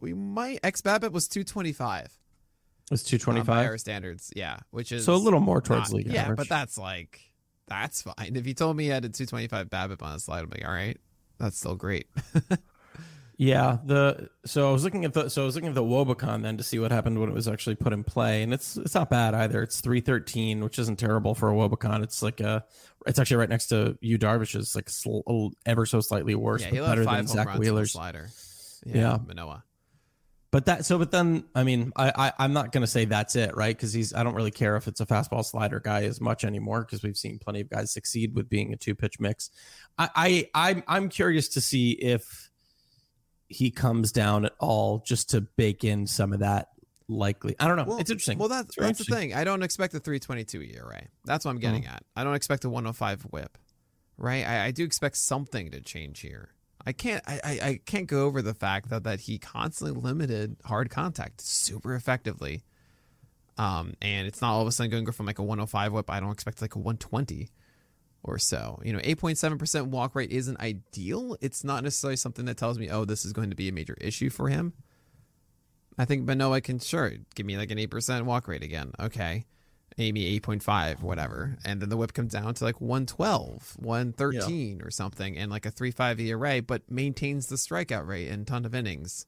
We 0.00 0.12
might. 0.14 0.60
X 0.62 0.80
BABIP 0.80 1.10
was 1.10 1.26
225. 1.26 2.16
It's 2.92 3.02
two 3.04 3.18
twenty 3.18 3.40
uh, 3.40 3.44
by 3.44 3.76
standards. 3.76 4.32
Yeah, 4.36 4.58
which 4.70 4.90
is 4.92 5.04
So 5.04 5.14
a 5.14 5.16
little 5.16 5.38
more 5.40 5.60
towards 5.60 5.90
not- 5.90 5.96
league 5.96 6.06
Yeah, 6.12 6.22
average. 6.22 6.36
but 6.36 6.48
that's 6.48 6.76
like 6.78 7.29
that's 7.70 8.02
fine. 8.02 8.36
If 8.36 8.46
you 8.46 8.52
told 8.52 8.76
me 8.76 8.84
he 8.84 8.90
had 8.90 9.04
a 9.06 9.08
225 9.08 9.70
BABIP 9.70 10.02
on 10.02 10.14
a 10.14 10.18
slide, 10.18 10.44
I'm 10.44 10.50
like, 10.50 10.66
all 10.66 10.72
right, 10.72 10.98
that's 11.38 11.58
still 11.58 11.76
great. 11.76 12.08
Yeah, 13.42 13.78
the 13.86 14.28
so 14.44 14.68
I 14.68 14.72
was 14.72 14.84
looking 14.84 15.06
at 15.06 15.14
the 15.14 15.30
so 15.30 15.40
I 15.40 15.44
was 15.46 15.54
looking 15.54 15.70
at 15.70 15.74
the 15.74 15.82
wOBAcon 15.82 16.42
then 16.42 16.58
to 16.58 16.62
see 16.62 16.78
what 16.78 16.92
happened 16.92 17.18
when 17.18 17.30
it 17.30 17.34
was 17.34 17.48
actually 17.48 17.74
put 17.74 17.94
in 17.94 18.04
play, 18.04 18.42
and 18.42 18.52
it's 18.52 18.76
it's 18.76 18.94
not 18.94 19.08
bad 19.08 19.32
either. 19.32 19.62
It's 19.62 19.80
three 19.80 20.02
thirteen, 20.02 20.62
which 20.62 20.78
isn't 20.78 20.98
terrible 20.98 21.34
for 21.34 21.48
a 21.48 21.54
wOBAcon. 21.54 22.02
It's 22.02 22.22
like 22.22 22.40
a 22.40 22.66
it's 23.06 23.18
actually 23.18 23.38
right 23.38 23.48
next 23.48 23.68
to 23.68 23.96
Yu 24.02 24.18
Darvish's, 24.18 24.76
like 24.76 24.90
sl- 24.90 25.20
ever 25.64 25.86
so 25.86 26.02
slightly 26.02 26.34
worse, 26.34 26.62
yeah, 26.62 26.80
but 26.80 26.86
better 26.88 27.04
than 27.06 27.26
Zach 27.28 27.46
runs 27.46 27.48
on 27.48 27.54
the 27.54 27.60
Wheeler's. 27.60 27.92
slider. 27.92 28.28
Yeah. 28.84 29.16
Manoah. 29.26 29.64
But 30.52 30.66
that 30.66 30.84
so 30.84 30.98
but 30.98 31.12
then 31.12 31.44
I 31.54 31.62
mean 31.62 31.92
I, 31.94 32.12
I 32.16 32.32
I'm 32.40 32.52
not 32.52 32.72
gonna 32.72 32.86
say 32.88 33.04
that's 33.04 33.36
it 33.36 33.54
right 33.56 33.76
because 33.76 33.92
he's 33.92 34.12
I 34.12 34.24
don't 34.24 34.34
really 34.34 34.50
care 34.50 34.76
if 34.76 34.88
it's 34.88 35.00
a 35.00 35.06
fastball 35.06 35.44
slider 35.44 35.78
guy 35.78 36.02
as 36.02 36.20
much 36.20 36.44
anymore 36.44 36.80
because 36.80 37.02
we've 37.04 37.16
seen 37.16 37.38
plenty 37.38 37.60
of 37.60 37.70
guys 37.70 37.92
succeed 37.92 38.34
with 38.34 38.48
being 38.48 38.72
a 38.72 38.76
two 38.76 38.96
pitch 38.96 39.20
mix. 39.20 39.50
I, 39.96 40.08
I 40.16 40.48
I'm 40.54 40.82
I'm 40.88 41.08
curious 41.08 41.48
to 41.50 41.60
see 41.60 41.92
if 41.92 42.50
he 43.46 43.70
comes 43.70 44.10
down 44.12 44.44
at 44.44 44.52
all 44.58 44.98
just 45.06 45.30
to 45.30 45.40
bake 45.40 45.84
in 45.84 46.06
some 46.06 46.32
of 46.32 46.40
that 46.40 46.68
likely. 47.08 47.54
I 47.60 47.68
don't 47.68 47.76
know. 47.76 47.84
Well, 47.84 47.98
it's 47.98 48.10
interesting. 48.10 48.38
Well, 48.38 48.48
that's 48.48 48.74
that's 48.76 48.98
the 48.98 49.04
thing. 49.04 49.34
I 49.34 49.44
don't 49.44 49.62
expect 49.62 49.94
a 49.94 50.00
322 50.00 50.62
ERA. 50.78 51.02
That's 51.24 51.44
what 51.44 51.52
I'm 51.52 51.58
getting 51.58 51.82
Mm-hmm. 51.82 51.94
at. 51.94 52.02
I 52.16 52.24
don't 52.24 52.34
expect 52.34 52.64
a 52.64 52.70
105 52.70 53.22
WHIP, 53.30 53.56
right? 54.18 54.44
I, 54.46 54.66
I 54.66 54.70
do 54.72 54.84
expect 54.84 55.16
something 55.16 55.70
to 55.72 55.80
change 55.80 56.20
here. 56.20 56.50
I 56.86 56.92
can't 56.92 57.22
I, 57.26 57.40
I, 57.44 57.80
can't 57.84 58.06
go 58.06 58.24
over 58.24 58.40
the 58.42 58.54
fact 58.54 58.88
that 58.90 59.04
that 59.04 59.20
he 59.20 59.38
constantly 59.38 60.00
limited 60.00 60.56
hard 60.64 60.90
contact 60.90 61.40
super 61.40 61.94
effectively. 61.94 62.62
Um, 63.58 63.94
and 64.00 64.26
it's 64.26 64.40
not 64.40 64.52
all 64.52 64.62
of 64.62 64.68
a 64.68 64.72
sudden 64.72 64.90
going 64.90 65.04
to 65.04 65.06
go 65.06 65.12
from 65.12 65.26
like 65.26 65.38
a 65.38 65.42
105 65.42 65.92
whip. 65.92 66.10
I 66.10 66.20
don't 66.20 66.32
expect 66.32 66.62
like 66.62 66.76
a 66.76 66.78
120 66.78 67.50
or 68.22 68.38
so. 68.38 68.80
You 68.82 68.94
know, 68.94 69.00
8.7% 69.00 69.86
walk 69.88 70.14
rate 70.14 70.30
isn't 70.30 70.58
ideal. 70.60 71.36
It's 71.40 71.64
not 71.64 71.84
necessarily 71.84 72.16
something 72.16 72.46
that 72.46 72.56
tells 72.56 72.78
me, 72.78 72.88
oh, 72.88 73.04
this 73.04 73.24
is 73.24 73.32
going 73.32 73.50
to 73.50 73.56
be 73.56 73.68
a 73.68 73.72
major 73.72 73.96
issue 74.00 74.30
for 74.30 74.48
him. 74.48 74.72
I 75.98 76.06
think 76.06 76.26
Manoah 76.26 76.62
can 76.62 76.78
sure 76.78 77.12
give 77.34 77.44
me 77.44 77.58
like 77.58 77.70
an 77.70 77.78
8% 77.78 78.22
walk 78.22 78.48
rate 78.48 78.62
again. 78.62 78.92
Okay. 78.98 79.44
Maybe 80.00 80.40
8.5, 80.40 81.02
whatever. 81.02 81.58
And 81.62 81.82
then 81.82 81.90
the 81.90 81.96
whip 81.98 82.14
comes 82.14 82.32
down 82.32 82.54
to 82.54 82.64
like 82.64 82.80
112, 82.80 83.76
113 83.76 84.80
or 84.80 84.90
something, 84.90 85.36
and 85.36 85.50
like 85.50 85.66
a 85.66 85.70
3.5 85.70 86.18
ERA, 86.18 86.62
but 86.62 86.90
maintains 86.90 87.48
the 87.48 87.56
strikeout 87.56 88.06
rate 88.06 88.28
and 88.28 88.46
ton 88.46 88.64
of 88.64 88.74
innings. 88.74 89.26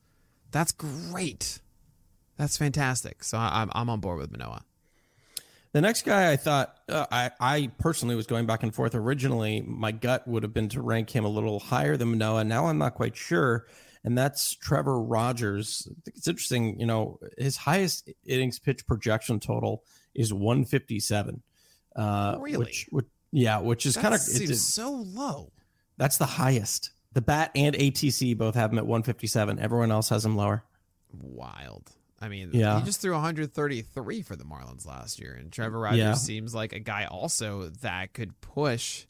That's 0.51 0.73
great. 0.73 1.61
That's 2.39 2.57
fantastic. 2.57 3.23
So 3.23 3.37
I, 3.37 3.61
I'm, 3.61 3.71
I'm 3.75 3.91
on 3.91 4.01
board 4.01 4.17
with 4.17 4.31
Manoah. 4.31 4.65
The 5.73 5.83
next 5.83 6.07
guy 6.07 6.33
I 6.33 6.37
thought 6.37 6.75
uh, 6.89 7.05
I 7.13 7.31
I 7.39 7.71
personally 7.79 8.15
was 8.15 8.27
going 8.27 8.47
back 8.47 8.63
and 8.63 8.75
forth. 8.75 8.95
Originally, 8.95 9.61
my 9.61 9.93
gut 9.93 10.27
would 10.27 10.43
have 10.43 10.55
been 10.55 10.71
to 10.71 10.81
rank 10.81 11.11
him 11.11 11.27
a 11.27 11.29
little 11.29 11.61
higher 11.61 11.99
than 11.99 12.13
Manoah. 12.13 12.45
Now 12.45 12.69
I'm 12.69 12.79
not 12.79 12.95
quite 12.95 13.15
sure, 13.15 13.67
and 14.05 14.17
that's 14.17 14.55
Trevor 14.55 14.99
Rogers. 14.99 15.87
I 15.91 16.01
think 16.03 16.17
it's 16.17 16.29
interesting. 16.29 16.81
You 16.81 16.87
know, 16.87 17.19
his 17.37 17.59
highest 17.59 18.09
innings 18.25 18.59
pitch 18.59 18.87
projection 18.87 19.39
total 19.39 19.85
is 20.15 20.33
157. 20.33 21.43
Uh, 21.97 22.37
Really? 22.41 22.59
Which, 22.59 22.87
which, 22.91 23.07
yeah, 23.33 23.59
which 23.59 23.87
is 23.87 23.97
kind 23.97 24.15
of 24.15 24.21
seems 24.21 24.67
so 24.67 24.91
low. 24.93 25.53
that's 25.97 26.19
the 26.19 26.27
highest. 26.27 26.91
The 27.13 27.21
bat 27.23 27.51
and 27.55 27.75
ATC 27.77 28.37
both 28.37 28.55
have 28.55 28.73
him 28.73 28.79
at 28.79 28.87
157. 28.87 29.59
Everyone 29.59 29.91
else 29.93 30.09
has 30.09 30.25
him 30.25 30.37
lower. 30.37 30.65
Wild. 31.13 31.91
I 32.21 32.29
mean, 32.29 32.51
Yeah. 32.53 32.79
he 32.79 32.85
just 32.87 33.01
threw 33.01 33.13
133 33.13 34.23
for 34.23 34.37
the 34.37 34.45
Marlins 34.45 34.87
last 34.87 35.19
year, 35.21 35.35
and 35.35 35.51
Trevor 35.53 35.81
Rogers 35.81 35.99
Yeah. 35.99 36.15
seems 36.15 36.55
like 36.55 36.73
a 36.73 36.79
guy 36.79 37.05
also 37.07 37.69
that 37.83 38.15
could 38.15 38.41
push 38.41 39.07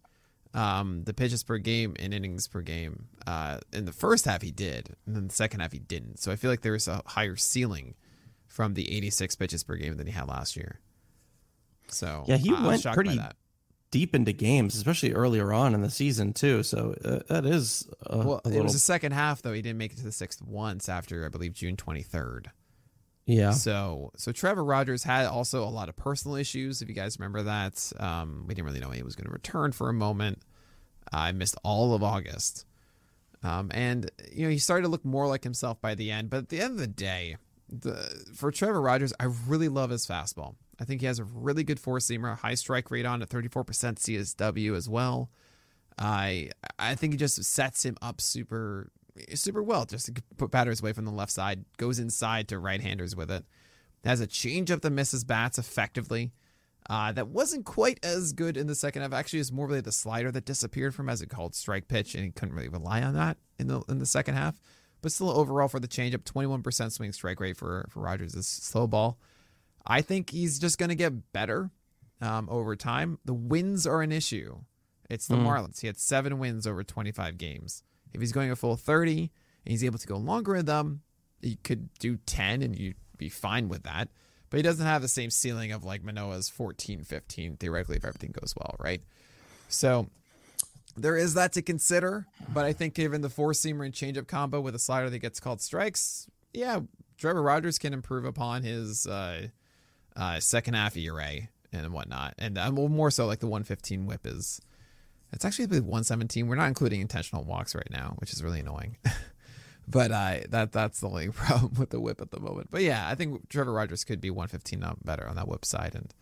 um, 0.55 1.05
the 1.05 1.15
pitches 1.15 1.43
per 1.43 1.57
game 1.57 1.95
and 1.99 2.12
innings 2.12 2.47
per 2.47 2.61
game. 2.61 3.07
Uh, 3.27 3.59
in 3.73 3.87
the 3.87 3.93
first 3.93 4.27
half, 4.27 4.43
he 4.43 4.51
did, 4.51 4.95
and 5.07 5.17
then 5.17 5.29
the 5.29 5.33
second 5.35 5.61
half, 5.61 5.73
he 5.73 5.79
didn't. 5.79 6.19
So 6.19 6.31
I 6.31 6.37
feel 6.37 6.51
like 6.51 6.61
there 6.61 6.73
was 6.73 6.88
a 6.88 7.01
higher 7.07 7.37
ceiling 7.37 7.95
from 8.49 8.75
the 8.75 8.91
86 8.95 9.35
pitches 9.37 9.62
per 9.65 9.77
game 9.77 9.97
than 9.97 10.07
he 10.07 10.12
had 10.12 10.29
last 10.29 10.55
year. 10.57 10.81
So 11.92 12.24
Yeah, 12.26 12.37
he 12.37 12.50
I- 12.52 12.62
I 12.62 12.66
went 12.66 12.83
shocked 12.83 12.94
pretty. 12.96 13.18
Deep 13.90 14.14
into 14.14 14.33
games, 14.33 14.74
especially 14.74 15.12
earlier 15.12 15.52
on 15.52 15.74
in 15.74 15.83
the 15.83 15.90
season 15.90 16.33
too. 16.33 16.62
So 16.62 16.94
uh, 17.05 17.18
that 17.28 17.44
is 17.44 17.87
a, 18.07 18.18
Well, 18.18 18.40
a 18.44 18.50
it 18.50 18.62
was 18.62 18.72
the 18.72 18.78
second 18.78 19.12
half 19.12 19.42
though. 19.42 19.52
He 19.52 19.61
didn't 19.61 19.76
make 19.76 19.92
it 19.92 19.98
to 19.98 20.05
the 20.05 20.12
sixth 20.12 20.40
once 20.40 20.88
after 20.88 21.26
I 21.26 21.28
believe 21.28 21.52
June 21.52 21.76
23rd. 21.76 22.46
yeah. 23.26 23.50
So 23.50 24.11
so 24.16 24.33
Trevor 24.33 24.64
Rogers 24.64 25.02
had 25.02 25.26
also 25.26 25.62
a 25.62 25.68
lot 25.68 25.90
of 25.90 25.96
personal 25.96 26.37
issues. 26.38 26.81
If 26.81 26.88
you 26.88 26.94
guys 26.94 27.18
remember 27.18 27.42
that, 27.42 27.92
um, 28.00 28.46
we 28.48 28.55
didn't 28.55 28.66
really 28.66 28.81
know 28.81 28.88
he 28.90 29.02
was 29.02 29.14
going 29.14 29.26
to 29.26 29.33
return 29.33 29.72
for 29.72 29.90
a 29.90 29.92
moment. 29.94 30.38
I 31.12 31.33
missed 31.33 31.57
all 31.62 31.94
of 31.94 32.02
August, 32.02 32.64
um, 33.42 33.70
and 33.74 34.11
you 34.33 34.44
know 34.44 34.50
he 34.50 34.59
started 34.59 34.85
to 34.85 34.88
look 34.88 35.05
more 35.05 35.26
like 35.26 35.44
himself 35.44 35.78
by 35.83 35.94
the 35.94 36.11
end. 36.11 36.31
But 36.31 36.38
at 36.38 36.48
the 36.48 36.61
end 36.62 36.72
of 36.72 36.78
the 36.78 36.87
day, 36.87 37.37
the 37.68 37.94
for 38.35 38.50
Trevor 38.50 38.81
Rogers, 38.81 39.12
I 39.20 39.24
really 39.46 39.68
love 39.68 39.90
his 39.90 40.07
fastball. 40.07 40.55
I 40.83 40.85
think 40.85 41.01
he 41.01 41.07
has 41.07 41.21
a 41.21 41.25
really 41.25 41.62
good 41.62 41.79
four 41.79 42.01
seamer, 42.01 42.37
high 42.37 42.57
strike 42.57 42.90
rate 42.90 43.07
on 43.07 43.23
at 43.23 43.29
34% 43.29 43.64
CSW 43.64 44.77
as 44.77 44.88
well. 44.88 45.31
I 45.97 46.51
I 46.77 46.97
think 46.97 47.12
he 47.12 47.16
just 47.16 47.45
sets 47.45 47.85
him 47.85 47.97
up 48.03 48.21
super 48.21 48.90
super 49.35 49.62
well 49.62 49.85
just 49.85 50.07
to 50.07 50.23
put 50.37 50.51
batters 50.51 50.81
away 50.81 50.92
from 50.92 51.05
the 51.05 51.12
left 51.12 51.31
side, 51.31 51.64
goes 51.77 52.01
inside 52.01 52.49
to 52.49 52.59
right-handers 52.59 53.14
with 53.14 53.31
it. 53.31 53.45
Has 54.05 54.21
a 54.21 54.27
changeup 54.27 54.81
that 54.81 54.90
misses 54.90 55.23
bats 55.23 55.57
effectively. 55.57 56.33
Uh, 56.90 57.12
that 57.12 57.29
wasn't 57.29 57.64
quite 57.64 58.05
as 58.05 58.33
good 58.33 58.57
in 58.57 58.66
the 58.66 58.75
second 58.75 59.03
half. 59.03 59.12
Actually, 59.12 59.38
it's 59.38 59.53
more 59.53 59.68
really 59.68 59.81
the 59.81 59.92
slider 59.92 60.33
that 60.33 60.45
disappeared 60.45 60.97
from 60.97 61.09
as 61.09 61.23
it 61.23 61.29
called 61.29 61.55
strike 61.55 61.87
pitch, 61.87 62.16
and 62.16 62.25
he 62.25 62.33
couldn't 62.33 62.57
really 62.57 62.68
rely 62.68 63.03
on 63.03 63.14
that 63.14 63.37
in 63.61 63.68
the 63.68 63.83
in 63.88 64.01
the 64.01 64.07
second 64.07 64.35
half. 64.35 64.61
But 65.01 65.12
still, 65.12 65.31
overall 65.31 65.68
for 65.68 65.79
the 65.79 65.87
changeup, 65.87 66.25
21% 66.25 66.90
swing 66.90 67.12
strike 67.12 67.38
rate 67.38 67.57
for 67.57 67.87
for 67.88 68.01
Rogers 68.01 68.35
is 68.35 68.49
slow 68.49 68.88
ball. 68.88 69.21
I 69.87 70.01
think 70.03 70.31
he's 70.31 70.59
just 70.59 70.79
going 70.79 70.88
to 70.90 70.95
get 70.95 71.33
better 71.33 71.71
um, 72.21 72.49
over 72.51 72.77
time. 72.77 73.18
The 73.25 73.35
wins 73.35 73.87
are 73.87 74.03
an 74.03 74.12
issue. 74.12 74.59
It's 75.11 75.27
the 75.27 75.35
Mm. 75.37 75.45
Marlins. 75.45 75.81
He 75.81 75.87
had 75.88 75.99
seven 75.99 76.38
wins 76.38 76.66
over 76.66 76.83
25 76.85 77.37
games. 77.37 77.83
If 78.12 78.21
he's 78.21 78.33
going 78.33 78.51
a 78.51 78.57
full 78.57 78.77
30 78.77 79.31
and 79.64 79.71
he's 79.73 79.85
able 79.85 79.99
to 79.99 80.07
go 80.07 80.16
longer 80.16 80.55
in 80.57 80.66
them, 80.66 81.03
he 81.40 81.57
could 81.57 81.92
do 81.99 82.16
10 82.27 82.62
and 82.62 82.79
you'd 82.79 82.97
be 83.18 83.29
fine 83.29 83.68
with 83.68 83.83
that. 83.83 84.09
But 84.51 84.59
he 84.59 84.62
doesn't 84.62 84.85
have 84.87 85.03
the 85.03 85.09
same 85.09 85.31
ceiling 85.31 85.73
of 85.73 85.83
like 85.85 86.05
Manoah's 86.05 86.49
14, 86.49 87.03
15, 87.05 87.57
theoretically, 87.57 87.97
if 87.97 88.05
everything 88.05 88.33
goes 88.38 88.55
well, 88.57 88.77
right? 88.79 89.03
So 89.68 90.09
there 90.97 91.16
is 91.16 91.35
that 91.35 91.53
to 91.55 91.62
consider. 91.62 92.27
But 92.53 92.64
I 92.66 92.73
think 92.73 92.95
given 92.95 93.23
the 93.23 93.31
four 93.31 93.53
seamer 93.53 93.85
and 93.85 93.95
changeup 93.95 94.29
combo 94.29 94.61
with 94.61 94.75
a 94.75 94.79
slider 94.79 95.09
that 95.11 95.19
gets 95.21 95.40
called 95.40 95.61
strikes, 95.63 96.29
yeah, 96.52 96.81
Trevor 97.17 97.42
Rogers 97.42 97.79
can 97.79 97.94
improve 97.94 98.25
upon 98.27 98.63
his 98.63 99.06
uh, 99.06 99.48
uh, 100.17 100.40
second 100.40 100.75
half 100.75 100.96
ERA 100.96 101.48
and 101.73 101.92
whatnot. 101.92 102.35
And 102.38 102.58
uh, 102.58 102.71
more 102.71 103.10
so 103.10 103.27
like 103.27 103.40
the 103.40 103.46
115 103.46 104.06
whip 104.06 104.27
is. 104.27 104.60
It's 105.33 105.44
actually 105.46 105.67
the 105.67 105.81
117. 105.81 106.46
We're 106.46 106.56
not 106.56 106.69
including 106.69 107.00
intentional 107.00 107.44
walks 107.44 107.75
right 107.75 107.88
now, 107.90 108.15
which 108.19 108.33
is 108.35 108.42
really 108.44 108.60
annoying. 108.60 108.98
but 109.88 110.13
uh, 110.13 110.40
that 110.50 110.73
that's 110.73 111.00
the 111.00 111.08
only 111.08 111.29
problem 111.33 111.73
with 111.79 111.88
the 111.90 112.00
whip 112.00 112.21
at 112.21 112.31
the 112.31 112.38
moment. 112.40 112.69
But 112.71 112.83
yeah, 112.83 113.08
I 113.08 113.15
think 113.15 113.48
Trevor 113.48 113.73
Rogers 113.73 114.04
could 114.04 114.21
be 114.21 114.29
115 114.31 114.83
up 114.85 114.98
better 115.04 115.27
on 115.27 115.37
that 115.37 115.48
whip 115.48 115.65
side, 115.65 115.94
and 115.94 116.13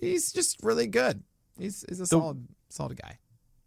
he's 0.00 0.32
just 0.32 0.60
really 0.64 0.88
good. 0.88 1.22
He's 1.58 1.84
he's 1.88 2.00
a 2.00 2.06
solid 2.06 2.48
solid 2.70 3.00
guy. 3.00 3.18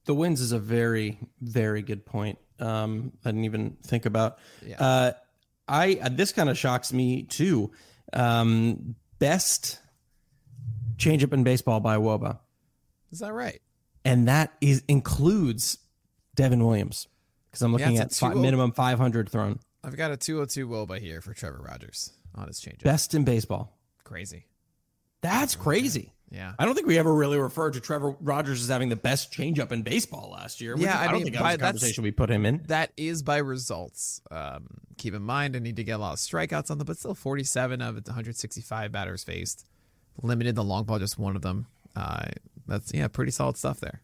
the 0.03 0.13
wins 0.13 0.41
is 0.41 0.51
a 0.51 0.59
very 0.59 1.17
very 1.41 1.81
good 1.81 2.05
point 2.05 2.37
um 2.59 3.13
i 3.23 3.29
didn't 3.29 3.45
even 3.45 3.77
think 3.83 4.05
about 4.05 4.37
Yeah. 4.65 4.83
uh 4.83 5.11
i 5.69 5.97
uh, 6.01 6.09
this 6.09 6.33
kind 6.33 6.49
of 6.49 6.57
shocks 6.57 6.91
me 6.91 7.23
too 7.23 7.71
um 8.11 8.95
best 9.19 9.79
changeup 10.97 11.33
in 11.33 11.43
baseball 11.43 11.79
by 11.79 11.97
wOBA 11.97 12.39
Is 13.11 13.19
that 13.19 13.33
right? 13.33 13.61
and 14.05 14.27
that 14.27 14.53
is 14.61 14.83
includes 14.87 15.77
Devin 16.35 16.63
Williams 16.65 17.07
because 17.49 17.61
I'm 17.61 17.71
looking 17.71 17.93
Yeah, 17.93 18.01
at 18.01 18.07
it's 18.07 18.17
a 18.17 18.21
fi- 18.21 18.33
2-0. 18.33 18.41
minimum 18.41 18.71
500 18.71 19.29
thrown. 19.29 19.59
I've 19.83 19.95
got 19.97 20.11
a 20.11 20.17
202 20.17 20.67
wOBA 20.67 20.99
here 20.99 21.21
for 21.21 21.33
Trevor 21.33 21.61
Rogers 21.67 22.11
on 22.35 22.47
his 22.47 22.59
changeup. 22.59 22.83
Best 22.83 23.13
in 23.13 23.23
baseball. 23.23 23.77
Crazy. 24.03 24.45
That's 25.21 25.55
crazy. 25.55 26.13
Yeah. 26.29 26.53
I 26.59 26.65
don't 26.65 26.75
think 26.75 26.87
we 26.87 26.97
ever 26.97 27.13
really 27.13 27.37
referred 27.37 27.73
to 27.73 27.79
Trevor 27.79 28.15
Rogers 28.19 28.61
as 28.61 28.67
having 28.67 28.89
the 28.89 28.97
best 28.97 29.31
changeup 29.31 29.71
in 29.71 29.81
baseball 29.81 30.31
last 30.31 30.59
year. 30.59 30.75
Yeah, 30.77 30.99
I, 30.99 31.03
I 31.03 31.05
don't 31.05 31.15
mean, 31.15 31.23
think 31.23 31.35
that 31.37 31.43
was 31.43 31.55
a 31.55 31.57
conversation 31.57 32.03
we 32.03 32.11
put 32.11 32.29
him 32.29 32.45
in. 32.45 32.63
That 32.67 32.91
is 32.97 33.23
by 33.23 33.37
results. 33.37 34.21
Um, 34.29 34.67
keep 34.97 35.13
in 35.13 35.21
mind, 35.21 35.55
I 35.55 35.59
need 35.59 35.77
to 35.77 35.83
get 35.83 35.93
a 35.93 35.97
lot 35.99 36.13
of 36.13 36.19
strikeouts 36.19 36.69
on 36.69 36.79
them, 36.79 36.85
but 36.85 36.97
still 36.97 37.15
47 37.15 37.81
of 37.81 37.97
it's 37.97 38.09
165 38.09 38.91
batters 38.91 39.23
faced. 39.23 39.65
Limited 40.21 40.55
the 40.55 40.63
long 40.63 40.83
ball, 40.83 40.99
just 40.99 41.17
one 41.17 41.35
of 41.35 41.43
them. 41.43 41.67
Uh, 41.95 42.25
that's 42.67 42.93
yeah, 42.93 43.07
pretty 43.07 43.31
solid 43.31 43.55
stuff 43.55 43.79
there. 43.79 44.01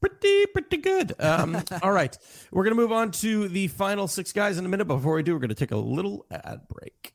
pretty 0.00 0.46
pretty 0.46 0.76
good. 0.76 1.14
Um, 1.18 1.62
all 1.82 1.92
right, 1.92 2.16
we're 2.50 2.64
gonna 2.64 2.76
move 2.76 2.92
on 2.92 3.10
to 3.12 3.48
the 3.48 3.68
final 3.68 4.06
six 4.06 4.32
guys 4.32 4.58
in 4.58 4.66
a 4.66 4.68
minute. 4.68 4.86
But 4.86 4.96
before 4.96 5.14
we 5.14 5.22
do, 5.22 5.32
we're 5.32 5.40
gonna 5.40 5.54
take 5.54 5.70
a 5.70 5.76
little 5.76 6.26
ad 6.30 6.68
break. 6.68 7.14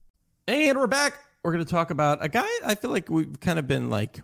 And 0.51 0.77
we're 0.77 0.85
back. 0.87 1.13
We're 1.43 1.53
going 1.53 1.63
to 1.63 1.71
talk 1.71 1.91
about 1.91 2.17
a 2.21 2.27
guy 2.27 2.45
I 2.65 2.75
feel 2.75 2.91
like 2.91 3.09
we've 3.09 3.39
kind 3.39 3.57
of 3.57 3.67
been 3.67 3.89
like, 3.89 4.19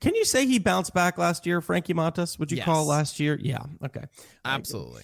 can 0.00 0.14
you 0.14 0.24
say 0.24 0.46
he 0.46 0.60
bounced 0.60 0.94
back 0.94 1.18
last 1.18 1.44
year, 1.44 1.60
Frankie 1.60 1.92
Montas? 1.92 2.38
Would 2.38 2.52
you 2.52 2.58
Yes. 2.58 2.66
call 2.66 2.86
last 2.86 3.18
year? 3.18 3.36
Yeah. 3.42 3.64
Okay. 3.84 4.04
Absolutely. 4.44 5.02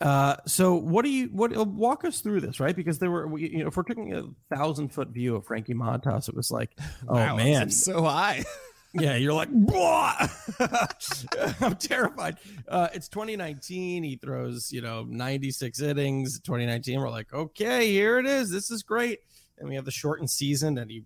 Uh, 0.00 0.36
so 0.46 0.74
what 0.76 1.04
do 1.04 1.10
you 1.10 1.26
what 1.32 1.56
uh, 1.56 1.64
walk 1.64 2.04
us 2.04 2.20
through 2.20 2.40
this 2.42 2.60
right 2.60 2.74
because 2.76 3.00
there 3.00 3.10
were 3.10 3.26
we- 3.26 3.48
you 3.50 3.58
know 3.58 3.66
if 3.68 3.76
we're 3.76 3.82
taking 3.82 4.14
a 4.14 4.22
thousand 4.54 4.88
foot 4.92 5.08
view 5.08 5.34
of 5.36 5.44
Frankie 5.46 5.74
Montas 5.74 6.28
it 6.28 6.34
was 6.36 6.50
like 6.52 6.76
oh 7.08 7.14
Wow, 7.14 7.36
man 7.36 7.70
so 7.70 8.02
high. 8.02 8.44
yeah 8.94 9.14
you're 9.14 9.32
like 9.32 9.48
I'm 11.60 11.76
terrified 11.76 12.36
uh, 12.68 12.88
it's 12.92 13.06
2019 13.08 14.02
he 14.02 14.16
throws 14.16 14.72
you 14.72 14.80
know 14.80 15.06
96 15.08 15.80
innings 15.80 16.40
2019 16.40 16.98
we're 17.00 17.08
like 17.08 17.32
okay 17.32 17.86
here 17.88 18.18
it 18.18 18.26
is 18.26 18.50
this 18.50 18.72
is 18.72 18.82
great 18.82 19.20
and 19.62 19.70
we 19.70 19.76
have 19.76 19.84
the 19.84 19.90
shortened 19.90 20.28
season 20.30 20.76
and 20.76 20.90
he 20.90 21.04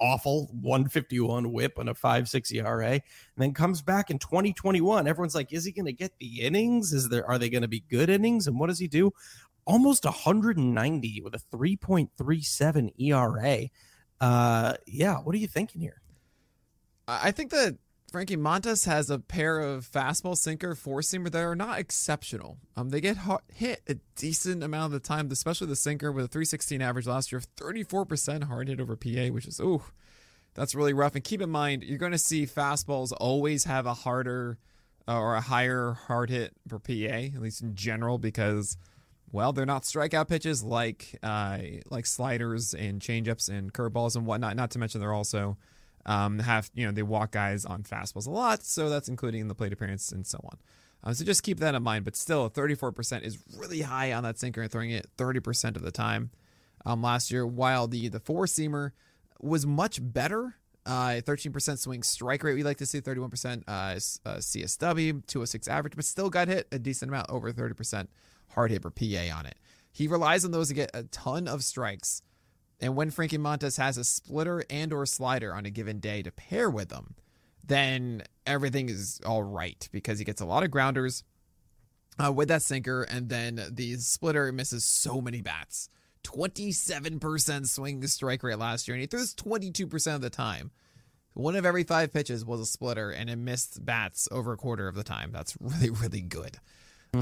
awful 0.00 0.48
151 0.62 1.52
whip 1.52 1.76
and 1.76 1.90
a 1.90 1.94
5-6 1.94 2.54
ERA 2.54 2.92
and 2.92 3.02
then 3.36 3.52
comes 3.52 3.82
back 3.82 4.10
in 4.10 4.18
2021 4.18 5.06
everyone's 5.06 5.34
like 5.34 5.52
is 5.52 5.64
he 5.66 5.72
going 5.72 5.84
to 5.84 5.92
get 5.92 6.12
the 6.18 6.40
innings? 6.40 6.94
Is 6.94 7.10
there 7.10 7.26
are 7.26 7.38
they 7.38 7.50
going 7.50 7.62
to 7.62 7.68
be 7.68 7.84
good 7.90 8.08
innings? 8.08 8.46
And 8.46 8.58
what 8.58 8.68
does 8.68 8.78
he 8.78 8.88
do? 8.88 9.12
Almost 9.66 10.06
190 10.06 11.20
with 11.20 11.34
a 11.34 11.40
3.37 11.54 12.92
ERA 12.98 13.68
uh 14.18 14.74
yeah 14.86 15.16
what 15.16 15.34
are 15.34 15.38
you 15.38 15.46
thinking 15.46 15.82
here? 15.82 16.00
I 17.06 17.30
think 17.30 17.50
that 17.50 17.76
Frankie 18.16 18.38
Montas 18.38 18.86
has 18.86 19.10
a 19.10 19.18
pair 19.18 19.60
of 19.60 19.86
fastball 19.86 20.34
sinker 20.34 20.74
four 20.74 21.02
seamer 21.02 21.30
that 21.30 21.44
are 21.44 21.54
not 21.54 21.78
exceptional. 21.78 22.56
Um, 22.74 22.88
they 22.88 23.02
get 23.02 23.18
hit 23.52 23.82
a 23.86 23.96
decent 24.14 24.62
amount 24.62 24.86
of 24.86 24.92
the 24.92 25.06
time, 25.06 25.30
especially 25.30 25.66
the 25.66 25.76
sinker 25.76 26.10
with 26.10 26.24
a 26.24 26.28
316 26.28 26.80
average 26.80 27.06
last 27.06 27.30
year, 27.30 27.42
34% 27.58 28.44
hard 28.44 28.68
hit 28.68 28.80
over 28.80 28.96
PA, 28.96 29.26
which 29.26 29.46
is 29.46 29.60
ooh, 29.60 29.82
that's 30.54 30.74
really 30.74 30.94
rough. 30.94 31.14
And 31.14 31.22
keep 31.22 31.42
in 31.42 31.50
mind, 31.50 31.84
you're 31.84 31.98
going 31.98 32.12
to 32.12 32.16
see 32.16 32.46
fastballs 32.46 33.12
always 33.20 33.64
have 33.64 33.84
a 33.84 33.92
harder 33.92 34.56
uh, 35.06 35.18
or 35.18 35.34
a 35.34 35.42
higher 35.42 35.92
hard 35.92 36.30
hit 36.30 36.54
per 36.66 36.78
PA, 36.78 36.92
at 37.36 37.42
least 37.42 37.60
in 37.60 37.74
general, 37.74 38.16
because 38.16 38.78
well, 39.30 39.52
they're 39.52 39.66
not 39.66 39.82
strikeout 39.82 40.28
pitches 40.28 40.62
like 40.62 41.18
uh, 41.22 41.58
like 41.90 42.06
sliders 42.06 42.72
and 42.72 42.98
changeups 43.02 43.50
and 43.50 43.74
curveballs 43.74 44.16
and 44.16 44.24
whatnot. 44.24 44.56
Not 44.56 44.70
to 44.70 44.78
mention 44.78 45.02
they're 45.02 45.12
also 45.12 45.58
um, 46.06 46.38
have 46.38 46.70
you 46.74 46.86
know 46.86 46.92
they 46.92 47.02
walk 47.02 47.32
guys 47.32 47.64
on 47.64 47.82
fastballs 47.82 48.26
a 48.26 48.30
lot, 48.30 48.64
so 48.64 48.88
that's 48.88 49.08
including 49.08 49.48
the 49.48 49.54
plate 49.54 49.72
appearance 49.72 50.12
and 50.12 50.26
so 50.26 50.40
on. 50.44 50.58
Uh, 51.04 51.12
so 51.12 51.24
just 51.24 51.42
keep 51.42 51.60
that 51.60 51.74
in 51.74 51.82
mind. 51.82 52.04
But 52.04 52.16
still, 52.16 52.48
34% 52.50 53.22
is 53.22 53.38
really 53.56 53.82
high 53.82 54.12
on 54.12 54.22
that 54.22 54.38
sinker 54.38 54.62
and 54.62 54.70
throwing 54.70 54.90
it 54.90 55.06
30% 55.18 55.76
of 55.76 55.82
the 55.82 55.92
time. 55.92 56.30
Um, 56.84 57.02
last 57.02 57.30
year, 57.30 57.46
while 57.46 57.86
the 57.86 58.08
the 58.08 58.20
four 58.20 58.46
seamer 58.46 58.92
was 59.40 59.66
much 59.66 59.98
better. 60.02 60.56
Uh, 60.84 61.20
13% 61.20 61.78
swing 61.78 62.04
strike 62.04 62.44
rate. 62.44 62.54
We 62.54 62.62
like 62.62 62.76
to 62.76 62.86
see 62.86 63.00
31% 63.00 63.64
uh, 63.66 63.70
uh, 63.70 63.96
CSW, 64.36 65.26
206 65.26 65.66
average, 65.66 65.96
but 65.96 66.04
still 66.04 66.30
got 66.30 66.46
hit 66.46 66.68
a 66.70 66.78
decent 66.78 67.10
amount, 67.10 67.28
over 67.28 67.52
30% 67.52 68.06
hard 68.50 68.70
hit 68.70 68.82
per 68.82 68.90
PA 68.90 69.36
on 69.36 69.46
it. 69.46 69.56
He 69.90 70.06
relies 70.06 70.44
on 70.44 70.52
those 70.52 70.68
to 70.68 70.74
get 70.74 70.90
a 70.94 71.02
ton 71.04 71.48
of 71.48 71.64
strikes. 71.64 72.22
And 72.80 72.94
when 72.94 73.10
Frankie 73.10 73.38
Montas 73.38 73.78
has 73.78 73.96
a 73.96 74.04
splitter 74.04 74.64
and 74.68 74.92
or 74.92 75.06
slider 75.06 75.54
on 75.54 75.64
a 75.64 75.70
given 75.70 75.98
day 75.98 76.22
to 76.22 76.30
pair 76.30 76.68
with 76.68 76.90
them, 76.90 77.14
then 77.64 78.22
everything 78.46 78.88
is 78.88 79.20
all 79.24 79.42
right 79.42 79.88
because 79.92 80.18
he 80.18 80.24
gets 80.24 80.40
a 80.40 80.46
lot 80.46 80.62
of 80.62 80.70
grounders 80.70 81.24
uh, 82.22 82.32
with 82.32 82.48
that 82.48 82.62
sinker, 82.62 83.02
and 83.02 83.28
then 83.28 83.60
the 83.70 83.96
splitter 83.96 84.50
misses 84.52 84.84
so 84.84 85.20
many 85.20 85.40
bats. 85.40 85.88
27% 86.24 87.68
swing 87.68 88.06
strike 88.06 88.42
rate 88.42 88.58
last 88.58 88.88
year, 88.88 88.94
and 88.94 89.00
he 89.00 89.06
throws 89.06 89.34
22% 89.34 90.14
of 90.14 90.20
the 90.20 90.30
time. 90.30 90.70
One 91.34 91.54
of 91.54 91.66
every 91.66 91.84
five 91.84 92.12
pitches 92.12 92.44
was 92.44 92.60
a 92.60 92.66
splitter, 92.66 93.10
and 93.10 93.28
it 93.28 93.36
missed 93.36 93.84
bats 93.84 94.28
over 94.32 94.52
a 94.52 94.56
quarter 94.56 94.88
of 94.88 94.94
the 94.94 95.04
time. 95.04 95.30
That's 95.32 95.56
really, 95.60 95.90
really 95.90 96.22
good. 96.22 96.58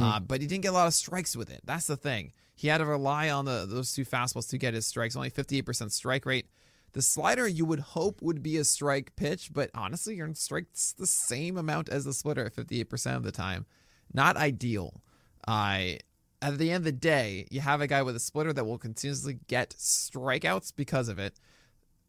Uh, 0.01 0.21
but 0.21 0.41
he 0.41 0.47
didn't 0.47 0.63
get 0.63 0.71
a 0.71 0.73
lot 0.73 0.87
of 0.87 0.95
strikes 0.95 1.37
with 1.37 1.51
it. 1.51 1.61
That's 1.65 1.87
the 1.87 1.97
thing. 1.97 2.33
He 2.55 2.69
had 2.69 2.79
to 2.79 2.85
rely 2.85 3.31
on 3.31 3.45
the 3.45 3.67
those 3.69 3.93
two 3.93 4.05
fastballs 4.05 4.49
to 4.51 4.59
get 4.59 4.75
his 4.75 4.87
strikes. 4.87 5.17
Only 5.17 5.31
58% 5.31 5.91
strike 5.91 6.25
rate. 6.25 6.47
The 6.93 7.03
slider 7.03 7.49
you 7.49 7.65
would 7.65 7.81
hope 7.81 8.23
would 8.23 8.43
be 8.43 8.57
a 8.57 8.65
strike 8.65 9.17
pitch, 9.17 9.53
but 9.53 9.71
honestly, 9.75 10.15
your 10.15 10.33
strikes 10.35 10.93
the 10.93 11.09
same 11.09 11.57
amount 11.57 11.89
as 11.89 12.05
the 12.05 12.13
splitter 12.13 12.47
at 12.47 12.55
58% 12.55 13.17
of 13.17 13.25
the 13.25 13.33
time. 13.33 13.67
Not 14.13 14.37
ideal. 14.37 15.03
I 15.47 15.99
at 16.41 16.59
the 16.59 16.71
end 16.71 16.83
of 16.83 16.85
the 16.85 16.93
day, 16.93 17.49
you 17.51 17.61
have 17.61 17.81
a 17.81 17.87
guy 17.87 18.03
with 18.03 18.15
a 18.15 18.21
splitter 18.21 18.53
that 18.53 18.65
will 18.65 18.79
continuously 18.79 19.39
get 19.49 19.71
strikeouts 19.71 20.73
because 20.77 21.09
of 21.09 21.19
it. 21.19 21.41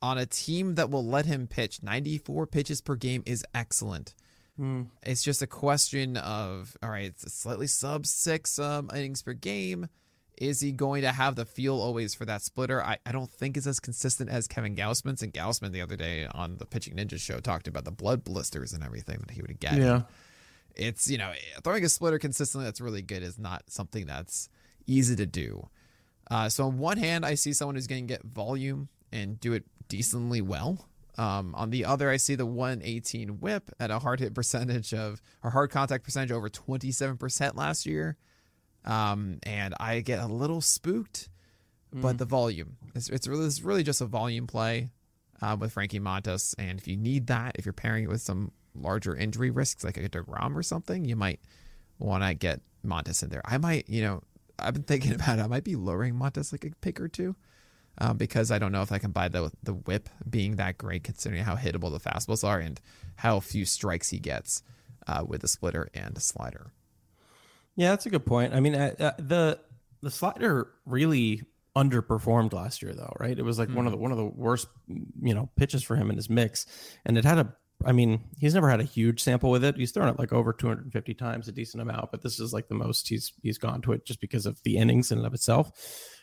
On 0.01 0.17
a 0.17 0.25
team 0.25 0.75
that 0.75 0.91
will 0.91 1.05
let 1.05 1.25
him 1.25 1.47
pitch 1.47 1.81
94 1.81 2.45
pitches 2.47 2.81
per 2.81 2.95
game 2.95 3.23
is 3.25 3.43
excellent. 3.55 4.13
It's 5.03 5.24
just 5.24 5.41
a 5.41 5.47
question 5.47 6.18
of 6.18 6.78
all 6.82 6.89
right, 6.89 7.06
it's 7.06 7.24
a 7.24 7.30
slightly 7.30 7.68
sub 7.68 8.06
six 8.06 8.58
um, 8.60 8.89
innings 8.93 9.22
per 9.22 9.34
game. 9.34 9.88
Is 10.38 10.60
he 10.60 10.74
going 10.74 11.03
to 11.03 11.14
have 11.14 11.36
the 11.36 11.45
feel 11.45 11.76
always 11.76 12.14
for 12.14 12.26
that 12.26 12.41
splitter? 12.41 12.84
I, 12.84 12.97
I 13.06 13.14
don't 13.14 13.32
think 13.32 13.56
it's 13.56 13.68
as 13.68 13.80
consistent 13.80 14.30
as 14.30 14.47
Kevin 14.47 14.76
Gausman's. 14.76 15.22
And 15.22 15.34
Gausman 15.34 15.72
the 15.72 15.82
other 15.82 15.95
day 15.95 16.28
on 16.30 16.58
the 16.58 16.66
Pitching 16.66 16.95
Ninja 16.95 17.18
show 17.18 17.39
talked 17.39 17.70
about 17.70 17.86
the 17.86 17.91
blood 17.91 18.24
blisters 18.26 18.74
and 18.74 18.84
everything 18.84 19.20
that 19.20 19.32
he 19.32 19.41
would 19.41 19.60
get. 19.62 19.78
Yeah. 19.78 20.01
It's, 20.76 21.10
you 21.10 21.18
know, 21.18 21.32
throwing 21.64 21.86
a 21.86 21.89
splitter 21.89 22.20
consistently 22.20 22.66
that's 22.66 22.82
really 22.82 23.01
good 23.01 23.24
is 23.24 23.39
not 23.39 23.64
something 23.70 24.06
that's 24.06 24.49
easy 24.86 25.16
to 25.16 25.26
do. 25.26 25.70
Uh, 26.30 26.49
so 26.49 26.66
on 26.66 26.80
one 26.80 26.97
hand, 26.97 27.26
I 27.26 27.36
see 27.36 27.53
someone 27.53 27.76
who's 27.76 27.88
going 27.88 28.06
to 28.06 28.14
get 28.14 28.24
volume 28.24 28.89
and 29.14 29.39
do 29.39 29.53
it 29.53 29.64
decently 29.88 30.41
well. 30.41 30.86
Um, 31.18 31.55
on 31.55 31.70
the 31.70 31.86
other, 31.86 32.09
I 32.09 32.18
see 32.18 32.36
the 32.36 32.45
118 32.45 33.39
whip 33.39 33.72
at 33.80 33.89
a 33.91 33.99
hard 33.99 34.20
hit 34.20 34.34
percentage 34.34 34.93
of 34.93 35.22
or 35.43 35.51
hard 35.51 35.72
contact 35.72 36.03
percentage 36.03 36.32
over 36.32 36.49
27% 36.49 37.55
last 37.55 37.86
year. 37.86 38.18
Um, 38.84 39.39
and 39.43 39.74
I 39.80 40.01
get 40.01 40.20
a 40.20 40.28
little 40.28 40.61
spooked, 40.61 41.30
but 41.93 42.18
the 42.18 42.26
volume 42.26 42.76
it's, 42.93 43.09
it's 43.09 43.28
really 43.28 43.45
it's 43.45 43.61
really 43.61 43.84
just 43.84 44.01
a 44.01 44.05
volume 44.05 44.47
play. 44.47 44.89
uh, 45.41 45.55
with 45.59 45.72
Frankie 45.74 45.99
Montas. 45.99 46.53
And 46.57 46.80
if 46.80 46.88
you 46.88 46.95
need 46.97 47.28
that, 47.28 47.55
if 47.57 47.66
you're 47.66 47.74
pairing 47.74 48.03
it 48.05 48.09
with 48.09 48.22
some 48.22 48.51
larger 48.74 49.16
injury 49.16 49.49
risks 49.49 49.84
like 49.84 49.97
a 49.97 50.07
DeGrom 50.09 50.55
or 50.55 50.63
something, 50.63 51.05
you 51.05 51.16
might 51.16 51.39
want 51.99 52.24
to 52.24 52.34
get 52.34 52.61
Montas 52.86 53.24
in 53.24 53.30
there. 53.30 53.41
I 53.45 53.57
might, 53.57 53.89
you 53.89 54.01
know, 54.01 54.22
I've 54.59 54.74
been 54.74 54.84
thinking 54.84 55.13
about 55.16 55.39
it. 55.39 55.41
I 55.43 55.47
might 55.47 55.63
be 55.63 55.76
lowering 55.76 56.16
Montas 56.16 56.51
like 56.51 56.66
a 56.66 56.72
pick 56.82 56.99
or 56.99 57.07
two. 57.07 57.36
Uh, 57.97 58.13
because 58.13 58.51
I 58.51 58.59
don't 58.59 58.73
know 58.73 58.81
if 58.81 58.91
I 58.91 58.99
can 58.99 59.11
buy 59.11 59.29
the 59.29 59.51
the 59.63 59.73
whip 59.73 60.09
being 60.29 60.57
that 60.57 60.77
great, 60.77 61.03
considering 61.03 61.43
how 61.43 61.55
hittable 61.55 61.91
the 61.91 62.09
fastballs 62.09 62.43
are 62.43 62.59
and 62.59 62.79
how 63.15 63.39
few 63.39 63.65
strikes 63.65 64.09
he 64.09 64.19
gets 64.19 64.63
uh, 65.07 65.23
with 65.25 65.43
a 65.43 65.47
splitter 65.47 65.89
and 65.93 66.17
a 66.17 66.19
slider. 66.19 66.71
Yeah, 67.75 67.89
that's 67.89 68.05
a 68.05 68.09
good 68.09 68.25
point. 68.25 68.53
I 68.53 68.59
mean, 68.59 68.75
uh, 68.75 68.95
uh, 68.99 69.11
the 69.17 69.59
the 70.01 70.11
slider 70.11 70.71
really 70.85 71.43
underperformed 71.75 72.53
last 72.53 72.81
year, 72.81 72.93
though, 72.93 73.13
right? 73.19 73.37
It 73.37 73.43
was 73.43 73.59
like 73.59 73.69
mm. 73.69 73.75
one 73.75 73.85
of 73.85 73.91
the 73.91 73.97
one 73.97 74.11
of 74.11 74.17
the 74.17 74.25
worst, 74.25 74.67
you 74.87 75.33
know, 75.33 75.49
pitches 75.55 75.83
for 75.83 75.95
him 75.95 76.09
in 76.09 76.15
his 76.15 76.29
mix, 76.29 76.65
and 77.05 77.17
it 77.17 77.25
had 77.25 77.39
a. 77.39 77.53
I 77.85 77.91
mean, 77.91 78.21
he's 78.39 78.53
never 78.53 78.69
had 78.69 78.79
a 78.79 78.85
huge 78.85 79.21
sample 79.21 79.51
with 79.51 79.63
it. 79.63 79.75
He's 79.75 79.91
thrown 79.91 80.07
it 80.07 80.17
like 80.17 80.31
over 80.31 80.53
250 80.53 81.13
times, 81.13 81.49
a 81.49 81.51
decent 81.51 81.81
amount, 81.81 82.09
but 82.09 82.21
this 82.21 82.39
is 82.39 82.53
like 82.53 82.69
the 82.69 82.75
most 82.75 83.09
he's 83.09 83.33
he's 83.43 83.57
gone 83.57 83.81
to 83.81 83.91
it 83.91 84.05
just 84.05 84.21
because 84.21 84.45
of 84.45 84.63
the 84.63 84.77
innings 84.77 85.11
in 85.11 85.17
and 85.17 85.27
of 85.27 85.33
itself. 85.33 85.71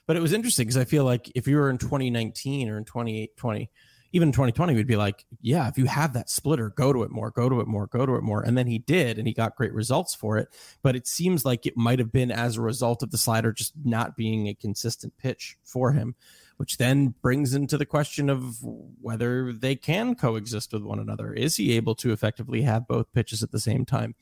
But 0.06 0.16
it 0.16 0.20
was 0.20 0.32
interesting 0.32 0.66
because 0.66 0.76
I 0.76 0.84
feel 0.84 1.04
like 1.04 1.30
if 1.34 1.46
you 1.46 1.56
were 1.56 1.70
in 1.70 1.78
2019 1.78 2.68
or 2.68 2.78
in 2.78 2.84
2020 2.84 3.70
even 4.12 4.28
in 4.28 4.32
2020, 4.32 4.74
we'd 4.74 4.86
be 4.86 4.96
like, 4.96 5.24
yeah, 5.40 5.68
if 5.68 5.78
you 5.78 5.86
have 5.86 6.12
that 6.12 6.28
splitter, 6.28 6.68
go 6.70 6.92
to 6.92 7.02
it 7.02 7.10
more, 7.10 7.30
go 7.30 7.48
to 7.48 7.60
it 7.60 7.66
more, 7.66 7.86
go 7.86 8.04
to 8.04 8.14
it 8.16 8.22
more. 8.22 8.42
And 8.42 8.56
then 8.56 8.66
he 8.66 8.78
did, 8.78 9.18
and 9.18 9.26
he 9.26 9.32
got 9.32 9.56
great 9.56 9.72
results 9.72 10.14
for 10.14 10.36
it. 10.36 10.48
But 10.82 10.94
it 10.96 11.06
seems 11.06 11.46
like 11.46 11.64
it 11.64 11.78
might 11.78 11.98
have 11.98 12.12
been 12.12 12.30
as 12.30 12.56
a 12.56 12.62
result 12.62 13.02
of 13.02 13.10
the 13.10 13.16
slider 13.16 13.52
just 13.52 13.72
not 13.84 14.16
being 14.16 14.48
a 14.48 14.54
consistent 14.54 15.16
pitch 15.16 15.56
for 15.64 15.92
him, 15.92 16.14
which 16.58 16.76
then 16.76 17.14
brings 17.22 17.54
into 17.54 17.78
the 17.78 17.86
question 17.86 18.28
of 18.28 18.56
whether 19.00 19.50
they 19.50 19.76
can 19.76 20.14
coexist 20.14 20.74
with 20.74 20.82
one 20.82 20.98
another. 20.98 21.32
Is 21.32 21.56
he 21.56 21.72
able 21.72 21.94
to 21.96 22.12
effectively 22.12 22.62
have 22.62 22.86
both 22.86 23.12
pitches 23.14 23.42
at 23.42 23.50
the 23.50 23.60
same 23.60 23.86
time? 23.86 24.14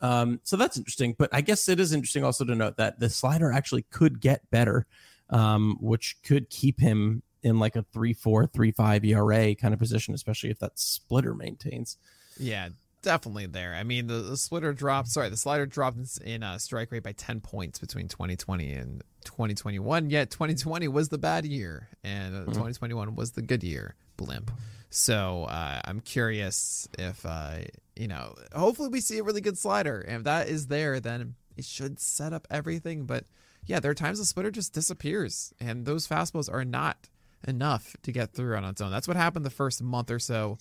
Um, 0.00 0.40
so 0.44 0.56
that's 0.56 0.76
interesting. 0.76 1.16
But 1.18 1.30
I 1.32 1.40
guess 1.40 1.68
it 1.68 1.80
is 1.80 1.92
interesting 1.92 2.22
also 2.22 2.44
to 2.44 2.54
note 2.54 2.76
that 2.76 3.00
the 3.00 3.10
slider 3.10 3.50
actually 3.50 3.82
could 3.90 4.20
get 4.20 4.48
better, 4.52 4.86
um, 5.32 5.76
which 5.80 6.16
could 6.22 6.48
keep 6.50 6.78
him 6.78 7.22
in 7.42 7.58
like 7.58 7.74
a 7.74 7.84
three 7.92 8.12
four 8.12 8.46
three 8.46 8.70
five 8.70 9.04
ERA 9.04 9.54
kind 9.54 9.74
of 9.74 9.80
position, 9.80 10.14
especially 10.14 10.50
if 10.50 10.58
that 10.60 10.78
splitter 10.78 11.34
maintains. 11.34 11.96
Yeah, 12.38 12.68
definitely 13.02 13.46
there. 13.46 13.74
I 13.74 13.82
mean, 13.82 14.06
the, 14.06 14.14
the 14.14 14.36
splitter 14.36 14.72
dropped. 14.72 15.08
Sorry, 15.08 15.28
the 15.28 15.36
slider 15.36 15.66
dropped 15.66 15.98
in 16.24 16.42
uh, 16.42 16.58
strike 16.58 16.92
rate 16.92 17.02
by 17.02 17.12
ten 17.12 17.40
points 17.40 17.78
between 17.78 18.08
2020 18.08 18.72
and 18.72 19.02
2021. 19.24 20.10
Yet 20.10 20.30
2020 20.30 20.88
was 20.88 21.08
the 21.08 21.18
bad 21.18 21.44
year, 21.44 21.88
and 22.04 22.34
uh, 22.34 22.38
mm-hmm. 22.40 22.50
2021 22.50 23.14
was 23.14 23.32
the 23.32 23.42
good 23.42 23.64
year. 23.64 23.96
Blimp. 24.16 24.50
So 24.90 25.44
uh, 25.44 25.80
I'm 25.84 26.00
curious 26.00 26.86
if 26.98 27.24
uh, 27.26 27.58
you 27.96 28.08
know. 28.08 28.34
Hopefully, 28.54 28.90
we 28.90 29.00
see 29.00 29.18
a 29.18 29.22
really 29.22 29.40
good 29.40 29.58
slider, 29.58 30.00
and 30.00 30.18
if 30.18 30.24
that 30.24 30.48
is 30.48 30.66
there, 30.66 31.00
then 31.00 31.34
it 31.56 31.64
should 31.64 31.98
set 31.98 32.32
up 32.32 32.46
everything. 32.50 33.06
But 33.06 33.24
yeah, 33.66 33.80
there 33.80 33.90
are 33.90 33.94
times 33.94 34.18
the 34.18 34.24
splitter 34.24 34.50
just 34.50 34.72
disappears, 34.72 35.52
and 35.60 35.86
those 35.86 36.06
fastballs 36.06 36.52
are 36.52 36.64
not 36.64 37.08
enough 37.46 37.96
to 38.02 38.12
get 38.12 38.32
through 38.32 38.56
on 38.56 38.64
its 38.64 38.80
own. 38.80 38.90
That's 38.90 39.08
what 39.08 39.16
happened 39.16 39.44
the 39.44 39.50
first 39.50 39.82
month 39.82 40.10
or 40.10 40.18
so 40.18 40.58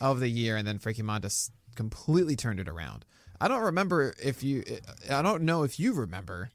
of 0.00 0.20
the 0.20 0.28
year, 0.28 0.56
and 0.56 0.66
then 0.66 0.78
Frankie 0.78 1.02
Montas 1.02 1.50
completely 1.74 2.36
turned 2.36 2.60
it 2.60 2.68
around. 2.68 3.04
I 3.40 3.48
don't 3.48 3.62
remember 3.62 4.14
if 4.22 4.42
you, 4.42 4.64
I 5.10 5.22
don't 5.22 5.42
know 5.42 5.62
if 5.62 5.78
you 5.78 5.92
remember, 5.92 6.50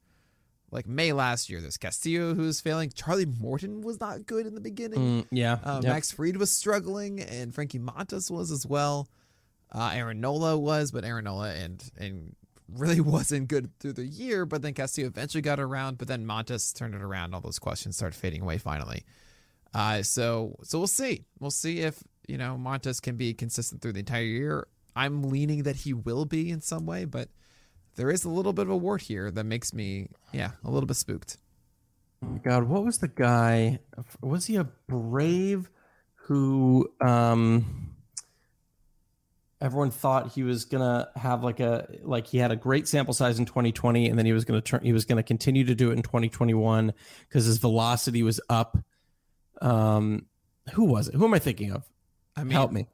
like 0.71 0.87
May 0.87 1.13
last 1.13 1.49
year, 1.49 1.61
there's 1.61 1.77
Castillo 1.77 2.33
who 2.33 2.41
was 2.41 2.59
failing. 2.59 2.91
Charlie 2.93 3.25
Morton 3.25 3.81
was 3.81 3.99
not 3.99 4.25
good 4.25 4.45
in 4.45 4.55
the 4.55 4.61
beginning. 4.61 4.99
Mm, 4.99 5.27
yeah. 5.31 5.59
Uh, 5.63 5.79
yep. 5.83 5.93
Max 5.93 6.11
Fried 6.11 6.37
was 6.37 6.51
struggling, 6.51 7.21
and 7.21 7.53
Frankie 7.53 7.79
Montas 7.79 8.29
was 8.29 8.51
as 8.51 8.65
well. 8.65 9.07
Uh, 9.71 9.91
Aaron 9.93 10.19
Nola 10.19 10.57
was, 10.57 10.91
but 10.91 11.05
Aaron 11.05 11.23
Nola 11.23 11.53
and 11.53 11.83
and 11.97 12.35
really 12.77 13.01
wasn't 13.01 13.47
good 13.47 13.77
through 13.79 13.93
the 13.93 14.05
year. 14.05 14.45
But 14.45 14.61
then 14.61 14.73
Castillo 14.73 15.07
eventually 15.07 15.41
got 15.41 15.59
around, 15.59 15.97
but 15.97 16.07
then 16.07 16.25
Montas 16.25 16.73
turned 16.73 16.95
it 16.95 17.01
around. 17.01 17.33
All 17.33 17.41
those 17.41 17.59
questions 17.59 17.95
started 17.95 18.15
fading 18.15 18.41
away 18.41 18.57
finally. 18.57 19.03
Uh, 19.73 20.03
so 20.03 20.55
so 20.63 20.77
we'll 20.77 20.87
see. 20.87 21.25
We'll 21.39 21.51
see 21.51 21.79
if 21.79 22.03
you 22.27 22.37
know 22.37 22.57
Montas 22.59 23.01
can 23.01 23.15
be 23.15 23.33
consistent 23.33 23.81
through 23.81 23.93
the 23.93 23.99
entire 23.99 24.23
year. 24.23 24.67
I'm 24.95 25.23
leaning 25.23 25.63
that 25.63 25.77
he 25.77 25.93
will 25.93 26.25
be 26.25 26.51
in 26.51 26.61
some 26.61 26.85
way, 26.85 27.05
but 27.05 27.29
there 27.95 28.11
is 28.11 28.23
a 28.23 28.29
little 28.29 28.53
bit 28.53 28.67
of 28.67 28.71
a 28.71 28.77
wart 28.77 29.01
here 29.01 29.31
that 29.31 29.43
makes 29.43 29.73
me 29.73 30.09
yeah 30.31 30.51
a 30.63 30.69
little 30.69 30.87
bit 30.87 30.97
spooked. 30.97 31.37
Oh 32.23 32.39
God, 32.43 32.63
what 32.63 32.85
was 32.85 32.99
the 32.99 33.07
guy? 33.07 33.79
Was 34.21 34.45
he 34.45 34.55
a 34.55 34.65
brave 34.87 35.69
who 36.15 36.89
um 37.01 37.92
everyone 39.63 39.89
thought 39.89 40.33
he 40.33 40.43
was 40.43 40.65
gonna 40.65 41.07
have 41.15 41.43
like 41.43 41.59
a 41.59 41.87
like 42.03 42.27
he 42.27 42.37
had 42.37 42.51
a 42.51 42.55
great 42.55 42.87
sample 42.87 43.13
size 43.13 43.39
in 43.39 43.45
2020 43.45 44.09
and 44.09 44.19
then 44.19 44.25
he 44.25 44.33
was 44.33 44.45
gonna 44.45 44.61
turn 44.61 44.81
he 44.83 44.93
was 44.93 45.05
gonna 45.05 45.23
continue 45.23 45.63
to 45.63 45.73
do 45.73 45.89
it 45.89 45.93
in 45.93 46.03
2021 46.03 46.93
because 47.27 47.45
his 47.45 47.57
velocity 47.57 48.21
was 48.21 48.39
up 48.49 48.77
um, 49.61 50.25
who 50.73 50.85
was 50.85 51.07
it? 51.07 51.15
Who 51.15 51.25
am 51.25 51.33
I 51.33 51.39
thinking 51.39 51.71
of? 51.71 51.89
I 52.35 52.43
mean, 52.43 52.51
help 52.51 52.71
me. 52.71 52.87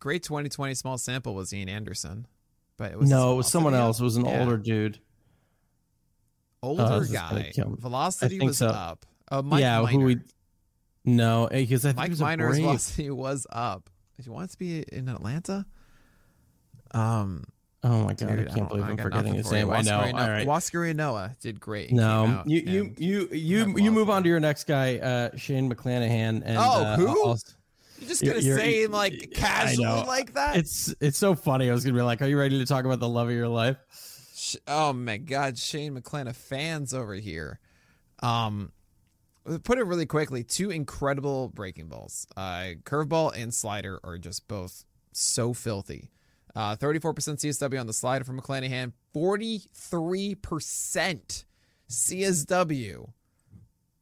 Great 0.00 0.22
2020 0.22 0.74
small 0.74 0.98
sample 0.98 1.34
was 1.34 1.52
Ian 1.52 1.68
Anderson, 1.68 2.26
but 2.76 2.92
it 2.92 2.98
was 2.98 3.08
no, 3.08 3.34
it 3.34 3.36
was 3.36 3.48
someone 3.48 3.74
else. 3.74 4.00
It 4.00 4.04
was 4.04 4.16
an 4.16 4.24
yeah. 4.24 4.40
older 4.40 4.56
dude. 4.56 4.98
Older 6.62 6.82
oh, 6.88 7.04
guy. 7.12 7.52
Velocity 7.56 8.40
was 8.40 8.58
so. 8.58 8.68
up. 8.68 9.04
Oh, 9.30 9.42
Mike 9.42 9.60
yeah, 9.60 9.80
Minor. 9.80 9.92
who 9.92 10.04
we? 10.04 10.18
No, 11.04 11.48
because 11.50 11.84
eh, 11.84 11.90
I 11.90 11.92
think 11.92 12.18
Mike 12.20 12.38
Minor's 12.38 12.58
velocity 12.58 13.10
was 13.10 13.46
up. 13.50 13.90
He 14.22 14.30
wants 14.30 14.54
to 14.54 14.58
be 14.58 14.80
in 14.80 15.08
Atlanta. 15.08 15.66
Um, 16.94 17.44
Oh 17.86 18.02
my 18.02 18.14
god, 18.14 18.18
Dude, 18.18 18.48
I 18.48 18.54
can't 18.54 18.62
I 18.62 18.68
believe 18.68 18.84
I'm 18.84 18.96
forgetting 18.96 19.34
his 19.34 19.52
name. 19.52 19.70
I 19.70 19.82
know. 19.82 19.98
All 20.00 20.12
right. 20.12 20.46
Huascar 20.46 20.94
Ynoa 20.94 21.38
did 21.40 21.60
great. 21.60 21.92
No, 21.92 22.42
you 22.46 22.60
you 22.60 22.94
you 22.96 23.28
you 23.30 23.76
you 23.76 23.92
move 23.92 24.08
on 24.08 24.22
to 24.22 24.28
your 24.28 24.40
next 24.40 24.64
guy, 24.64 24.96
uh, 24.96 25.36
Shane 25.36 25.70
McClanahan. 25.70 26.42
And, 26.46 26.56
oh, 26.56 26.82
uh, 26.82 26.96
who? 26.96 27.08
I'll, 27.26 27.38
you're 27.98 28.08
just 28.08 28.24
gonna 28.24 28.38
you're, 28.38 28.56
say 28.56 28.80
you're, 28.80 28.88
like 28.88 29.32
casually 29.34 29.84
like 30.06 30.32
that? 30.32 30.56
It's 30.56 30.94
it's 30.98 31.18
so 31.18 31.34
funny. 31.34 31.68
I 31.68 31.74
was 31.74 31.84
gonna 31.84 31.94
be 31.94 32.00
like, 32.02 32.22
"Are 32.22 32.26
you 32.26 32.38
ready 32.38 32.58
to 32.58 32.64
talk 32.64 32.86
about 32.86 33.00
the 33.00 33.08
love 33.08 33.28
of 33.28 33.34
your 33.34 33.48
life?" 33.48 33.76
Oh 34.66 34.94
my 34.94 35.18
God, 35.18 35.58
Shane 35.58 35.94
McClanahan 35.94 36.34
fans 36.34 36.94
over 36.94 37.14
here. 37.14 37.60
Um, 38.20 38.72
put 39.62 39.76
it 39.76 39.84
really 39.84 40.06
quickly: 40.06 40.42
two 40.42 40.70
incredible 40.70 41.50
breaking 41.50 41.88
balls. 41.88 42.26
Uh, 42.34 42.72
curveball 42.84 43.36
and 43.36 43.52
slider 43.52 44.00
are 44.02 44.16
just 44.16 44.48
both 44.48 44.86
so 45.12 45.52
filthy. 45.52 46.08
Uh, 46.56 46.76
34% 46.76 47.14
CSW 47.14 47.80
on 47.80 47.86
the 47.86 47.92
slider 47.92 48.24
from 48.24 48.40
McClanahan, 48.40 48.92
43% 49.14 51.44
CSW 51.90 53.08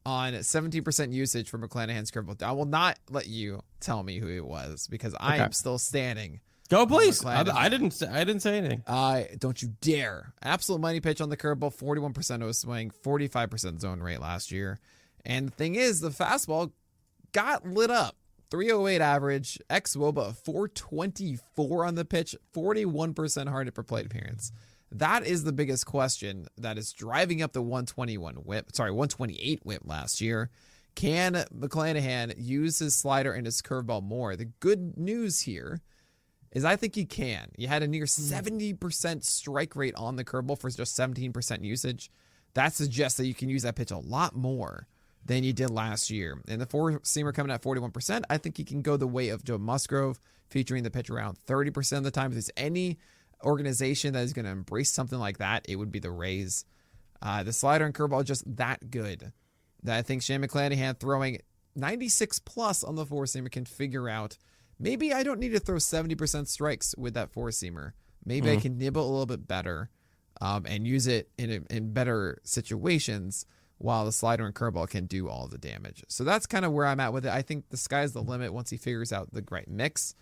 on 0.05 0.33
17% 0.33 1.13
usage 1.13 1.49
for 1.49 1.57
McClanahan's 1.57 2.11
curveball. 2.11 2.43
I 2.43 2.51
will 2.51 2.65
not 2.65 2.99
let 3.09 3.27
you 3.27 3.61
tell 3.79 4.03
me 4.03 4.19
who 4.19 4.27
it 4.27 4.45
was 4.45 4.87
because 4.87 5.15
I 5.19 5.35
okay. 5.35 5.45
am 5.45 5.51
still 5.51 5.79
standing. 5.79 6.41
Go, 6.69 6.85
please. 6.85 7.25
I, 7.25 7.41
I, 7.41 7.69
didn't. 7.69 7.91
Say, 7.91 8.07
I 8.07 8.23
didn't 8.23 8.41
say 8.41 8.57
anything. 8.57 8.83
Uh, 8.87 9.23
don't 9.37 9.61
you 9.61 9.73
dare! 9.81 10.33
Absolute 10.41 10.79
money 10.79 11.01
pitch 11.01 11.21
on 11.21 11.29
the 11.29 11.37
curveball. 11.37 11.73
Forty-one 11.73 12.13
percent 12.13 12.41
of 12.41 12.49
a 12.49 12.53
swing, 12.53 12.89
forty-five 12.89 13.49
percent 13.49 13.81
zone 13.81 13.99
rate 13.99 14.21
last 14.21 14.51
year. 14.51 14.79
And 15.25 15.49
the 15.49 15.51
thing 15.51 15.75
is, 15.75 15.99
the 15.99 16.09
fastball 16.09 16.71
got 17.31 17.67
lit 17.67 17.91
up. 17.91 18.15
308 18.53 19.01
average, 19.01 19.59
ex 19.67 19.95
Woba 19.95 20.35
424 20.35 21.85
on 21.85 21.95
the 21.95 22.05
pitch, 22.05 22.35
41% 22.55 23.49
hard 23.49 23.65
hit 23.65 23.73
per 23.73 23.81
plate 23.81 24.05
appearance. 24.05 24.51
That 24.91 25.25
is 25.25 25.43
the 25.43 25.51
biggest 25.51 25.87
question 25.87 26.45
that 26.59 26.77
is 26.77 26.93
driving 26.93 27.41
up 27.41 27.53
the 27.53 27.63
121 27.63 28.35
whip, 28.35 28.67
sorry, 28.71 28.91
128 28.91 29.65
whip 29.65 29.81
last 29.85 30.21
year. 30.21 30.51
Can 30.93 31.33
McClanahan 31.51 32.35
use 32.37 32.77
his 32.77 32.95
slider 32.95 33.33
and 33.33 33.47
his 33.47 33.59
curveball 33.59 34.03
more? 34.03 34.35
The 34.35 34.45
good 34.45 34.99
news 34.99 35.39
here 35.41 35.81
is 36.51 36.63
I 36.63 36.75
think 36.75 36.93
he 36.93 37.05
can. 37.05 37.49
He 37.57 37.65
had 37.65 37.81
a 37.81 37.87
near 37.87 38.05
70% 38.05 39.13
hmm. 39.13 39.19
strike 39.21 39.75
rate 39.75 39.95
on 39.95 40.15
the 40.15 40.23
curveball 40.23 40.59
for 40.59 40.69
just 40.69 40.95
17% 40.95 41.63
usage. 41.63 42.11
That 42.53 42.73
suggests 42.73 43.17
that 43.17 43.25
you 43.25 43.33
can 43.33 43.49
use 43.49 43.63
that 43.63 43.75
pitch 43.75 43.89
a 43.89 43.97
lot 43.97 44.35
more 44.35 44.85
than 45.25 45.43
you 45.43 45.53
did 45.53 45.69
last 45.69 46.09
year. 46.09 46.41
And 46.47 46.59
the 46.59 46.65
four 46.65 46.99
seamer 46.99 47.33
coming 47.33 47.51
at 47.51 47.61
41%, 47.61 48.23
I 48.29 48.37
think 48.37 48.57
he 48.57 48.63
can 48.63 48.81
go 48.81 48.97
the 48.97 49.07
way 49.07 49.29
of 49.29 49.43
Joe 49.43 49.57
Musgrove, 49.57 50.19
featuring 50.49 50.83
the 50.83 50.91
pitch 50.91 51.09
around 51.09 51.37
30% 51.47 51.97
of 51.97 52.03
the 52.03 52.11
time. 52.11 52.27
If 52.27 52.33
there's 52.33 52.51
any 52.55 52.99
organization 53.43 54.13
that 54.13 54.23
is 54.23 54.33
going 54.33 54.45
to 54.45 54.51
embrace 54.51 54.91
something 54.91 55.19
like 55.19 55.39
that, 55.39 55.65
it 55.67 55.77
would 55.77 55.91
be 55.91 55.99
the 55.99 56.11
Rays. 56.11 56.65
Uh, 57.21 57.41
the 57.41 57.53
slider 57.53 57.85
and 57.85 57.95
curveball 57.95 58.23
just 58.23 58.43
that 58.57 58.91
good 58.91 59.31
that 59.83 59.97
I 59.97 60.01
think 60.01 60.21
Shane 60.21 60.41
McClanahan 60.41 60.99
throwing 60.99 61.39
96 61.75 62.39
plus 62.39 62.83
on 62.83 62.95
the 62.95 63.05
four 63.05 63.25
seamer 63.25 63.51
can 63.51 63.65
figure 63.65 64.09
out 64.09 64.37
maybe 64.79 65.13
I 65.13 65.23
don't 65.23 65.39
need 65.39 65.53
to 65.53 65.59
throw 65.59 65.77
70% 65.77 66.47
strikes 66.47 66.95
with 66.97 67.13
that 67.13 67.31
four 67.31 67.49
seamer. 67.49 67.93
Maybe 68.25 68.47
mm-hmm. 68.47 68.57
I 68.57 68.61
can 68.61 68.77
nibble 68.77 69.03
a 69.03 69.09
little 69.09 69.25
bit 69.25 69.47
better 69.47 69.89
um, 70.41 70.65
and 70.65 70.87
use 70.87 71.07
it 71.07 71.29
in, 71.37 71.65
in 71.69 71.93
better 71.93 72.39
situations 72.43 73.45
while 73.77 74.05
the 74.05 74.11
slider 74.11 74.45
and 74.45 74.55
curveball 74.55 74.89
can 74.89 75.05
do 75.05 75.27
all 75.29 75.47
the 75.47 75.57
damage. 75.57 76.03
So 76.07 76.23
that's 76.23 76.45
kind 76.45 76.65
of 76.65 76.71
where 76.71 76.85
I'm 76.85 76.99
at 76.99 77.13
with 77.13 77.25
it. 77.25 77.31
I 77.31 77.41
think 77.41 77.69
the 77.69 77.77
sky's 77.77 78.13
the 78.13 78.21
limit 78.21 78.53
once 78.53 78.69
he 78.69 78.77
figures 78.77 79.11
out 79.11 79.33
the 79.33 79.43
right 79.49 79.67
mix. 79.67 80.15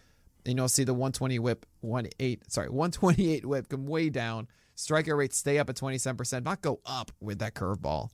And 0.46 0.58
you'll 0.58 0.70
see 0.70 0.84
the 0.84 0.94
120 0.94 1.38
whip, 1.38 1.68
18, 1.84 2.40
sorry, 2.48 2.70
128 2.70 3.46
whip 3.46 3.70
come 3.70 3.86
way 3.86 4.10
down. 4.10 4.48
Strikeout 4.76 5.18
rate 5.18 5.34
stay 5.34 5.60
up 5.60 5.70
at 5.70 5.76
27%, 5.76 6.44
not 6.44 6.62
go 6.62 6.80
up 6.86 7.12
with 7.20 7.38
that 7.40 7.54
curveball. 7.54 8.10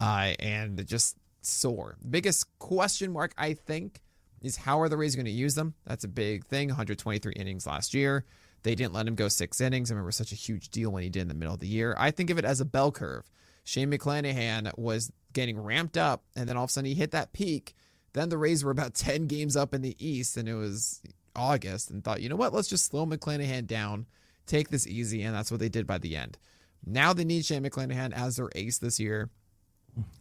Uh, 0.00 0.34
and 0.38 0.86
just 0.86 1.16
soar. 1.42 1.96
Biggest 2.08 2.46
question 2.58 3.12
mark, 3.12 3.32
I 3.36 3.54
think, 3.54 4.00
is 4.42 4.56
how 4.56 4.80
are 4.80 4.88
the 4.88 4.96
Rays 4.96 5.16
going 5.16 5.26
to 5.26 5.32
use 5.32 5.54
them? 5.54 5.74
That's 5.86 6.04
a 6.04 6.08
big 6.08 6.44
thing. 6.46 6.68
123 6.68 7.32
innings 7.34 7.66
last 7.66 7.94
year. 7.94 8.24
They 8.62 8.74
didn't 8.74 8.94
let 8.94 9.06
him 9.06 9.14
go 9.14 9.28
six 9.28 9.60
innings. 9.60 9.90
I 9.90 9.94
remember 9.94 10.10
such 10.10 10.32
a 10.32 10.36
huge 10.36 10.70
deal 10.70 10.90
when 10.90 11.02
he 11.02 11.08
did 11.08 11.22
in 11.22 11.28
the 11.28 11.34
middle 11.34 11.54
of 11.54 11.60
the 11.60 11.68
year. 11.68 11.94
I 11.98 12.10
think 12.10 12.30
of 12.30 12.38
it 12.38 12.44
as 12.44 12.60
a 12.60 12.64
bell 12.64 12.90
curve. 12.90 13.30
Shane 13.66 13.90
McClanahan 13.90 14.70
was 14.78 15.12
getting 15.32 15.60
ramped 15.60 15.98
up, 15.98 16.22
and 16.36 16.48
then 16.48 16.56
all 16.56 16.64
of 16.64 16.70
a 16.70 16.72
sudden 16.72 16.86
he 16.88 16.94
hit 16.94 17.10
that 17.10 17.32
peak. 17.32 17.74
Then 18.12 18.28
the 18.28 18.38
Rays 18.38 18.62
were 18.62 18.70
about 18.70 18.94
10 18.94 19.26
games 19.26 19.56
up 19.56 19.74
in 19.74 19.82
the 19.82 19.96
East, 19.98 20.36
and 20.36 20.48
it 20.48 20.54
was 20.54 21.02
August, 21.34 21.90
and 21.90 22.02
thought, 22.02 22.22
you 22.22 22.28
know 22.28 22.36
what, 22.36 22.54
let's 22.54 22.68
just 22.68 22.86
slow 22.86 23.04
McClanahan 23.04 23.66
down, 23.66 24.06
take 24.46 24.68
this 24.68 24.86
easy, 24.86 25.20
and 25.22 25.34
that's 25.34 25.50
what 25.50 25.58
they 25.58 25.68
did 25.68 25.84
by 25.84 25.98
the 25.98 26.16
end. 26.16 26.38
Now 26.86 27.12
they 27.12 27.24
need 27.24 27.44
Shane 27.44 27.64
McClanahan 27.64 28.12
as 28.12 28.36
their 28.36 28.50
ace 28.54 28.78
this 28.78 29.00
year. 29.00 29.30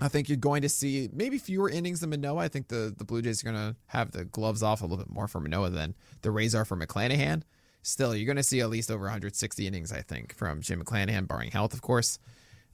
I 0.01 0.07
think 0.07 0.27
you're 0.27 0.37
going 0.37 0.63
to 0.63 0.69
see 0.69 1.09
maybe 1.13 1.37
fewer 1.37 1.69
innings 1.69 1.99
than 1.99 2.09
Manoah. 2.09 2.39
I 2.39 2.47
think 2.47 2.69
the, 2.69 2.95
the 2.97 3.03
Blue 3.03 3.21
Jays 3.21 3.43
are 3.43 3.51
going 3.51 3.73
to 3.73 3.75
have 3.87 4.09
the 4.09 4.25
gloves 4.25 4.63
off 4.63 4.81
a 4.81 4.85
little 4.85 4.97
bit 4.97 5.13
more 5.13 5.27
for 5.27 5.39
Manoah 5.39 5.69
than 5.69 5.93
the 6.23 6.31
Rays 6.31 6.55
are 6.55 6.65
for 6.65 6.77
McClanahan. 6.77 7.43
Still, 7.83 8.15
you're 8.15 8.25
going 8.25 8.37
to 8.37 8.43
see 8.43 8.61
at 8.61 8.69
least 8.71 8.89
over 8.89 9.03
160 9.03 9.67
innings, 9.67 9.91
I 9.91 10.01
think, 10.01 10.33
from 10.33 10.61
Jim 10.61 10.83
McClanahan, 10.83 11.27
barring 11.27 11.51
health, 11.51 11.73
of 11.73 11.83
course. 11.83 12.17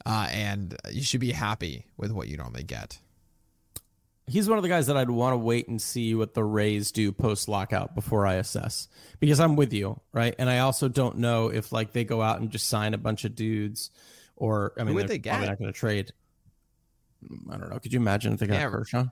Uh, 0.05 0.27
and 0.31 0.75
you 0.91 1.03
should 1.03 1.19
be 1.21 1.31
happy 1.31 1.85
with 1.97 2.11
what 2.11 2.27
you 2.27 2.37
normally 2.37 2.63
get. 2.63 2.99
He's 4.27 4.47
one 4.47 4.57
of 4.57 4.63
the 4.63 4.69
guys 4.69 4.87
that 4.87 4.95
I'd 4.95 5.09
want 5.09 5.33
to 5.33 5.37
wait 5.37 5.67
and 5.67 5.81
see 5.81 6.15
what 6.15 6.33
the 6.33 6.43
Rays 6.43 6.91
do 6.91 7.11
post 7.11 7.49
lockout 7.49 7.95
before 7.95 8.25
I 8.25 8.35
assess 8.35 8.87
because 9.19 9.39
I'm 9.39 9.55
with 9.55 9.73
you, 9.73 9.99
right? 10.13 10.33
And 10.39 10.49
I 10.49 10.59
also 10.59 10.87
don't 10.87 11.17
know 11.17 11.47
if 11.47 11.71
like 11.71 11.91
they 11.91 12.05
go 12.05 12.21
out 12.21 12.39
and 12.39 12.49
just 12.49 12.67
sign 12.67 12.93
a 12.93 12.97
bunch 12.97 13.25
of 13.25 13.35
dudes 13.35 13.91
or 14.37 14.73
I 14.77 14.81
mean, 14.81 14.89
Who 14.89 14.93
would 14.95 15.01
they're 15.03 15.07
they 15.09 15.17
get? 15.17 15.31
probably 15.31 15.47
not 15.49 15.59
going 15.59 15.73
to 15.73 15.77
trade. 15.77 16.11
I 17.51 17.57
don't 17.57 17.69
know. 17.69 17.79
Could 17.79 17.91
you 17.93 17.99
imagine 17.99 18.33
if 18.33 18.39
they 18.39 18.47
got 18.47 18.53
Yeah, 18.55 18.69
Kershaw? 18.69 19.05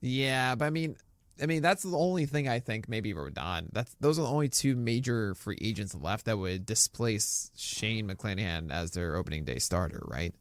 Yeah, 0.00 0.54
but 0.56 0.64
I 0.64 0.70
mean, 0.70 0.96
I 1.40 1.46
mean 1.46 1.62
that's 1.62 1.82
the 1.82 1.96
only 1.96 2.26
thing 2.26 2.48
I 2.48 2.60
think 2.60 2.88
maybe 2.88 3.12
Rodon. 3.12 3.68
That's 3.72 3.94
those 4.00 4.18
are 4.18 4.22
the 4.22 4.28
only 4.28 4.48
two 4.48 4.74
major 4.74 5.34
free 5.34 5.58
agents 5.60 5.94
left 5.94 6.26
that 6.26 6.38
would 6.38 6.64
displace 6.64 7.50
Shane 7.56 8.08
McClanahan 8.08 8.70
as 8.70 8.92
their 8.92 9.16
opening 9.16 9.44
day 9.44 9.58
starter, 9.58 10.02
right? 10.06 10.34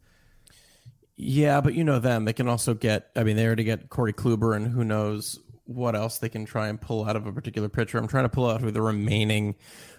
Yeah, 1.18 1.62
but 1.62 1.74
you 1.74 1.84
know 1.84 2.00
them. 2.00 2.26
They 2.26 2.34
can 2.34 2.48
also 2.48 2.74
get. 2.74 3.10
I 3.16 3.24
mean, 3.24 3.36
they 3.36 3.46
already 3.46 3.64
get 3.64 3.90
Corey 3.90 4.14
Kluber, 4.14 4.56
and 4.56 4.68
who 4.68 4.84
knows 4.84 5.40
what 5.66 5.96
else 5.96 6.18
they 6.20 6.30
can 6.30 6.46
try 6.46 6.68
and 6.68 6.80
pull 6.80 7.06
out 7.06 7.16
of 7.16 7.26
a 7.26 7.32
particular 7.32 7.70
pitcher. 7.70 7.98
I'm 7.98 8.08
trying 8.08 8.26
to 8.26 8.30
pull 8.30 8.50
out 8.50 8.62
who 8.62 8.72
the 8.72 8.82
remaining 8.82 9.56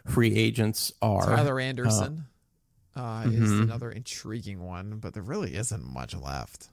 free 0.06 0.34
agents 0.34 0.92
are. 1.02 1.24
Tyler 1.24 1.58
Anderson 1.58 2.26
uh, 2.94 3.24
is 3.26 3.50
mhm. 3.50 3.62
another 3.62 3.90
intriguing 3.90 4.62
one, 4.62 4.98
but 4.98 5.14
there 5.14 5.22
really 5.22 5.56
isn't 5.56 5.84
much 5.84 6.14
left. 6.14 6.68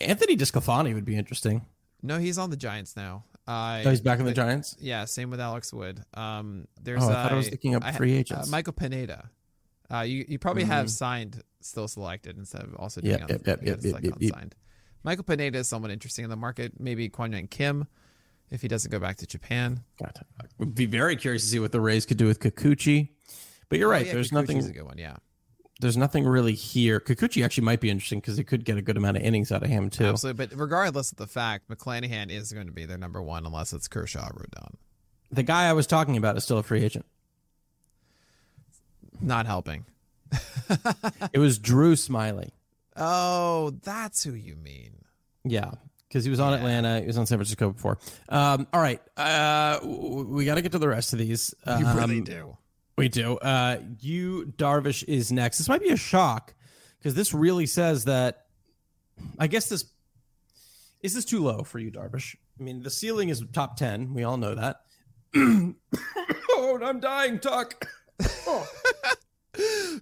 Anthony 0.00 0.36
DeSclafani 0.36 0.94
would 0.94 1.04
be 1.04 1.16
interesting. 1.16 1.66
No, 2.02 2.18
he's 2.18 2.38
on 2.38 2.50
the 2.50 2.56
Giants 2.56 2.96
now. 2.96 3.24
Uh, 3.48 3.82
Oh, 3.84 3.90
he's 3.90 4.00
back 4.00 4.18
in 4.18 4.24
the 4.26 4.32
Giants. 4.34 4.76
Yeah, 4.80 5.04
same 5.04 5.30
with 5.30 5.40
Alex 5.40 5.72
Wood. 5.72 6.02
Um, 6.14 6.66
there's 6.82 7.02
Oh, 7.02 7.08
I 7.08 7.12
thought 7.12 7.32
I 7.32 7.36
was 7.36 7.48
uh, 7.48 7.52
looking 7.52 7.74
up 7.76 7.84
free 7.94 8.16
uh, 8.16 8.20
agents. 8.20 8.50
Michael 8.50 8.72
Pineda. 8.72 9.30
Uh, 9.92 10.00
you 10.00 10.24
you 10.28 10.38
probably 10.38 10.64
have 10.64 10.86
Mhm. 10.86 10.90
signed 10.90 11.42
still 11.60 11.86
selected 11.86 12.36
instead 12.36 12.62
of 12.62 12.74
also 12.76 13.00
doing 13.00 13.12
Yep, 13.12 13.22
on- 13.22 13.28
yep, 13.28 13.46
yep, 13.46 13.62
yep, 13.62 13.78
yep, 13.82 13.92
yep, 14.02 14.02
yep. 14.04 14.14
unsigned. 14.32 14.54
Michael 15.04 15.22
Pineda 15.24 15.58
is 15.58 15.68
someone 15.68 15.92
interesting 15.92 16.24
in 16.24 16.30
the 16.30 16.36
market. 16.36 16.80
Maybe 16.80 17.08
Kwang 17.08 17.30
Hyun 17.32 17.48
Kim, 17.48 17.86
if 18.50 18.62
he 18.62 18.68
doesn't 18.68 18.90
go 18.90 18.98
back 18.98 19.16
to 19.18 19.26
Japan. 19.26 19.84
Would 20.58 20.74
be 20.74 20.86
very 20.86 21.14
curious 21.14 21.42
to 21.44 21.48
see 21.48 21.60
what 21.60 21.70
the 21.70 21.80
Rays 21.80 22.04
could 22.06 22.16
do 22.16 22.26
with 22.26 22.40
Kikuchi. 22.40 23.10
But 23.68 23.78
you're 23.78 23.88
Oh, 23.88 23.92
right. 23.92 24.06
yeah, 24.06 24.12
there's 24.14 24.30
Kikuchi's 24.30 24.32
nothing. 24.32 24.58
a 24.70 24.72
good 24.72 24.82
one. 24.82 24.98
Yeah, 24.98 25.16
There's 25.80 25.96
nothing 25.96 26.24
really 26.24 26.54
here. 26.54 27.00
Kikuchi 27.00 27.44
actually 27.44 27.64
might 27.64 27.80
be 27.80 27.90
interesting 27.90 28.20
because 28.20 28.36
they 28.38 28.44
could 28.44 28.64
get 28.64 28.78
a 28.78 28.82
good 28.82 28.96
amount 28.96 29.18
of 29.18 29.22
innings 29.22 29.52
out 29.52 29.62
of 29.62 29.68
him 29.68 29.90
too. 29.90 30.06
absolutely. 30.06 30.46
But 30.46 30.58
regardless 30.58 31.12
of 31.12 31.18
the 31.18 31.26
fact, 31.26 31.68
McClanahan 31.68 32.30
is 32.30 32.50
going 32.52 32.66
to 32.66 32.72
be 32.72 32.86
their 32.86 32.96
number 32.96 33.20
one 33.20 33.44
unless 33.44 33.72
it's 33.74 33.86
Kershaw 33.86 34.26
or 34.28 34.44
Rodon. 34.46 34.74
The 35.30 35.42
guy 35.42 35.68
I 35.68 35.74
was 35.74 35.86
talking 35.86 36.16
about 36.16 36.36
is 36.38 36.44
still 36.44 36.56
a 36.58 36.62
free 36.62 36.82
agent. 36.82 37.04
Not 39.20 39.46
helping. 39.46 39.84
It 41.32 41.38
was 41.38 41.58
Drew 41.58 41.94
Smyly. 41.94 42.50
Oh, 42.96 43.70
that's 43.82 44.24
who 44.24 44.32
you 44.32 44.56
mean. 44.56 45.04
Yeah, 45.44 45.70
because 46.08 46.24
he 46.24 46.30
was 46.30 46.40
on 46.40 46.52
Yeah. 46.52 46.58
Atlanta. 46.58 47.00
He 47.00 47.06
was 47.06 47.18
on 47.18 47.26
San 47.26 47.38
Francisco 47.38 47.70
before. 47.70 47.98
Um, 48.28 48.66
all 48.72 48.80
right, 48.80 49.00
uh, 49.16 49.78
we 49.84 50.44
got 50.44 50.54
to 50.56 50.62
get 50.62 50.72
to 50.72 50.78
the 50.78 50.88
rest 50.88 51.12
of 51.12 51.18
these. 51.18 51.54
You 51.66 51.86
really 51.94 52.18
Um, 52.18 52.24
do. 52.24 52.56
We 52.96 53.08
do. 53.08 53.36
Uh, 53.36 53.78
Yu 54.00 54.52
Darvish 54.56 55.04
is 55.06 55.30
next. 55.30 55.58
This 55.58 55.68
might 55.68 55.82
be 55.82 55.90
a 55.90 55.96
shock 55.96 56.54
because 56.98 57.14
this 57.14 57.34
really 57.34 57.66
says 57.66 58.04
that. 58.04 58.46
I 59.38 59.46
guess 59.46 59.68
this 59.68 59.84
is 61.02 61.14
this 61.14 61.24
too 61.24 61.42
low 61.42 61.62
for 61.62 61.78
you, 61.78 61.90
Darvish. 61.90 62.36
I 62.58 62.62
mean, 62.62 62.82
the 62.82 62.90
ceiling 62.90 63.28
is 63.28 63.42
top 63.52 63.76
ten. 63.76 64.14
We 64.14 64.24
all 64.24 64.36
know 64.36 64.54
that. 64.54 64.82
oh, 65.36 66.78
I'm 66.82 67.00
dying, 67.00 67.38
Tuck. 67.38 67.86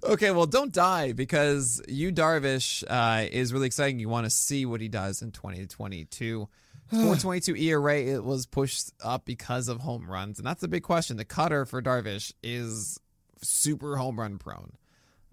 Okay, 0.03 0.33
well, 0.33 0.47
don't 0.47 0.73
die 0.73 1.13
because 1.13 1.81
Yu 1.89 2.13
Darvish 2.13 2.85
uh, 2.89 3.27
is 3.31 3.53
really 3.53 3.67
exciting. 3.67 3.99
You 3.99 4.09
want 4.09 4.27
to 4.27 4.31
see 4.31 4.67
what 4.67 4.81
he 4.81 4.89
does 4.89 5.23
in 5.23 5.31
2022. 5.31 6.49
422 6.91 7.57
ERA, 7.57 7.97
it 7.97 8.25
was 8.25 8.47
pushed 8.47 8.93
up 9.03 9.25
because 9.25 9.69
of 9.69 9.81
home 9.81 10.11
runs, 10.11 10.39
and 10.39 10.47
that's 10.47 10.61
the 10.61 10.69
big 10.69 10.83
question. 10.83 11.17
The 11.17 11.25
cutter 11.25 11.65
for 11.65 11.83
Darvish 11.83 12.33
is 12.43 13.01
super 13.43 13.97
home 13.97 14.19
run 14.19 14.39
prone. 14.39 14.73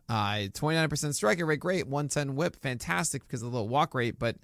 Uh, 0.09 0.49
29% 0.51 0.89
strikeout 0.89 1.47
rate, 1.47 1.59
great. 1.59 1.87
110 1.87 2.35
whip, 2.35 2.55
fantastic 2.57 3.25
because 3.25 3.41
of 3.41 3.51
the 3.51 3.57
low 3.57 3.63
walk 3.63 3.93
rate, 3.93 4.19
but 4.19 4.37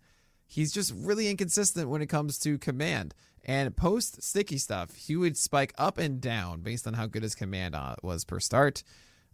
he's 0.45 0.71
just 0.71 0.93
really 0.95 1.29
inconsistent 1.29 1.89
when 1.89 2.01
it 2.01 2.07
comes 2.07 2.39
to 2.39 2.57
command. 2.57 3.13
And 3.43 3.75
post 3.75 4.21
sticky 4.23 4.57
stuff, 4.57 4.95
he 4.95 5.15
would 5.15 5.37
spike 5.37 5.73
up 5.77 5.97
and 5.97 6.19
down 6.19 6.61
based 6.61 6.87
on 6.87 6.93
how 6.93 7.05
good 7.05 7.23
his 7.23 7.35
command 7.35 7.75
uh, 7.75 7.95
was 8.01 8.25
per 8.25 8.39
start. 8.39 8.83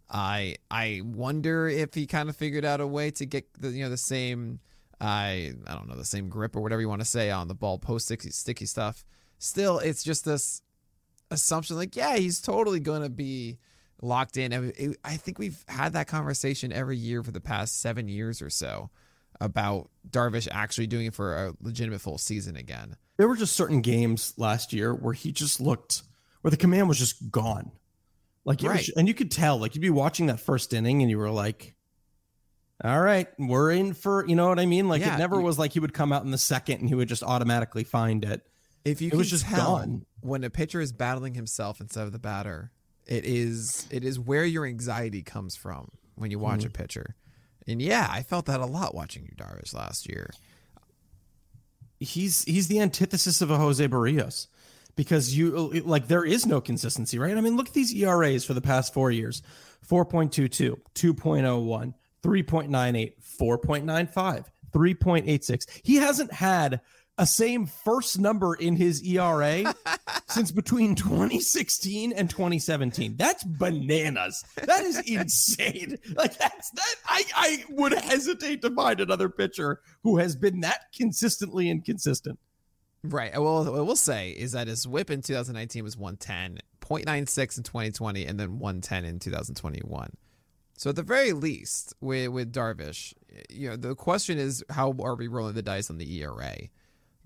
I 0.08 0.56
I 0.70 1.00
wonder 1.04 1.66
if 1.68 1.94
he 1.94 2.06
kind 2.06 2.28
of 2.28 2.36
figured 2.36 2.64
out 2.64 2.80
a 2.80 2.86
way 2.86 3.10
to 3.12 3.26
get 3.26 3.46
the 3.60 3.70
you 3.70 3.84
know 3.84 3.90
the 3.90 3.96
same 3.96 4.60
I 5.00 5.52
I 5.66 5.74
don't 5.74 5.88
know 5.88 5.96
the 5.96 6.04
same 6.04 6.28
grip 6.28 6.56
or 6.56 6.60
whatever 6.60 6.80
you 6.80 6.88
want 6.88 7.00
to 7.00 7.06
say 7.06 7.30
on 7.30 7.48
the 7.48 7.54
ball 7.54 7.78
post 7.78 8.06
sticky, 8.06 8.30
sticky 8.30 8.66
stuff. 8.66 9.04
Still, 9.38 9.78
it's 9.78 10.02
just 10.04 10.24
this 10.24 10.62
assumption 11.30 11.76
like 11.76 11.96
yeah 11.96 12.16
he's 12.16 12.40
totally 12.40 12.78
gonna 12.80 13.08
be 13.08 13.58
locked 14.02 14.36
in. 14.36 14.96
I 15.04 15.16
think 15.16 15.38
we've 15.38 15.64
had 15.68 15.94
that 15.94 16.06
conversation 16.06 16.72
every 16.72 16.96
year 16.96 17.22
for 17.22 17.30
the 17.32 17.40
past 17.40 17.80
seven 17.80 18.08
years 18.08 18.42
or 18.42 18.50
so 18.50 18.90
about 19.40 19.90
Darvish 20.08 20.46
actually 20.50 20.86
doing 20.86 21.06
it 21.06 21.14
for 21.14 21.34
a 21.34 21.54
legitimate 21.60 22.00
full 22.00 22.18
season 22.18 22.56
again. 22.56 22.96
There 23.16 23.26
were 23.28 23.36
just 23.36 23.56
certain 23.56 23.80
games 23.80 24.34
last 24.36 24.72
year 24.72 24.94
where 24.94 25.14
he 25.14 25.32
just 25.32 25.60
looked 25.60 26.02
where 26.42 26.50
the 26.50 26.56
command 26.56 26.88
was 26.88 26.98
just 26.98 27.30
gone. 27.30 27.72
Like 28.44 28.62
it 28.62 28.68
was- 28.68 28.74
Right. 28.76 28.88
and 28.96 29.08
you 29.08 29.14
could 29.14 29.30
tell, 29.30 29.56
like 29.58 29.74
you'd 29.74 29.80
be 29.80 29.90
watching 29.90 30.26
that 30.26 30.38
first 30.40 30.72
inning 30.74 31.00
and 31.00 31.10
you 31.10 31.16
were 31.18 31.30
like, 31.30 31.74
All 32.82 33.00
right, 33.00 33.28
we're 33.38 33.70
in 33.70 33.94
for 33.94 34.26
you 34.26 34.34
know 34.34 34.48
what 34.48 34.58
I 34.58 34.66
mean? 34.66 34.88
Like 34.88 35.00
Yeah, 35.00 35.14
it 35.14 35.18
never 35.18 35.36
you- 35.36 35.42
was 35.42 35.58
like 35.58 35.72
he 35.72 35.80
would 35.80 35.94
come 35.94 36.12
out 36.12 36.24
in 36.24 36.30
the 36.32 36.38
second 36.38 36.80
and 36.80 36.88
he 36.88 36.94
would 36.94 37.08
just 37.08 37.22
automatically 37.22 37.84
find 37.84 38.24
it. 38.24 38.42
If 38.84 39.00
you 39.00 39.08
It 39.12 39.14
was 39.16 39.30
just 39.30 39.48
gone. 39.48 40.04
when 40.20 40.44
a 40.44 40.50
pitcher 40.50 40.80
is 40.80 40.92
battling 40.92 41.34
himself 41.34 41.80
instead 41.80 42.04
of 42.04 42.12
the 42.12 42.18
batter, 42.18 42.72
it 43.06 43.24
is 43.24 43.86
it 43.90 44.04
is 44.04 44.18
where 44.18 44.44
your 44.44 44.66
anxiety 44.66 45.22
comes 45.22 45.54
from 45.56 45.90
when 46.16 46.30
you 46.30 46.36
Mm-hmm. 46.38 46.44
watch 46.44 46.64
a 46.64 46.70
pitcher. 46.70 47.14
And 47.66 47.80
yeah, 47.80 48.08
I 48.10 48.22
felt 48.22 48.46
that 48.46 48.60
a 48.60 48.66
lot 48.66 48.94
watching 48.94 49.22
Yu 49.24 49.34
Darvish 49.36 49.72
last 49.72 50.08
year. 50.08 50.30
He's 52.00 52.44
he's 52.44 52.68
the 52.68 52.80
antithesis 52.80 53.40
of 53.40 53.50
a 53.50 53.56
Jose 53.56 53.86
Berrios. 53.88 54.48
Because 54.96 55.36
you 55.36 55.50
like 55.84 56.06
there 56.06 56.24
is 56.24 56.46
no 56.46 56.60
consistency, 56.60 57.18
right? 57.18 57.36
I 57.36 57.40
mean, 57.40 57.56
look 57.56 57.66
at 57.68 57.74
these 57.74 57.92
ERAs 57.92 58.44
for 58.44 58.54
the 58.54 58.60
past 58.60 58.94
four 58.94 59.10
years 59.10 59.42
4.22, 59.90 60.76
2.01, 60.94 61.94
3.98, 62.24 63.12
4.95, 63.38 64.46
3.86. 64.72 65.80
He 65.82 65.96
hasn't 65.96 66.32
had 66.32 66.80
a 67.18 67.26
same 67.26 67.66
first 67.66 68.18
number 68.18 68.54
in 68.54 68.74
his 68.76 69.02
ERA 69.04 69.74
since 70.26 70.50
between 70.50 70.94
2016 70.94 72.12
and 72.12 72.28
2017. 72.28 73.16
That's 73.16 73.44
bananas. 73.44 74.44
That 74.56 74.82
is 74.84 74.98
insane. 75.06 75.98
Like 76.16 76.36
that's 76.36 76.70
that 76.70 76.94
I, 77.06 77.24
I 77.36 77.64
would 77.70 77.92
hesitate 77.92 78.62
to 78.62 78.70
find 78.70 79.00
another 79.00 79.28
pitcher 79.28 79.80
who 80.02 80.16
has 80.18 80.34
been 80.34 80.60
that 80.60 80.92
consistently 80.96 81.70
inconsistent. 81.70 82.38
Right. 83.04 83.32
Well, 83.34 83.64
what 83.64 83.86
we'll 83.86 83.96
say 83.96 84.30
is 84.30 84.52
that 84.52 84.66
his 84.66 84.88
whip 84.88 85.10
in 85.10 85.20
2019 85.20 85.84
was 85.84 85.96
110, 85.96 86.58
0.96 86.80 87.58
in 87.58 87.62
2020, 87.62 88.24
and 88.24 88.40
then 88.40 88.58
110 88.58 89.04
in 89.04 89.18
2021. 89.18 90.10
So 90.76 90.90
at 90.90 90.96
the 90.96 91.02
very 91.02 91.32
least, 91.32 91.94
with 92.00 92.28
with 92.30 92.52
Darvish, 92.52 93.14
you 93.48 93.70
know, 93.70 93.76
the 93.76 93.94
question 93.94 94.38
is 94.38 94.64
how 94.70 94.94
are 95.00 95.14
we 95.14 95.28
rolling 95.28 95.54
the 95.54 95.62
dice 95.62 95.90
on 95.90 95.98
the 95.98 96.20
ERA? 96.20 96.56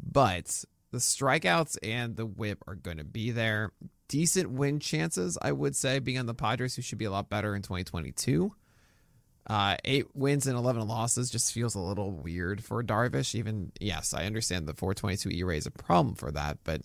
But 0.00 0.64
the 0.90 0.98
strikeouts 0.98 1.78
and 1.82 2.16
the 2.16 2.26
whip 2.26 2.62
are 2.66 2.74
going 2.74 2.98
to 2.98 3.04
be 3.04 3.30
there. 3.30 3.72
Decent 4.08 4.50
win 4.50 4.80
chances, 4.80 5.36
I 5.42 5.52
would 5.52 5.76
say, 5.76 5.98
being 5.98 6.18
on 6.18 6.26
the 6.26 6.34
Padres, 6.34 6.76
who 6.76 6.82
should 6.82 6.98
be 6.98 7.04
a 7.04 7.10
lot 7.10 7.28
better 7.28 7.54
in 7.54 7.62
2022. 7.62 8.54
Uh, 9.46 9.76
eight 9.84 10.06
wins 10.14 10.46
and 10.46 10.56
11 10.56 10.86
losses 10.86 11.30
just 11.30 11.52
feels 11.52 11.74
a 11.74 11.80
little 11.80 12.10
weird 12.10 12.62
for 12.62 12.82
Darvish. 12.82 13.34
Even, 13.34 13.72
yes, 13.80 14.14
I 14.14 14.24
understand 14.24 14.66
the 14.66 14.74
422 14.74 15.30
ERA 15.30 15.56
is 15.56 15.66
a 15.66 15.70
problem 15.70 16.14
for 16.14 16.30
that, 16.30 16.58
but 16.64 16.82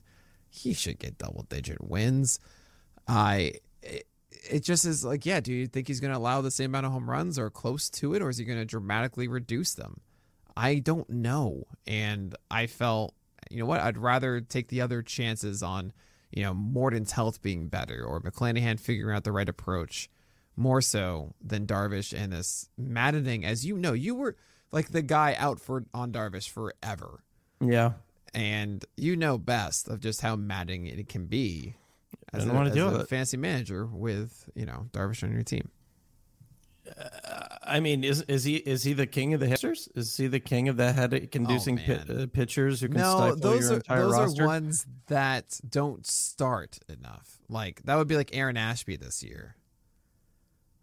he 0.50 0.74
should 0.74 1.00
get 1.00 1.18
double 1.18 1.44
digit 1.44 1.82
wins. 1.84 2.40
I. 3.08 3.36
It, 3.36 3.64
it 4.50 4.64
just 4.64 4.86
is 4.86 5.04
like, 5.04 5.26
yeah, 5.26 5.40
do 5.40 5.54
you 5.54 5.68
think 5.68 5.88
he's 5.88 6.00
going 6.00 6.12
to 6.12 6.18
allow 6.18 6.42
the 6.42 6.52
same 6.52 6.72
amount 6.72 6.86
of 6.86 6.92
home 6.92 7.10
runs 7.10 7.40
or 7.40 7.50
close 7.50 7.90
to 7.92 8.14
it, 8.14 8.22
or 8.22 8.30
is 8.30 8.38
he 8.38 8.46
going 8.46 8.60
to 8.60 8.66
dramatically 8.66 9.28
reduce 9.28 9.74
them? 9.74 10.02
I 10.56 10.80
don't 10.80 11.10
know. 11.10 11.66
And 11.88 12.36
I 12.52 12.68
felt, 12.68 13.14
you 13.50 13.60
know 13.60 13.66
what, 13.66 13.80
I'd 13.80 13.98
rather 13.98 14.42
take 14.42 14.68
the 14.68 14.82
other 14.82 15.02
chances 15.02 15.64
on, 15.64 15.94
you 16.32 16.44
know, 16.44 16.54
Morton's 16.54 17.12
health 17.12 17.42
being 17.42 17.68
better 17.68 18.04
or 18.04 18.22
McClanahan 18.22 18.80
figuring 18.80 19.16
out 19.16 19.24
the 19.24 19.32
right 19.32 19.50
approach 19.50 20.10
more 20.56 20.82
so 20.82 21.34
than 21.42 21.66
Darvish 21.66 22.14
and 22.14 22.32
this 22.32 22.70
maddening. 22.78 23.46
As 23.46 23.66
you 23.66 23.78
know, 23.78 23.94
you 23.94 24.16
were 24.16 24.36
like 24.72 24.90
the 24.90 25.02
guy 25.02 25.36
out 25.38 25.60
for 25.60 25.86
on 25.94 26.12
Darvish 26.12 26.50
forever. 26.50 27.24
Yeah. 27.60 27.94
And 28.34 28.84
you 28.98 29.16
know 29.16 29.38
best 29.38 29.88
of 29.88 30.00
just 30.00 30.22
how 30.22 30.36
maddening 30.36 30.88
it 30.88 31.08
can 31.08 31.28
be 31.28 31.76
I 32.34 32.38
don't 32.40 32.54
want 32.54 32.70
to 32.70 32.74
do 32.76 32.88
a 32.88 33.00
it. 33.00 33.10
fancy 33.10 33.38
manager 33.38 33.86
with 33.86 34.50
you 34.56 34.66
know 34.66 34.88
Darvish 34.92 35.24
on 35.24 35.32
your 35.32 35.44
team. 35.44 35.70
Uh, 36.98 37.48
I 37.64 37.80
mean, 37.80 38.04
is 38.04 38.22
is 38.24 38.44
he 38.44 38.58
is 38.58 38.84
he 38.84 38.94
the 38.94 39.08
king 39.08 39.34
of 39.34 39.40
the 39.40 39.48
hitters? 39.48 39.88
Is 39.96 40.18
he 40.18 40.28
the 40.28 40.40
king 40.40 40.68
of 40.68 40.76
the 40.78 40.92
head 40.92 41.14
inducing 41.32 41.80
Oh, 41.80 41.84
pit, 41.86 42.08
man. 42.10 42.22
uh, 42.22 42.28
pitchers 42.28 42.82
who 42.82 42.90
can 42.90 42.98
No, 43.00 43.16
stifle 43.18 43.36
those 43.38 43.62
your 43.62 43.72
are 43.72 43.76
entire 43.76 44.02
those 44.02 44.12
roster? 44.14 44.44
are 44.44 44.48
ones 44.48 44.86
that 45.08 45.60
don't 45.68 46.06
start 46.06 46.80
enough. 46.90 47.40
Like 47.48 47.82
that 47.84 47.96
would 47.96 48.08
be 48.08 48.18
like 48.18 48.36
Aaron 48.36 48.58
Ashby 48.58 48.98
this 48.98 49.24
year. 49.24 49.56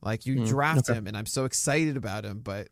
Like 0.01 0.24
you 0.24 0.39
Hmm, 0.39 0.45
draft 0.47 0.89
okay. 0.89 0.95
him, 0.99 1.07
and 1.07 1.16
I'm 1.16 1.26
so 1.26 1.45
excited 1.45 1.97
about 1.99 2.24
him, 2.24 2.41
but 2.41 2.68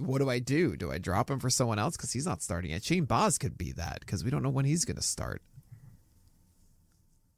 what 0.00 0.18
do 0.18 0.28
I 0.28 0.40
do? 0.40 0.76
Do 0.76 0.90
I 0.90 0.98
drop 0.98 1.30
him 1.30 1.38
for 1.38 1.50
someone 1.50 1.78
else 1.78 1.96
because 1.96 2.12
he's 2.12 2.26
not 2.26 2.42
starting 2.42 2.72
yet? 2.72 2.82
Shane 2.82 3.04
Baz 3.04 3.38
could 3.38 3.56
be 3.56 3.70
that 3.72 4.00
because 4.00 4.24
we 4.24 4.30
don't 4.30 4.42
know 4.42 4.50
when 4.50 4.64
he's 4.64 4.84
going 4.84 4.96
to 4.96 5.02
start. 5.02 5.42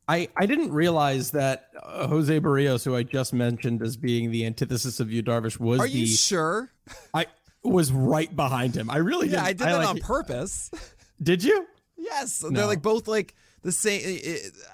I, 0.08 0.28
I 0.36 0.46
didn't 0.46 0.72
realize 0.72 1.32
that 1.32 1.68
uh, 1.82 2.06
Jose 2.06 2.40
Berrios, 2.40 2.84
who 2.84 2.94
I 2.94 3.02
just 3.02 3.32
mentioned 3.32 3.82
as 3.82 3.96
being 3.96 4.30
the 4.30 4.46
antithesis 4.46 5.00
of 5.00 5.10
Yu, 5.10 5.22
Darvish, 5.22 5.58
was 5.58 5.80
Are 5.80 5.86
the 5.88 5.90
you 5.92 6.06
sure? 6.06 6.70
I 7.12 7.26
was 7.64 7.90
right 7.90 8.34
behind 8.34 8.76
him. 8.76 8.88
I 8.88 8.98
really 8.98 9.26
Yeah, 9.28 9.44
didn't. 9.44 9.46
I 9.46 9.52
did 9.52 9.58
that 9.58 9.78
like- 9.78 9.88
on 9.88 9.98
purpose. 9.98 10.70
Did 11.22 11.42
you? 11.42 11.66
Yes, 11.96 12.42
No. 12.42 12.50
they're 12.50 12.66
like 12.66 12.82
both 12.82 13.08
like 13.08 13.34
the 13.62 13.72
same. 13.72 14.20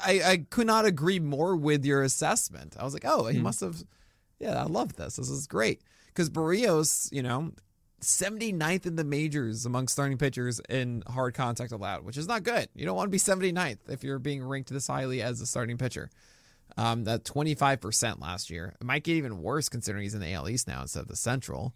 I 0.05 0.22
I 0.22 0.37
could 0.51 0.66
not 0.66 0.85
agree 0.85 1.18
more 1.18 1.57
with 1.57 1.85
your 1.85 2.03
assessment. 2.03 2.76
I 2.78 2.85
was 2.85 2.93
like, 2.93 3.05
oh, 3.07 3.26
he 3.28 3.39
Hmm. 3.39 3.45
must 3.45 3.61
have. 3.61 3.83
Yeah, 4.39 4.61
I 4.61 4.64
love 4.66 4.97
this. 4.97 5.16
This 5.16 5.30
is 5.30 5.47
great 5.47 5.80
because 6.09 6.28
Berrios, 6.28 7.11
you 7.12 7.22
know, 7.22 7.53
79th 8.03 8.86
in 8.86 8.96
the 8.96 9.05
majors 9.05 9.64
among 9.64 9.88
starting 9.88 10.18
pitchers 10.18 10.61
in 10.68 11.03
hard 11.07 11.34
contact 11.34 11.72
allowed, 11.72 12.05
which 12.05 12.16
is 12.16 12.26
not 12.26 12.42
good. 12.42 12.68
You 12.74 12.84
don't 12.84 12.96
want 12.96 13.07
to 13.07 13.11
be 13.11 13.18
79th 13.18 13.78
if 13.88 14.03
you're 14.03 14.18
being 14.18 14.44
ranked 14.44 14.70
this 14.70 14.88
highly 14.88 15.22
as 15.22 15.40
a 15.40 15.46
starting 15.46 15.78
pitcher. 15.78 16.11
Um, 16.76 17.05
that 17.05 17.24
25% 17.24 18.20
last 18.20 18.48
year. 18.48 18.74
It 18.80 18.84
might 18.84 19.05
get 19.05 19.16
even 19.16 19.42
worse 19.42 19.68
considering 19.68 20.05
he's 20.05 20.14
in 20.14 20.20
the 20.20 20.32
AL 20.32 20.48
East 20.48 20.66
now 20.66 20.80
instead 20.80 21.00
of 21.00 21.09
the 21.09 21.16
Central. 21.16 21.74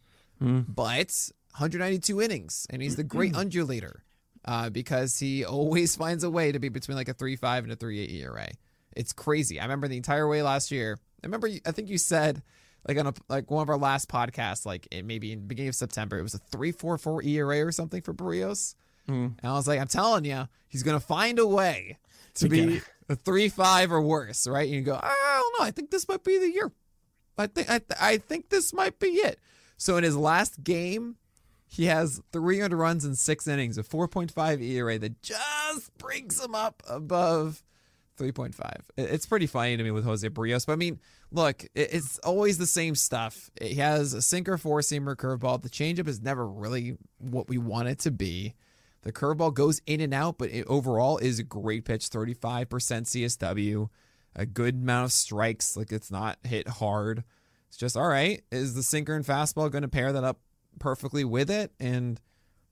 But 0.68 1.30
192 1.52 2.20
innings, 2.22 2.66
and 2.70 2.80
he's 2.82 2.96
the 2.96 3.04
great 3.04 3.34
undulator 3.34 4.02
uh, 4.46 4.70
because 4.70 5.18
he 5.18 5.44
always 5.46 5.96
finds 5.96 6.24
a 6.24 6.30
way 6.30 6.50
to 6.50 6.58
be 6.58 6.70
between 6.70 6.96
like 6.96 7.08
a 7.08 7.14
3.5 7.14 7.58
and 7.58 7.72
a 7.72 7.76
3.8 7.76 8.14
ERA. 8.22 8.48
It's 8.96 9.12
crazy. 9.12 9.60
I 9.60 9.64
remember 9.64 9.88
the 9.88 9.96
entire 9.98 10.26
way 10.26 10.42
last 10.42 10.70
year. 10.70 10.98
I 11.22 11.26
remember, 11.26 11.48
I 11.66 11.72
think 11.72 11.90
you 11.90 11.98
said 11.98 12.42
like 12.86 12.98
on 12.98 13.06
a 13.06 13.14
like 13.28 13.50
one 13.50 13.62
of 13.62 13.68
our 13.68 13.76
last 13.76 14.08
podcasts, 14.08 14.66
like 14.66 14.86
it 14.90 15.04
maybe 15.04 15.32
in 15.32 15.40
the 15.40 15.46
beginning 15.46 15.68
of 15.68 15.74
September, 15.74 16.18
it 16.18 16.22
was 16.22 16.34
a 16.34 16.38
3.44 16.38 17.24
ERA 17.26 17.66
or 17.66 17.72
something 17.72 18.02
for 18.02 18.14
Berrios. 18.14 18.74
Hmm. 19.06 19.28
And 19.40 19.44
I 19.44 19.52
was 19.52 19.68
like, 19.68 19.80
I'm 19.80 19.88
telling 19.88 20.24
you, 20.24 20.48
he's 20.68 20.82
gonna 20.82 21.00
find 21.00 21.38
a 21.38 21.46
way 21.46 21.98
to 22.34 22.48
be 22.48 22.80
a 23.08 23.16
three 23.16 23.48
five 23.48 23.92
or 23.92 24.00
worse, 24.00 24.46
right? 24.46 24.66
And 24.66 24.74
you 24.74 24.82
go, 24.82 24.98
I 25.00 25.40
don't 25.42 25.60
know. 25.60 25.66
I 25.66 25.70
think 25.70 25.90
this 25.90 26.08
might 26.08 26.24
be 26.24 26.38
the 26.38 26.50
year. 26.50 26.72
I 27.38 27.46
think 27.46 27.70
I, 27.70 27.80
I 28.00 28.16
think 28.18 28.48
this 28.48 28.72
might 28.72 28.98
be 28.98 29.08
it. 29.08 29.38
So 29.76 29.96
in 29.96 30.04
his 30.04 30.16
last 30.16 30.64
game, 30.64 31.16
he 31.66 31.86
has 31.86 32.22
300 32.32 32.76
runs 32.76 33.04
in 33.04 33.14
six 33.14 33.46
innings, 33.46 33.76
a 33.76 33.82
4.5 33.82 34.62
ERA 34.62 34.98
that 34.98 35.20
just 35.22 35.96
brings 35.98 36.42
him 36.42 36.54
up 36.54 36.82
above 36.88 37.62
3.5. 38.18 38.80
It's 38.96 39.26
pretty 39.26 39.46
funny 39.46 39.76
to 39.76 39.82
me 39.82 39.90
with 39.90 40.04
Jose 40.04 40.26
Berrios. 40.30 40.66
But 40.66 40.74
I 40.74 40.76
mean, 40.76 40.98
look, 41.36 41.64
it's 41.74 42.18
always 42.20 42.58
the 42.58 42.66
same 42.66 42.94
stuff. 42.94 43.50
He 43.60 43.74
has 43.74 44.14
a 44.14 44.22
sinker, 44.22 44.56
four 44.56 44.80
seamer, 44.80 45.14
curveball. 45.14 45.62
The 45.62 45.68
changeup 45.68 46.08
is 46.08 46.20
never 46.20 46.48
really 46.48 46.96
what 47.18 47.48
we 47.48 47.58
want 47.58 47.88
it 47.88 47.98
to 48.00 48.10
be. 48.10 48.54
The 49.02 49.12
curveball 49.12 49.54
goes 49.54 49.80
in 49.86 50.00
and 50.00 50.12
out, 50.12 50.38
but 50.38 50.50
it 50.50 50.66
overall 50.66 51.18
is 51.18 51.38
a 51.38 51.44
great 51.44 51.84
pitch 51.84 52.08
35% 52.08 52.66
CSW, 52.66 53.88
a 54.34 54.46
good 54.46 54.74
amount 54.76 55.04
of 55.04 55.12
strikes. 55.12 55.76
Like 55.76 55.92
it's 55.92 56.10
not 56.10 56.38
hit 56.42 56.66
hard. 56.66 57.22
It's 57.68 57.76
just, 57.76 57.96
all 57.96 58.08
right, 58.08 58.42
is 58.50 58.74
the 58.74 58.82
sinker 58.82 59.14
and 59.14 59.24
fastball 59.24 59.70
going 59.70 59.82
to 59.82 59.88
pair 59.88 60.12
that 60.12 60.24
up 60.24 60.40
perfectly 60.80 61.24
with 61.24 61.50
it? 61.50 61.70
And 61.78 62.18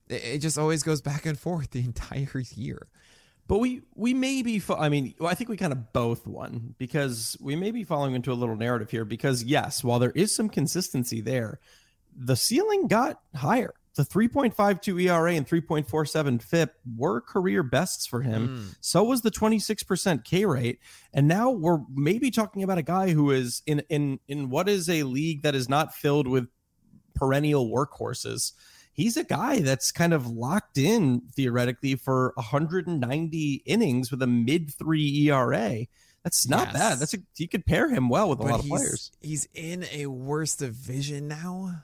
it, 0.09 0.23
it 0.25 0.37
just 0.39 0.57
always 0.57 0.83
goes 0.83 1.01
back 1.01 1.25
and 1.25 1.39
forth 1.39 1.69
the 1.69 1.79
entire 1.85 2.41
year. 2.55 2.87
But 3.47 3.59
we 3.59 3.81
we 3.93 4.13
may 4.13 4.41
be. 4.41 4.59
Fo- 4.59 4.77
I 4.77 4.89
mean, 4.89 5.13
well, 5.19 5.29
I 5.29 5.35
think 5.35 5.49
we 5.49 5.57
kind 5.57 5.71
of 5.71 5.93
both 5.93 6.25
won 6.25 6.73
because 6.77 7.37
we 7.39 7.55
may 7.55 7.71
be 7.71 7.83
falling 7.83 8.15
into 8.15 8.31
a 8.31 8.33
little 8.33 8.55
narrative 8.55 8.89
here. 8.89 9.05
Because 9.05 9.43
yes, 9.43 9.83
while 9.83 9.99
there 9.99 10.11
is 10.11 10.35
some 10.35 10.49
consistency 10.49 11.21
there, 11.21 11.59
the 12.15 12.35
ceiling 12.35 12.87
got 12.87 13.21
higher. 13.35 13.73
The 13.95 14.03
3.52 14.03 15.03
ERA 15.03 15.33
and 15.35 15.47
3.47 15.47 16.41
FIP 16.41 16.73
were 16.97 17.21
career 17.21 17.63
bests 17.63 18.05
for 18.05 18.21
him. 18.21 18.49
Mm. 18.49 18.75
So 18.81 19.05
was 19.05 19.21
the 19.21 19.31
26% 19.31 20.25
K 20.25 20.43
rate. 20.43 20.79
And 21.13 21.29
now 21.29 21.51
we're 21.51 21.79
maybe 21.89 22.29
talking 22.29 22.61
about 22.61 22.77
a 22.77 22.83
guy 22.83 23.11
who 23.11 23.31
is 23.31 23.61
in 23.65 23.83
in 23.89 24.19
in 24.27 24.49
what 24.49 24.67
is 24.67 24.89
a 24.89 25.03
league 25.03 25.43
that 25.43 25.55
is 25.55 25.69
not 25.69 25.93
filled 25.93 26.27
with 26.27 26.49
perennial 27.13 27.69
workhorses. 27.69 28.51
He's 28.95 29.17
a 29.17 29.25
guy 29.25 29.59
that's 29.59 29.91
kind 29.91 30.13
of 30.13 30.25
locked 30.25 30.77
in 30.77 31.21
theoretically 31.35 31.95
for 31.95 32.31
190 32.35 33.61
innings 33.65 34.09
with 34.09 34.21
a 34.21 34.27
mid 34.27 34.73
three 34.73 35.27
ERA. 35.29 35.85
That's 36.23 36.47
not 36.47 36.67
Yes. 36.69 36.73
bad. 36.73 36.99
That's 36.99 37.13
a, 37.13 37.17
you 37.37 37.47
could 37.49 37.65
pair 37.65 37.89
him 37.89 38.07
well 38.09 38.29
with 38.29 38.39
a 38.39 38.43
But 38.43 38.51
lot 38.51 38.59
of 38.61 38.65
he's, 38.65 38.71
players. 38.71 39.11
He's 39.21 39.47
in 39.53 39.85
a 39.91 40.07
worse 40.07 40.55
division 40.55 41.27
now. 41.27 41.83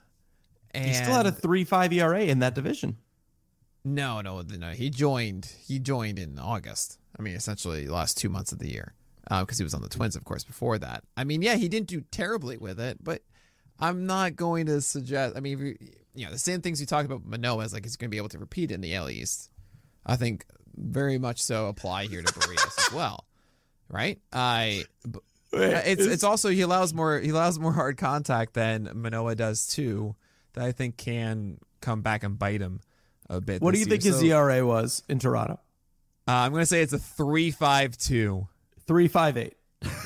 And 0.71 0.85
He 0.85 0.93
still 0.93 1.13
had 1.13 1.25
a 1.27 1.31
three 1.33 1.63
five 1.65 1.91
ERA 1.91 2.21
in 2.21 2.39
that 2.39 2.55
division. 2.55 2.97
No, 3.83 4.21
no, 4.21 4.41
no. 4.41 4.71
He 4.71 4.89
joined. 4.89 5.51
He 5.67 5.79
joined 5.79 6.17
in 6.17 6.39
August. 6.39 6.97
I 7.19 7.21
mean, 7.21 7.35
essentially 7.35 7.87
the 7.87 7.93
last 7.93 8.17
two 8.17 8.29
months 8.29 8.51
of 8.53 8.59
the 8.59 8.69
year, 8.69 8.93
uh, 9.29 9.41
because 9.41 9.57
he 9.57 9.63
was 9.65 9.73
on 9.73 9.81
the 9.81 9.89
Twins, 9.89 10.15
of 10.15 10.23
course, 10.23 10.43
before 10.45 10.77
that. 10.77 11.03
I 11.17 11.23
mean, 11.25 11.41
yeah, 11.41 11.55
he 11.55 11.67
didn't 11.67 11.87
do 11.87 12.01
terribly 12.09 12.57
with 12.57 12.79
it, 12.79 13.03
but 13.03 13.21
I'm 13.81 14.05
not 14.05 14.35
going 14.35 14.67
to 14.67 14.79
suggest. 14.81 15.35
I 15.35 15.39
mean, 15.39 15.53
if 15.59 15.65
you, 15.65 15.77
you 16.15 16.25
know, 16.25 16.31
the 16.31 16.37
same 16.39 16.61
things 16.61 16.79
you 16.79 16.85
talked 16.87 17.05
about 17.05 17.25
Manoah 17.25 17.63
is 17.65 17.73
like 17.73 17.83
he's 17.83 17.95
going 17.97 18.09
to 18.09 18.11
be 18.11 18.17
able 18.17 18.29
to 18.29 18.37
repeat 18.39 18.71
in 18.71 18.81
the 18.81 18.93
AL 18.95 19.09
East. 19.09 19.49
I 20.05 20.15
think 20.15 20.45
very 20.75 21.17
much 21.17 21.41
so 21.41 21.67
apply 21.67 22.05
here 22.05 22.21
to 22.21 22.33
Berrios 22.33 22.87
as 22.87 22.93
well, 22.93 23.25
right? 23.89 24.19
I. 24.31 24.85
b- 25.09 25.19
It's 25.53 26.05
it's 26.05 26.23
also 26.23 26.49
he 26.49 26.61
allows 26.61 26.93
more 26.93 27.19
he 27.19 27.29
allows 27.29 27.59
more 27.59 27.73
hard 27.73 27.97
contact 27.97 28.53
than 28.53 28.89
Manoah 28.93 29.35
does 29.35 29.67
too. 29.67 30.15
That 30.53 30.63
I 30.65 30.71
think 30.71 30.97
can 30.97 31.57
come 31.81 32.01
back 32.01 32.23
and 32.23 32.37
bite 32.39 32.61
him 32.61 32.81
a 33.29 33.41
bit. 33.41 33.61
What 33.61 33.73
do 33.73 33.79
you 33.79 33.85
think 33.85 34.03
his 34.03 34.19
So, 34.19 34.25
ERA 34.25 34.65
was 34.65 35.03
in 35.09 35.19
Toronto? 35.19 35.59
Uh, 36.27 36.31
I'm 36.31 36.51
going 36.51 36.61
to 36.61 36.65
say 36.65 36.81
it's 36.81 36.93
a 36.93 36.99
three 36.99 37.51
five 37.51 37.97
two. 37.97 38.47
Three 38.87 39.07
five 39.07 39.37
eight. 39.37 39.55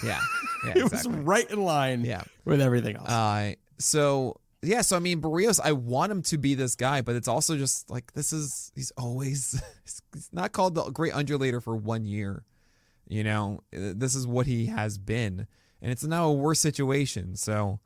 Yeah, 0.03 0.19
yeah, 0.65 0.73
It 0.77 0.91
was 0.91 1.07
right 1.07 1.49
in 1.49 1.63
line 1.63 2.05
Yeah. 2.05 2.23
with 2.43 2.61
everything 2.61 2.95
else. 2.95 3.09
Uh, 3.09 3.53
so 3.77 4.39
yeah, 4.61 4.81
so 4.81 4.95
I 4.95 4.99
mean 4.99 5.21
Berrios, 5.21 5.59
I 5.63 5.71
want 5.71 6.11
him 6.11 6.21
to 6.23 6.37
be 6.37 6.55
this 6.55 6.75
guy, 6.75 7.01
but 7.01 7.15
it's 7.15 7.27
also 7.27 7.57
just 7.57 7.89
like 7.89 8.13
this 8.13 8.33
is 8.33 8.71
he's 8.75 8.91
always 8.97 9.61
he's 10.13 10.29
not 10.31 10.51
called 10.51 10.75
the 10.75 10.89
great 10.91 11.13
undulator 11.13 11.61
for 11.61 11.75
one 11.75 12.05
year. 12.05 12.43
You 13.07 13.23
know, 13.23 13.61
this 13.71 14.15
is 14.15 14.25
what 14.25 14.47
he 14.47 14.65
has 14.67 14.97
been, 14.97 15.47
and 15.81 15.91
it's 15.91 16.03
now 16.03 16.27
a 16.27 16.33
worse 16.33 16.59
situation. 16.59 17.35
So 17.35 17.79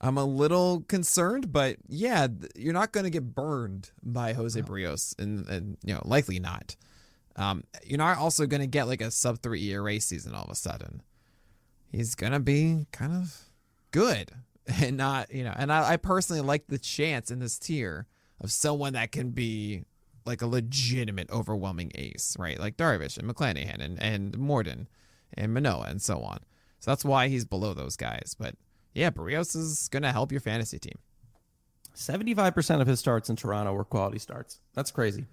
I'm 0.00 0.18
a 0.18 0.24
little 0.24 0.82
concerned, 0.82 1.52
but 1.52 1.78
yeah, 1.88 2.28
you're 2.54 2.72
not 2.72 2.92
going 2.92 3.04
to 3.04 3.10
get 3.10 3.34
burned 3.34 3.90
by 4.02 4.34
Jose 4.34 4.60
Berrios, 4.60 5.18
and, 5.18 5.48
and 5.48 5.78
you 5.84 5.94
know, 5.94 6.02
likely 6.04 6.38
not. 6.38 6.76
Um, 7.34 7.64
you're 7.84 7.98
not 7.98 8.18
also 8.18 8.46
going 8.46 8.60
to 8.60 8.66
get 8.66 8.86
like 8.86 9.00
a 9.00 9.10
sub 9.10 9.42
three 9.42 9.68
ERA 9.70 10.00
season 10.00 10.34
all 10.34 10.44
of 10.44 10.50
a 10.50 10.54
sudden. 10.54 11.02
He's 11.90 12.14
going 12.14 12.32
to 12.32 12.40
be 12.40 12.86
kind 12.92 13.12
of 13.12 13.50
good. 13.90 14.32
and 14.82 14.96
not 14.96 15.32
you 15.32 15.44
know. 15.44 15.54
And 15.56 15.72
I, 15.72 15.92
I 15.92 15.96
personally 15.96 16.42
like 16.42 16.66
the 16.68 16.78
chance 16.78 17.30
in 17.30 17.38
this 17.38 17.58
tier 17.58 18.06
of 18.40 18.50
someone 18.52 18.92
that 18.94 19.12
can 19.12 19.30
be 19.30 19.84
like 20.24 20.42
a 20.42 20.46
legitimate, 20.46 21.30
overwhelming 21.30 21.92
ace, 21.94 22.36
right? 22.38 22.58
Like 22.58 22.76
Darvish 22.76 23.16
and 23.18 23.28
McClanahan 23.32 23.80
and 23.80 24.00
and 24.02 24.36
Morton 24.38 24.88
and 25.34 25.54
Manoah 25.54 25.86
and 25.88 26.02
so 26.02 26.20
on. 26.20 26.38
So 26.80 26.90
that's 26.90 27.04
why 27.04 27.28
he's 27.28 27.44
below 27.44 27.74
those 27.74 27.96
guys. 27.96 28.34
But 28.38 28.54
yeah, 28.94 29.10
Berrios 29.10 29.54
is 29.56 29.88
gonna 29.88 30.12
help 30.12 30.32
your 30.32 30.40
fantasy 30.40 30.78
team. 30.78 30.98
75% 31.94 32.80
of 32.80 32.86
his 32.86 32.98
starts 33.00 33.30
in 33.30 33.36
Toronto 33.36 33.72
were 33.72 33.84
quality 33.84 34.18
starts. 34.18 34.60
That's 34.74 34.90
crazy. 34.90 35.26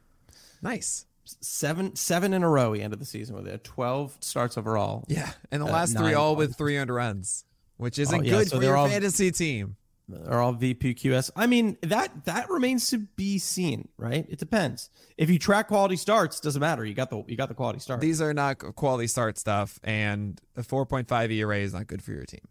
Nice. 0.61 1.05
Seven 1.25 1.95
seven 1.95 2.33
in 2.33 2.43
a 2.43 2.49
row 2.49 2.73
he 2.73 2.81
ended 2.81 2.99
the 2.99 3.05
season 3.05 3.35
with 3.35 3.47
it. 3.47 3.63
12 3.63 4.17
starts 4.21 4.57
overall. 4.57 5.05
Yeah, 5.07 5.31
and 5.51 5.61
the 5.61 5.65
Uh, 5.67 5.71
last 5.71 5.97
three 5.97 6.13
all 6.13 6.35
with. 6.35 6.55
300 6.57 6.93
runs, 6.93 7.45
which 7.77 7.99
oh, 7.99 8.03
isn't 8.03 8.19
Oh, 8.21 8.23
yeah, 8.23 8.31
good 8.31 8.49
so 8.49 8.57
for 8.57 8.63
your 8.63 8.77
all- 8.77 8.87
fantasy 8.87 9.31
team. 9.31 9.75
They're 10.09 10.41
all 10.41 10.53
VPQS. 10.53 11.31
I 11.35 11.47
mean, 11.47 11.77
that 11.81 12.25
that 12.25 12.49
remains 12.49 12.89
to 12.89 12.97
be 12.97 13.39
seen, 13.39 13.87
right? 13.97 14.25
It 14.27 14.37
depends. 14.37 14.89
If 15.17 15.29
you 15.29 15.39
track 15.39 15.69
quality 15.69 15.95
starts, 15.95 16.41
doesn't 16.41 16.59
matter. 16.59 16.83
You 16.83 16.93
got 16.93 17.09
the 17.09 17.23
you 17.25 17.37
got 17.37 17.47
the 17.47 17.55
quality 17.55 17.79
start. 17.79 18.01
These 18.01 18.21
are 18.21 18.33
not 18.33 18.59
quality 18.75 19.07
start 19.07 19.37
stuff, 19.37 19.79
and 19.81 20.41
a 20.57 20.61
4.5 20.61 21.31
ERA 21.31 21.57
is 21.57 21.73
not 21.73 21.87
good 21.87 22.03
for 22.03 22.11
your 22.11 22.25
team. 22.25 22.41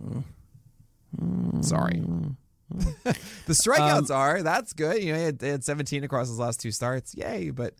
Mm-hmm. 0.00 1.62
Sorry. 1.62 2.02
the 3.04 3.52
strikeouts 3.52 4.10
um, 4.10 4.16
are. 4.16 4.42
That's 4.42 4.72
good. 4.72 5.02
You 5.02 5.12
know, 5.12 5.18
he 5.18 5.24
had, 5.24 5.38
they 5.40 5.48
had 5.48 5.64
17 5.64 6.04
across 6.04 6.28
his 6.28 6.38
last 6.38 6.60
two 6.60 6.70
starts. 6.70 7.14
Yay, 7.14 7.50
but 7.50 7.74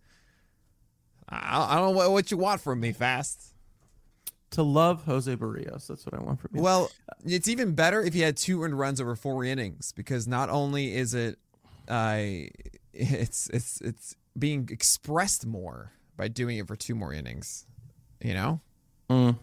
I, 1.29 1.67
I 1.71 1.77
don't 1.77 1.93
know 1.93 1.97
what, 1.97 2.11
what 2.11 2.31
you 2.31 2.37
want 2.37 2.61
from 2.61 2.81
me, 2.81 2.93
fast. 2.93 3.52
To 4.53 4.63
love 4.63 5.05
Jose 5.05 5.35
Berrios. 5.37 5.87
That's 5.87 6.05
what 6.07 6.15
I 6.15 6.23
want 6.23 6.41
from 6.41 6.51
you. 6.55 6.63
Well, 6.63 6.91
it's 7.25 7.49
even 7.49 7.75
better 7.75 8.03
if 8.03 8.13
he 8.15 8.21
had 8.21 8.37
two 8.37 8.63
earned 8.63 8.79
runs 8.79 9.01
over 9.01 9.17
four 9.17 9.45
innings 9.45 9.93
because 9.93 10.29
not 10.29 10.51
only 10.51 10.95
is 10.95 11.15
it, 11.15 11.39
uh, 11.89 12.19
it's 12.93 13.49
it's 13.49 13.81
it's 13.81 14.15
being 14.39 14.69
expressed 14.71 15.47
more 15.47 15.93
by 16.17 16.29
doing 16.29 16.59
it 16.59 16.67
for 16.67 16.77
two 16.77 16.95
more 16.95 17.13
innings. 17.13 17.67
You 18.23 18.35
know, 18.35 18.61
Mm, 19.11 19.39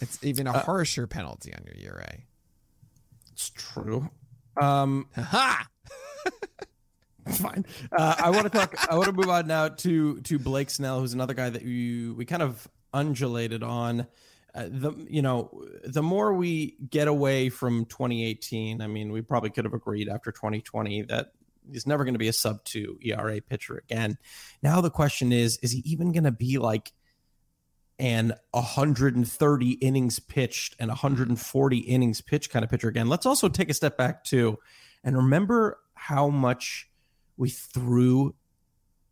it's 0.00 0.22
even 0.24 0.46
a 0.46 0.52
harsher 0.58 1.06
penalty 1.06 1.52
on 1.52 1.64
your 1.66 1.92
ERA. 1.94 2.18
it's 3.32 3.50
true. 3.50 4.08
Um, 4.60 5.08
Ha! 5.16 5.66
fine. 7.28 7.66
Uh, 7.92 8.14
I 8.18 8.30
want 8.30 8.44
to 8.44 8.50
talk. 8.50 8.74
I 8.90 8.94
want 8.94 9.06
to 9.06 9.12
move 9.12 9.28
on 9.28 9.46
now 9.46 9.68
to 9.68 10.20
to 10.20 10.38
Blake 10.38 10.70
Snell, 10.70 11.00
who's 11.00 11.12
another 11.14 11.34
guy 11.34 11.50
that 11.50 11.62
you 11.62 12.14
we 12.14 12.24
kind 12.24 12.42
of 12.42 12.68
undulated 12.94 13.62
on. 13.62 14.06
Uh, 14.56 14.68
the 14.70 14.92
you 15.08 15.20
know 15.20 15.50
the 15.84 16.02
more 16.02 16.32
we 16.32 16.76
get 16.88 17.08
away 17.08 17.50
from 17.50 17.84
2018, 17.84 18.80
I 18.80 18.86
mean, 18.86 19.12
we 19.12 19.20
probably 19.20 19.50
could 19.50 19.66
have 19.66 19.74
agreed 19.74 20.08
after 20.08 20.32
2020 20.32 21.02
that 21.02 21.32
he's 21.70 21.86
never 21.86 22.04
going 22.04 22.14
to 22.14 22.18
be 22.18 22.28
a 22.28 22.32
sub 22.32 22.64
two 22.64 22.98
ERA 23.02 23.40
pitcher 23.42 23.76
again. 23.76 24.16
Now 24.62 24.80
the 24.80 24.90
question 24.90 25.30
is, 25.30 25.58
is 25.58 25.72
he 25.72 25.82
even 25.84 26.12
going 26.12 26.24
to 26.24 26.32
be 26.32 26.56
like 26.56 26.92
an 27.98 28.32
130 28.52 29.70
innings 29.72 30.18
pitched 30.20 30.74
and 30.78 30.88
140 30.88 31.78
innings 31.78 32.20
pitched 32.22 32.50
kind 32.50 32.64
of 32.64 32.70
pitcher 32.70 32.88
again? 32.88 33.08
Let's 33.08 33.26
also 33.26 33.50
take 33.50 33.68
a 33.68 33.74
step 33.74 33.98
back 33.98 34.24
too, 34.24 34.58
and 35.04 35.18
remember 35.18 35.78
how 35.92 36.30
much 36.30 36.88
we 37.36 37.50
threw 37.50 38.34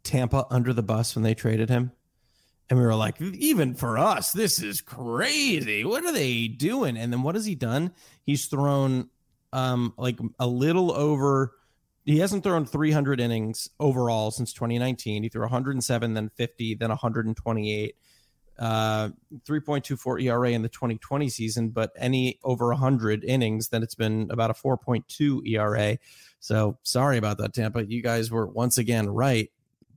Tampa 0.04 0.46
under 0.50 0.72
the 0.72 0.82
bus 0.82 1.14
when 1.14 1.22
they 1.22 1.34
traded 1.34 1.68
him. 1.68 1.92
And 2.70 2.78
we 2.78 2.84
were 2.84 2.94
like, 2.94 3.20
even 3.20 3.74
for 3.74 3.98
us, 3.98 4.32
this 4.32 4.62
is 4.62 4.80
crazy. 4.80 5.84
What 5.84 6.04
are 6.04 6.12
they 6.12 6.48
doing? 6.48 6.96
And 6.96 7.12
then 7.12 7.22
what 7.22 7.34
has 7.34 7.44
he 7.44 7.54
done? 7.54 7.92
He's 8.24 8.46
thrown 8.46 9.10
um 9.52 9.94
like 9.96 10.18
a 10.40 10.46
little 10.46 10.92
over 10.92 11.52
he 12.04 12.18
hasn't 12.18 12.42
thrown 12.44 12.66
300 12.66 13.18
innings 13.18 13.70
overall 13.80 14.30
since 14.30 14.52
2019. 14.52 15.22
He 15.22 15.28
threw 15.30 15.40
107, 15.40 16.12
then 16.14 16.30
50, 16.36 16.74
then 16.74 16.90
128. 16.90 17.96
Uh 18.56 19.08
3.24 19.44 20.22
ERA 20.22 20.50
in 20.50 20.62
the 20.62 20.68
2020 20.68 21.28
season, 21.28 21.70
but 21.70 21.92
any 21.96 22.38
over 22.44 22.68
100 22.68 23.24
innings, 23.24 23.68
then 23.68 23.82
it's 23.82 23.96
been 23.96 24.28
about 24.30 24.50
a 24.50 24.54
4.2 24.54 25.46
ERA. 25.48 25.98
So 26.40 26.78
sorry 26.82 27.16
about 27.16 27.38
that, 27.38 27.52
Tampa. 27.52 27.84
You 27.84 28.02
guys 28.02 28.30
were 28.30 28.46
once 28.46 28.78
again 28.78 29.08
right. 29.08 29.50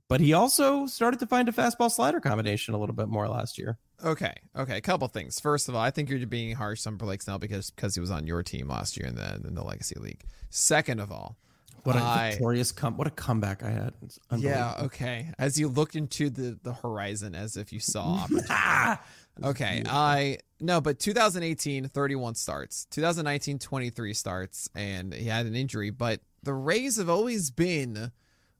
But 0.08 0.20
he 0.20 0.32
also 0.32 0.86
started 0.86 1.20
to 1.20 1.26
find 1.26 1.48
a 1.48 1.52
fastball 1.52 1.90
slider 1.90 2.18
combination 2.20 2.72
a 2.74 2.78
little 2.78 2.94
bit 2.94 3.08
more 3.08 3.28
last 3.28 3.58
year. 3.58 3.78
Okay, 4.02 4.32
okay. 4.56 4.78
A 4.78 4.80
couple 4.80 5.06
things. 5.08 5.38
First 5.38 5.68
of 5.68 5.74
all, 5.74 5.82
I 5.82 5.90
think 5.90 6.08
you're 6.08 6.26
being 6.26 6.54
harsh 6.56 6.86
on 6.86 6.96
Blake 6.96 7.20
Snell 7.20 7.38
because 7.38 7.70
because 7.70 7.94
he 7.94 8.00
was 8.00 8.10
on 8.10 8.26
your 8.26 8.42
team 8.42 8.68
last 8.68 8.96
year 8.96 9.06
in 9.06 9.16
the 9.16 9.34
in 9.46 9.54
the 9.54 9.62
Legacy 9.62 9.96
League. 10.00 10.22
Second 10.50 11.00
of 11.00 11.12
all, 11.12 11.36
What 11.84 11.96
a 11.96 11.98
I- 12.00 12.30
victorious 12.30 12.72
come! 12.72 12.96
What 12.96 13.06
a 13.06 13.10
comeback 13.10 13.62
I 13.62 13.70
had! 13.70 13.92
Yeah, 14.36 14.74
okay. 14.84 15.32
As 15.38 15.58
you 15.58 15.68
looked 15.68 15.94
into 15.94 16.30
the 16.30 16.58
the 16.62 16.72
horizon, 16.72 17.34
as 17.34 17.56
if 17.56 17.72
you 17.72 17.80
saw! 17.80 18.26
Okay. 19.44 19.84
I 19.86 20.38
no, 20.58 20.80
but 20.80 20.98
2018 20.98 21.88
31 21.88 22.34
starts. 22.34 22.86
2019 22.86 23.60
23 23.60 24.12
starts 24.14 24.68
and 24.74 25.14
he 25.14 25.26
had 25.26 25.46
an 25.46 25.54
injury, 25.54 25.90
but 25.90 26.20
the 26.42 26.52
Rays 26.54 26.96
have 26.96 27.08
always 27.08 27.50
been 27.52 28.10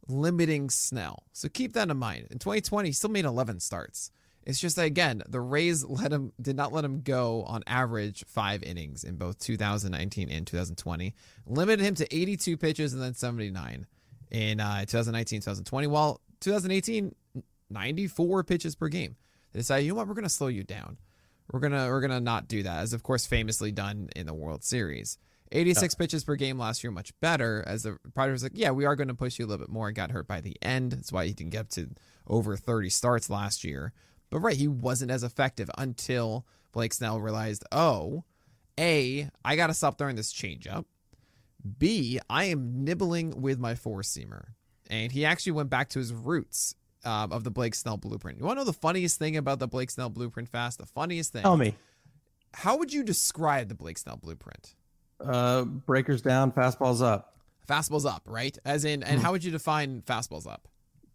limiting 0.09 0.71
Snell. 0.71 1.25
So 1.33 1.49
keep 1.49 1.75
that 1.75 1.91
in 1.91 1.97
mind. 1.97 2.29
In 2.31 2.39
2020 2.39 2.89
he 2.89 2.93
still 2.93 3.11
made 3.11 3.25
11 3.25 3.61
starts. 3.61 4.11
It's 4.45 4.59
just 4.59 4.77
that 4.77 4.87
again, 4.87 5.23
the 5.29 5.41
Rays 5.41 5.85
let 5.85 6.11
him 6.11 6.33
did 6.41 6.57
not 6.57 6.73
let 6.73 6.85
him 6.85 7.03
go 7.03 7.45
on 7.45 7.63
average 7.67 8.25
5 8.27 8.63
innings 8.63 9.05
in 9.05 9.17
both 9.17 9.39
2019 9.39 10.31
and 10.31 10.47
2020. 10.47 11.15
Limited 11.47 11.85
him 11.85 11.95
to 11.97 12.15
82 12.15 12.57
pitches 12.57 12.95
and 12.95 13.03
then 13.03 13.15
79 13.15 13.87
in 14.31 14.61
uh 14.61 14.81
2019 14.81 15.41
2020 15.41 15.87
while 15.87 16.21
2018 16.41 17.15
94 17.71 18.45
pitches 18.45 18.75
per 18.75 18.89
game. 18.89 19.17
They 19.53 19.61
decided, 19.61 19.85
you 19.85 19.93
know 19.93 19.97
what, 19.97 20.09
we're 20.09 20.15
gonna 20.15 20.29
slow 20.29 20.49
you 20.49 20.65
down. 20.65 20.97
We're 21.53 21.61
gonna 21.61 21.89
we're 21.89 22.01
gonna 22.01 22.21
not 22.21 22.49
do 22.49 22.63
that, 22.63 22.83
as 22.83 22.93
of 22.93 23.03
course 23.03 23.27
famously 23.27 23.73
done 23.73 24.09
in 24.15 24.27
the 24.27 24.35
World 24.35 24.65
Series. 24.65 25.19
86 25.53 25.95
pitches 25.95 26.25
per 26.25 26.37
game 26.37 26.59
last 26.59 26.83
year, 26.85 26.91
much 26.91 27.13
better. 27.21 27.65
As 27.67 27.83
the 27.85 27.99
Padres 28.15 28.35
was 28.35 28.43
like, 28.43 28.53
yeah, 28.55 28.71
we 28.71 28.85
are 28.85 28.97
going 28.97 29.09
to 29.09 29.15
push 29.15 29.39
you 29.39 29.45
a 29.45 29.49
little 29.49 29.65
bit 29.65 29.73
more. 29.73 29.89
And 29.89 29.97
got 29.97 30.11
hurt 30.11 30.29
by 30.29 30.41
the 30.41 30.57
end. 30.63 30.93
That's 30.93 31.13
why 31.13 31.27
he 31.27 31.33
didn't 31.33 31.53
get 31.53 31.61
up 31.61 31.69
to 31.71 31.91
over 32.27 32.57
30 32.57 32.91
starts 32.91 33.31
last 33.31 33.65
year. 33.65 33.93
But 34.31 34.41
right, 34.41 34.57
he 34.57 34.69
wasn't 34.69 35.11
as 35.11 35.23
effective 35.23 35.71
until 35.79 36.47
Blake 36.73 36.93
Snell 36.93 37.21
realized, 37.21 37.65
oh, 37.73 38.25
a, 38.79 39.29
I 39.45 39.57
got 39.57 39.69
to 39.69 39.75
stop 39.75 39.99
throwing 39.99 40.17
this 40.17 40.33
changeup. 40.33 40.85
B, 41.79 42.21
I 42.31 42.45
am 42.45 42.85
nibbling 42.85 43.41
with 43.41 43.59
my 43.59 43.75
four 43.75 44.03
seamer. 44.03 44.49
And 44.91 45.13
he 45.13 45.25
actually 45.25 45.53
went 45.53 45.71
back 45.71 45.89
to 45.91 45.99
his 45.99 46.13
roots 46.13 46.75
um, 47.05 47.33
of 47.33 47.45
the 47.45 47.51
Blake 47.51 47.75
Snell 47.75 47.97
blueprint. 47.97 48.39
You 48.39 48.45
want 48.45 48.59
to 48.59 48.61
know 48.61 48.65
the 48.65 48.73
funniest 48.73 49.19
thing 49.19 49.37
about 49.37 49.59
the 49.59 49.69
Blake 49.69 49.91
Snell 49.91 50.11
blueprint 50.11 50.49
fast? 50.49 50.79
The 50.79 50.87
funniest 50.87 51.33
thing. 51.33 51.43
Tell 51.43 51.57
me, 51.57 51.75
How 52.55 52.77
would 52.77 52.93
you 52.93 53.03
describe 53.03 53.69
the 53.69 53.75
Blake 53.75 53.99
Snell 53.99 54.17
blueprint? 54.17 54.75
Uh, 55.25 55.65
breakers 55.65 56.23
down, 56.23 56.53
fastballs 56.53 57.03
up, 57.03 57.35
Fastballs 57.69 58.07
up, 58.07 58.23
right? 58.25 58.57
As 58.65 58.85
in, 58.85 59.03
and 59.03 59.21
how 59.21 59.33
would 59.33 59.45
you 59.45 59.51
define 59.51 60.03
fastballs 60.03 60.47
up? 60.47 60.69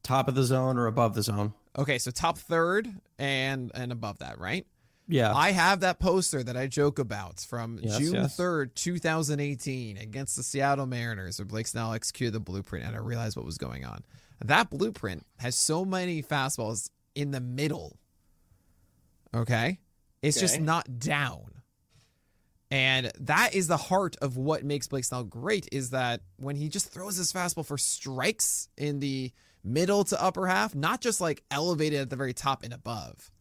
top 0.04 0.28
of 0.28 0.36
the 0.36 0.44
zone 0.44 0.78
or 0.78 0.86
above 0.88 1.16
the 1.16 1.24
zone. 1.24 1.54
Okay, 1.78 1.98
so 1.98 2.12
top 2.12 2.38
third 2.38 2.88
and 3.18 3.72
and 3.74 3.92
above 3.92 4.20
that, 4.20 4.38
right? 4.38 4.68
Yeah, 5.08 5.34
I 5.34 5.52
have 5.52 5.82
that 5.82 6.00
poster 6.00 6.44
that 6.44 6.56
I 6.56 6.68
joke 6.68 7.00
about 7.00 7.40
from 7.40 7.80
Yes, 7.82 7.98
June 7.98 8.14
yes. 8.14 8.38
3rd, 8.38 8.74
2018, 8.76 9.98
against 9.98 10.36
the 10.38 10.44
Seattle 10.44 10.86
Mariners, 10.86 11.40
where 11.40 11.46
Blake 11.46 11.68
Snell 11.68 11.94
executed 11.94 12.32
the 12.34 12.40
blueprint, 12.40 12.86
and 12.86 12.96
I 12.96 13.00
realized 13.00 13.36
what 13.36 13.46
was 13.46 13.58
going 13.58 13.84
on. 13.84 14.04
That 14.44 14.70
blueprint 14.70 15.26
has 15.40 15.56
so 15.56 15.84
many 15.84 16.22
fastballs 16.24 16.90
in 17.16 17.32
the 17.32 17.42
middle. 17.42 17.98
Okay? 19.34 19.80
It's 20.22 20.40
just 20.40 20.60
not 20.60 21.00
down. 21.00 21.63
And 22.74 23.12
that 23.20 23.54
is 23.54 23.68
the 23.68 23.78
heart 23.78 24.16
of 24.20 24.36
what 24.36 24.64
makes 24.64 24.88
Blake 24.88 25.06
Snell 25.06 25.24
great 25.24 25.70
is 25.72 25.92
that 25.92 26.22
when 26.38 26.56
he 26.56 26.70
just 26.70 26.92
throws 26.92 27.18
his 27.18 27.32
fastball 27.32 27.64
for 27.64 27.78
strikes 27.78 28.68
in 28.76 29.00
the 29.00 29.32
middle 29.64 30.04
to 30.06 30.20
upper 30.20 30.48
half, 30.48 30.74
not 30.74 31.00
just 31.00 31.22
like 31.22 31.44
elevated 31.52 32.02
at 32.02 32.10
the 32.10 32.16
very 32.16 32.34
top 32.34 32.64
and 32.64 32.74
above 32.74 33.32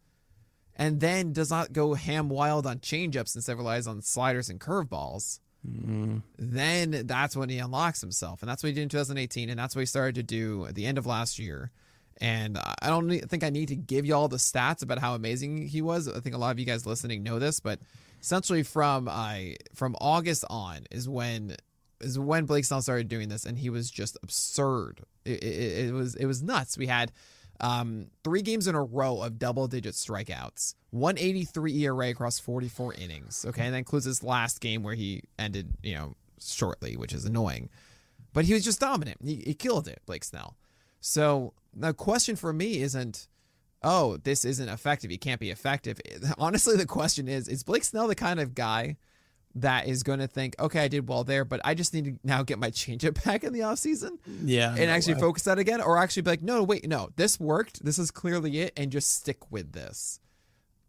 and 0.77 1.01
then 1.01 1.33
does 1.33 1.49
not 1.49 1.73
go 1.73 1.95
ham 1.95 2.29
wild 2.29 2.67
on 2.67 2.81
changeups 2.81 3.35
instead 3.35 3.57
relies 3.57 3.87
on 3.87 4.03
sliders 4.03 4.51
and 4.51 4.61
curveballs, 4.61 5.41
mm-hmm. 5.67 6.19
then 6.39 7.07
that's 7.07 7.35
when 7.35 7.49
he 7.49 7.57
unlocks 7.57 8.03
himself. 8.03 8.43
And 8.43 8.51
that's 8.51 8.63
what 8.63 8.69
he 8.69 8.75
did 8.75 8.83
in 8.83 8.89
2018. 8.91 9.49
And 9.49 9.59
that's 9.59 9.75
what 9.75 9.81
he 9.81 9.87
started 9.87 10.17
to 10.17 10.23
do 10.23 10.67
at 10.67 10.75
the 10.75 10.85
end 10.85 10.99
of 10.99 11.07
last 11.07 11.39
year. 11.39 11.71
And 12.21 12.59
I 12.59 12.89
don't 12.89 13.09
think 13.31 13.45
I 13.45 13.49
need 13.49 13.69
to 13.69 13.77
give 13.77 14.05
you 14.05 14.15
all 14.15 14.29
the 14.29 14.37
stats 14.37 14.83
about 14.83 14.99
how 14.99 15.15
amazing 15.15 15.69
he 15.69 15.81
was. 15.81 16.07
I 16.07 16.21
think 16.21 16.35
a 16.35 16.39
lot 16.39 16.51
of 16.51 16.59
you 16.59 16.67
guys 16.67 16.85
listening 16.85 17.23
know 17.23 17.39
this, 17.39 17.61
but 17.61 17.81
essentially 18.23 18.63
from 18.63 19.09
uh, 19.09 19.37
from 19.75 19.97
August 20.01 20.45
on 20.49 20.87
is 20.91 21.09
when 21.09 21.57
is 22.01 22.19
when 22.19 22.47
Blake 22.47 22.65
Snell 22.65 22.83
started 22.83 23.09
doing 23.09 23.29
this, 23.29 23.45
and 23.45 23.59
he 23.59 23.69
was 23.71 23.91
just 23.91 24.17
absurd. 24.23 25.03
It, 25.25 25.43
it, 25.43 25.87
it 25.89 25.93
was 25.93 26.15
it 26.15 26.27
was 26.27 26.43
nuts. 26.43 26.79
We 26.79 26.87
had 26.87 27.13
Um, 27.61 28.09
three 28.25 28.43
games 28.43 28.67
in 28.67 28.75
a 28.75 28.83
row 28.83 29.21
of 29.23 29.39
double 29.39 29.69
digit 29.69 29.95
strikeouts, 29.95 30.75
183 30.91 31.85
ERA 31.85 32.09
across 32.09 32.41
44 32.41 32.95
innings. 32.95 33.45
Okay, 33.47 33.67
and 33.67 33.75
that 33.75 33.79
includes 33.79 34.05
his 34.07 34.23
last 34.25 34.61
game 34.61 34.83
where 34.83 34.97
he 34.97 35.23
ended, 35.39 35.69
you 35.83 35.95
know, 35.95 36.15
shortly, 36.41 36.97
which 36.97 37.13
is 37.13 37.25
annoying. 37.25 37.69
But 38.33 38.47
he 38.47 38.55
was 38.55 38.65
just 38.65 38.81
dominant. 38.81 39.19
He, 39.23 39.37
he 39.47 39.55
killed 39.55 39.87
it, 39.87 40.01
Blake 40.07 40.25
Snell. 40.25 40.57
So 41.01 41.53
the 41.73 41.93
question 41.95 42.35
for 42.35 42.53
me 42.53 42.81
isn't, 42.81 43.29
oh, 43.85 44.17
this 44.19 44.45
isn't 44.45 44.69
effective. 44.69 45.11
He 45.11 45.19
can't 45.19 45.41
be 45.41 45.51
effective. 45.51 46.01
Honestly, 46.39 46.77
the 46.77 46.87
question 46.87 47.29
is, 47.29 47.49
is 47.49 47.63
Blake 47.63 47.85
Snell 47.85 48.09
the 48.09 48.15
kind 48.15 48.41
of 48.41 48.55
guy 48.55 48.97
that 49.55 49.87
is 49.87 50.03
going 50.03 50.19
to 50.19 50.27
think, 50.27 50.55
okay, 50.59 50.81
I 50.81 50.89
did 50.89 51.09
well 51.09 51.25
there, 51.25 51.45
but 51.45 51.61
I 51.65 51.75
just 51.75 51.93
need 51.93 52.05
to 52.07 52.15
now 52.25 52.43
get 52.43 52.59
my 52.59 52.71
changeup 52.71 53.23
back 53.25 53.45
in 53.45 53.53
the 53.53 53.61
offseason. 53.61 54.19
Yeah. 54.43 54.71
And 54.71 54.87
no, 54.87 54.89
actually 54.89 55.17
I- 55.17 55.21
focus 55.21 55.43
that 55.45 55.59
again, 55.59 55.81
or 55.81 55.99
actually 55.99 56.23
be 56.23 56.31
like, 56.31 56.43
no, 56.43 56.63
wait, 56.63 56.87
no, 56.89 57.11
this 57.17 57.39
worked. 57.39 57.85
This 57.85 57.99
is 57.99 58.11
clearly 58.11 58.61
it, 58.61 58.73
and 58.77 58.91
just 58.91 59.15
stick 59.15 59.51
with 59.51 59.73
this. 59.73 60.21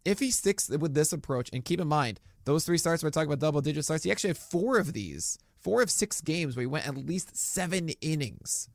If 0.05 0.19
he 0.19 0.31
sticks 0.31 0.69
with 0.69 0.93
this 0.93 1.13
approach, 1.13 1.49
and 1.53 1.63
keep 1.63 1.79
in 1.79 1.87
mind, 1.87 2.19
those 2.45 2.65
three 2.65 2.77
starts 2.77 3.03
we're 3.03 3.09
talking 3.09 3.31
about 3.31 3.39
double 3.39 3.61
digit 3.61 3.85
starts, 3.85 4.03
he 4.03 4.11
actually 4.11 4.31
had 4.31 4.37
four 4.37 4.77
of 4.77 4.91
these, 4.93 5.37
four 5.61 5.81
of 5.81 5.89
six 5.89 6.19
games 6.19 6.55
where 6.55 6.61
he 6.61 6.67
went 6.67 6.87
at 6.87 6.97
least 6.97 7.37
seven 7.37 7.89
innings. 8.01 8.69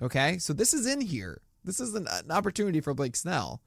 Okay, 0.00 0.38
so 0.38 0.52
this 0.52 0.74
is 0.74 0.86
in 0.86 1.00
here. 1.00 1.40
This 1.68 1.80
is 1.80 1.94
an, 1.94 2.08
an 2.10 2.30
opportunity 2.32 2.80
for 2.80 2.94
Blake 2.94 3.14
Snell. 3.14 3.60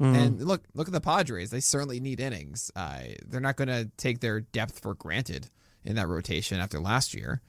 Mm. 0.00 0.16
And 0.16 0.42
look, 0.44 0.64
look 0.74 0.88
at 0.88 0.92
the 0.92 1.00
Padres. 1.00 1.50
They 1.50 1.60
certainly 1.60 2.00
need 2.00 2.18
innings. 2.18 2.70
Uh, 2.74 2.98
they're 3.26 3.40
not 3.40 3.56
going 3.56 3.68
to 3.68 3.88
take 3.96 4.18
their 4.20 4.40
depth 4.40 4.80
for 4.80 4.94
granted 4.94 5.48
in 5.84 5.94
that 5.96 6.08
rotation 6.08 6.58
after 6.58 6.80
last 6.80 7.14
year. 7.14 7.40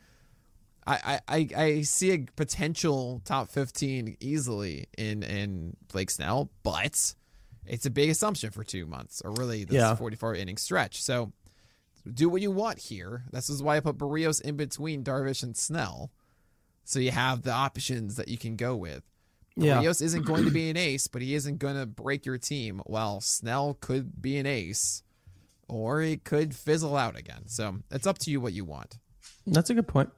I, 0.86 1.20
I, 1.28 1.38
I- 1.56 1.62
I 1.64 1.82
see 1.82 2.12
a 2.12 2.20
potential 2.36 3.22
top 3.26 3.50
15 3.50 4.18
easily 4.20 4.86
in, 4.98 5.24
in 5.24 5.76
Blake 5.92 6.12
Snell, 6.12 6.52
but 6.62 7.16
it's 7.66 7.88
a 7.88 7.90
big 7.90 8.12
assumption 8.12 8.52
for 8.52 8.64
two 8.64 8.86
months 8.86 9.24
or 9.26 9.32
really 9.32 9.64
this 9.66 9.78
Yeah. 9.78 9.96
44 9.96 10.36
inning 10.36 10.58
stretch. 10.58 11.02
So 11.02 11.34
do 12.14 12.30
what 12.30 12.44
you 12.44 12.52
want 12.52 12.78
here. 12.78 13.24
This 13.32 13.50
is 13.50 13.64
why 13.64 13.78
I 13.78 13.80
put 13.80 13.98
Berrios 13.98 14.40
in 14.40 14.56
between 14.56 15.04
Darvish 15.04 15.42
and 15.42 15.58
Snell. 15.58 16.12
So 16.84 17.00
you 17.00 17.10
have 17.10 17.42
the 17.42 17.52
options 17.52 18.18
that 18.18 18.28
you 18.28 18.38
can 18.38 18.56
go 18.56 18.76
with. 18.76 19.02
Yeah. 19.56 19.82
Berrios 19.82 20.02
isn't 20.02 20.26
going 20.26 20.46
to 20.46 20.52
be 20.52 20.70
an 20.70 20.78
ace, 20.78 21.08
but 21.08 21.22
he 21.22 21.34
isn't 21.36 21.60
going 21.60 21.78
to 21.78 21.86
break 21.86 22.26
your 22.26 22.38
team. 22.38 22.82
While 22.86 23.22
Snell 23.22 23.78
could 23.80 24.22
be 24.22 24.38
an 24.38 24.46
ace, 24.46 25.04
or 25.68 26.02
he 26.02 26.18
could 26.18 26.56
fizzle 26.56 26.96
out 26.96 27.18
again. 27.18 27.44
So 27.48 27.78
it's 27.92 28.08
up 28.08 28.18
to 28.20 28.32
you 28.32 28.42
what 28.42 28.54
you 28.54 28.66
want. 28.66 28.98
That's 29.48 29.70
a 29.70 29.76
good 29.76 29.88
point. 29.88 30.10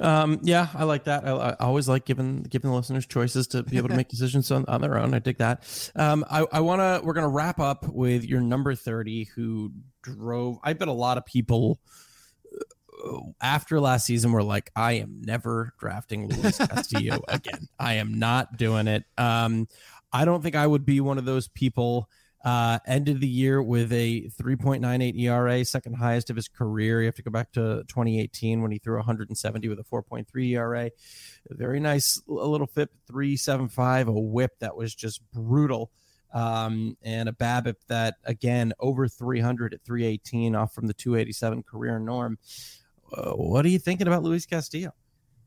Um, 0.00 0.40
yeah, 0.42 0.68
I 0.74 0.84
like 0.84 1.04
that. 1.04 1.24
I, 1.26 1.30
I 1.30 1.54
always 1.60 1.88
like 1.88 2.04
giving 2.04 2.42
giving 2.42 2.70
the 2.70 2.76
listeners 2.76 3.06
choices 3.06 3.46
to 3.48 3.62
be 3.62 3.76
able 3.78 3.88
to 3.88 3.96
make 3.96 4.08
decisions 4.10 4.50
on, 4.50 4.64
on 4.66 4.80
their 4.80 4.98
own. 4.98 5.14
I 5.14 5.20
dig 5.20 5.38
that. 5.38 5.90
Um, 5.94 6.24
I, 6.28 6.44
I 6.50 6.60
want 6.60 6.80
to. 6.80 7.04
We're 7.04 7.14
gonna 7.14 7.28
wrap 7.28 7.60
up 7.60 7.86
with 7.88 8.24
your 8.24 8.40
number 8.40 8.74
thirty, 8.74 9.24
who 9.36 9.72
drove. 10.02 10.58
I 10.62 10.72
bet 10.72 10.88
a 10.88 10.92
lot 10.92 11.18
of 11.18 11.24
people 11.24 11.78
after 13.40 13.80
last 13.80 14.06
season 14.06 14.32
were 14.32 14.42
like, 14.42 14.70
I 14.74 14.92
am 14.92 15.20
never 15.22 15.72
drafting 15.78 16.28
Luis 16.28 16.58
Castillo 16.58 17.22
again. 17.28 17.68
I 17.78 17.94
am 17.94 18.18
not 18.18 18.56
doing 18.56 18.86
it. 18.88 19.04
Um, 19.18 19.68
I 20.12 20.24
don't 20.24 20.42
think 20.42 20.56
I 20.56 20.66
would 20.66 20.86
be 20.86 21.00
one 21.00 21.18
of 21.18 21.24
those 21.24 21.48
people. 21.48 22.08
Uh, 22.44 22.78
ended 22.86 23.22
the 23.22 23.26
year 23.26 23.62
with 23.62 23.90
a 23.90 24.30
3.98 24.38 25.18
ERA, 25.18 25.64
second 25.64 25.94
highest 25.94 26.28
of 26.28 26.36
his 26.36 26.46
career. 26.46 27.00
You 27.00 27.06
have 27.06 27.14
to 27.14 27.22
go 27.22 27.30
back 27.30 27.52
to 27.52 27.84
2018 27.88 28.60
when 28.60 28.70
he 28.70 28.78
threw 28.78 28.96
170 28.96 29.66
with 29.68 29.78
a 29.78 29.82
4.3 29.82 30.50
ERA. 30.50 30.90
Very 31.48 31.80
nice 31.80 32.20
a 32.28 32.32
little 32.32 32.66
FIP 32.66 32.90
375, 33.06 34.08
a 34.08 34.12
whip 34.12 34.58
that 34.60 34.76
was 34.76 34.94
just 34.94 35.22
brutal. 35.32 35.90
Um, 36.34 36.98
and 37.00 37.28
a 37.28 37.32
BABIP 37.32 37.76
that 37.86 38.16
again 38.24 38.72
over 38.80 39.06
300 39.06 39.72
at 39.72 39.84
318 39.84 40.56
off 40.56 40.74
from 40.74 40.88
the 40.88 40.94
287 40.94 41.62
career 41.62 41.98
norm. 41.98 42.38
Uh, 43.16 43.32
what 43.32 43.64
are 43.64 43.68
you 43.68 43.78
thinking 43.78 44.06
about 44.06 44.22
Luis 44.22 44.46
Castillo? 44.46 44.92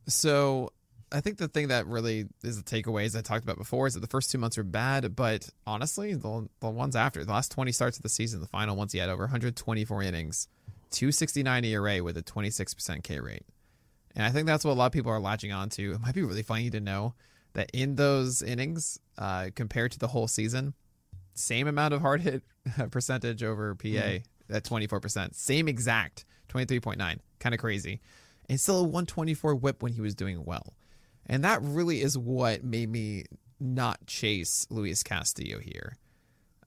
So 0.08 0.72
I 1.12 1.22
think 1.22 1.38
the 1.38 1.48
thing 1.48 1.70
that 1.70 1.88
really 1.88 2.26
is 2.44 2.62
the 2.62 2.64
takeaway, 2.64 3.06
as 3.06 3.16
I 3.16 3.22
talked 3.22 3.44
about 3.44 3.58
before, 3.58 3.88
is 3.88 3.94
that 3.94 4.02
the 4.02 4.08
first 4.08 4.32
two 4.32 4.38
months 4.38 4.58
are 4.58 4.64
bad, 4.64 5.16
but 5.16 5.50
honestly, 5.66 6.14
the, 6.14 6.48
the 6.60 6.70
ones 6.70 6.96
after, 6.96 7.24
the 7.24 7.32
last 7.32 7.52
20 7.52 7.72
starts 7.72 7.98
of 7.98 8.04
the 8.04 8.10
season, 8.10 8.42
the 8.42 8.48
final 8.48 8.76
ones 8.76 8.92
he 8.94 9.00
had 9.00 9.10
over 9.10 9.24
124 9.24 10.04
innings, 10.04 10.48
269 10.92 11.66
ERA 11.66 12.04
with 12.04 12.18
a 12.18 12.24
26% 12.24 13.04
K 13.04 13.20
rate. 13.20 13.44
And 14.16 14.26
I 14.26 14.30
think 14.32 14.48
that's 14.48 14.66
what 14.66 14.72
a 14.72 14.74
lot 14.74 14.88
of 14.88 14.92
people 14.92 15.12
are 15.12 15.20
latching 15.20 15.52
on 15.52 15.70
to. 15.72 15.94
It 15.94 16.02
might 16.02 16.16
be 16.16 16.24
really 16.24 16.44
funny 16.44 16.70
to 16.72 16.80
know 16.80 17.14
that 17.54 17.70
in 17.74 17.96
those 17.96 18.42
innings, 18.42 19.00
uh, 19.18 19.50
compared 19.56 19.92
to 19.94 20.00
the 20.00 20.08
whole 20.08 20.28
season, 20.28 20.74
same 21.36 21.68
amount 21.68 21.94
of 21.94 22.02
hard 22.02 22.22
hit 22.22 22.44
percentage 22.92 23.44
over 23.44 23.76
PA 23.76 24.20
at 24.50 24.64
24%, 24.64 25.36
same 25.36 25.68
exact 25.68 26.26
23.9. 26.50 27.20
Kind 27.40 27.56
of 27.56 27.62
crazy. 27.62 28.02
And 28.50 28.60
still 28.60 28.80
a 28.80 28.84
124 28.84 29.56
whip 29.56 29.84
when 29.84 29.94
he 29.94 30.02
was 30.02 30.16
doing 30.16 30.44
well. 30.46 30.74
And 31.26 31.44
that 31.44 31.62
really 31.62 32.02
is 32.02 32.18
what 32.18 32.64
made 32.64 32.90
me 32.90 33.26
not 33.60 34.06
chase 34.08 34.66
Luis 34.70 35.04
Castillo 35.04 35.60
here. 35.60 35.98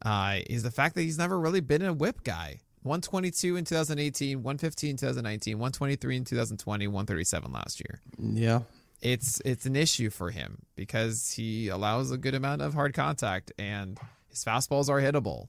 Uh, 0.02 0.38
is 0.46 0.62
the 0.62 0.70
fact 0.70 0.94
that 0.94 1.02
he's 1.02 1.18
never 1.18 1.38
really 1.38 1.60
been 1.60 1.82
a 1.82 1.92
whip 1.92 2.22
guy. 2.24 2.60
122 2.82 3.56
in 3.56 3.64
2018, 3.64 4.38
115 4.38 4.90
in 4.90 4.96
2019, 4.96 5.58
123 5.58 6.16
in 6.16 6.24
2020, 6.24 6.86
137 6.86 7.52
last 7.52 7.80
year. 7.80 8.00
Yeah. 8.18 8.60
It's 9.02 9.40
it's 9.44 9.66
an 9.66 9.76
issue 9.76 10.10
for 10.10 10.30
him 10.30 10.62
because 10.76 11.32
he 11.32 11.68
allows 11.68 12.10
a 12.10 12.18
good 12.18 12.34
amount 12.34 12.62
of 12.62 12.74
hard 12.74 12.94
contact 12.94 13.52
and 13.58 13.98
his 14.28 14.44
fastballs 14.44 14.88
are 14.88 15.00
hittable. 15.00 15.48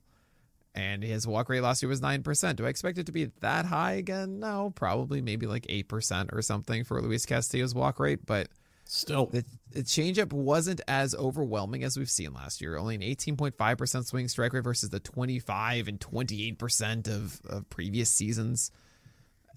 And 0.73 1.03
his 1.03 1.27
walk 1.27 1.49
rate 1.49 1.61
last 1.61 1.81
year 1.81 1.89
was 1.89 1.99
9%. 1.99 2.55
Do 2.55 2.65
I 2.65 2.69
expect 2.69 2.97
it 2.97 3.05
to 3.07 3.11
be 3.11 3.25
that 3.41 3.65
high 3.65 3.93
again? 3.93 4.39
No, 4.39 4.71
probably 4.73 5.21
maybe 5.21 5.45
like 5.45 5.67
8% 5.67 6.33
or 6.33 6.41
something 6.41 6.85
for 6.85 7.01
Luis 7.01 7.25
Castillo's 7.25 7.75
walk 7.75 7.99
rate, 7.99 8.25
but 8.25 8.47
Still, 8.93 9.27
the, 9.27 9.45
the 9.71 9.83
changeup 9.83 10.33
wasn't 10.33 10.81
as 10.85 11.15
overwhelming 11.15 11.85
as 11.85 11.97
we've 11.97 12.09
seen 12.09 12.33
last 12.33 12.59
year. 12.59 12.75
Only 12.75 12.95
an 12.95 13.01
18.5% 13.01 14.05
swing 14.05 14.27
strike 14.27 14.51
rate 14.51 14.65
versus 14.65 14.89
the 14.89 14.99
25 14.99 15.87
and 15.87 15.97
28% 15.97 17.07
of, 17.07 17.39
of 17.47 17.69
previous 17.69 18.09
seasons. 18.09 18.69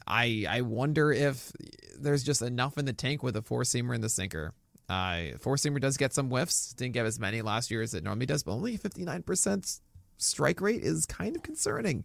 I 0.07 0.47
I 0.49 0.61
wonder 0.61 1.13
if 1.13 1.51
there's 1.99 2.23
just 2.23 2.43
enough 2.43 2.79
in 2.79 2.85
the 2.85 2.93
tank 2.93 3.25
with 3.25 3.37
a 3.37 3.43
four 3.43 3.63
seamer 3.63 3.93
and 3.95 4.05
the 4.05 4.09
sinker. 4.09 4.53
Uh, 4.89 5.37
four 5.41 5.57
seamer 5.57 5.81
does 5.81 5.97
get 5.97 6.13
some 6.13 6.29
whiffs. 6.29 6.73
Didn't 6.75 6.95
get 6.95 7.05
as 7.05 7.19
many 7.19 7.43
last 7.43 7.73
year 7.73 7.83
as 7.83 7.93
it 7.93 8.05
normally 8.05 8.27
does, 8.27 8.45
but 8.45 8.53
only 8.53 8.79
59% 8.79 9.81
strike 10.19 10.61
rate 10.61 10.83
is 10.83 11.07
kind 11.07 11.37
of 11.37 11.43
concerning. 11.43 12.05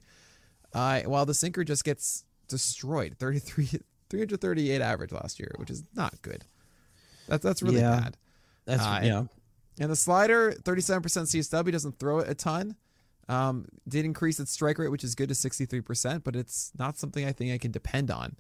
Uh, 0.74 1.02
while 1.02 1.26
the 1.26 1.34
sinker 1.34 1.64
just 1.64 1.84
gets 1.84 2.26
destroyed, 2.48 3.16
33 3.20 3.66
338 4.10 4.82
average 4.82 5.12
last 5.12 5.40
year, 5.40 5.54
which 5.58 5.70
is 5.70 5.84
not 5.96 6.20
good. 6.22 6.46
That's 7.28 7.44
that's 7.44 7.62
really 7.62 7.80
Yeah. 7.80 8.00
bad. 8.00 8.18
that's 8.66 8.82
Uh, 8.84 9.02
yeah. 9.04 9.24
And 9.80 9.90
the 9.92 9.96
slider, 9.96 10.52
37% 10.52 11.02
CSW, 11.28 11.72
doesn't 11.72 12.00
throw 12.00 12.20
it 12.20 12.30
a 12.30 12.36
ton. 12.36 12.76
Um, 13.30 13.68
did 13.88 14.04
increase 14.06 14.40
its 14.40 14.52
strike 14.52 14.78
rate, 14.80 14.90
which 14.90 15.04
is 15.04 15.14
good 15.16 15.30
to 15.30 15.36
63%, 15.36 16.24
but 16.24 16.36
it's 16.36 16.72
not 16.78 16.98
something 16.98 17.24
I 17.26 17.32
think 17.32 17.54
I 17.54 17.58
can 17.60 17.72
depend 17.72 18.10
on. 18.12 18.36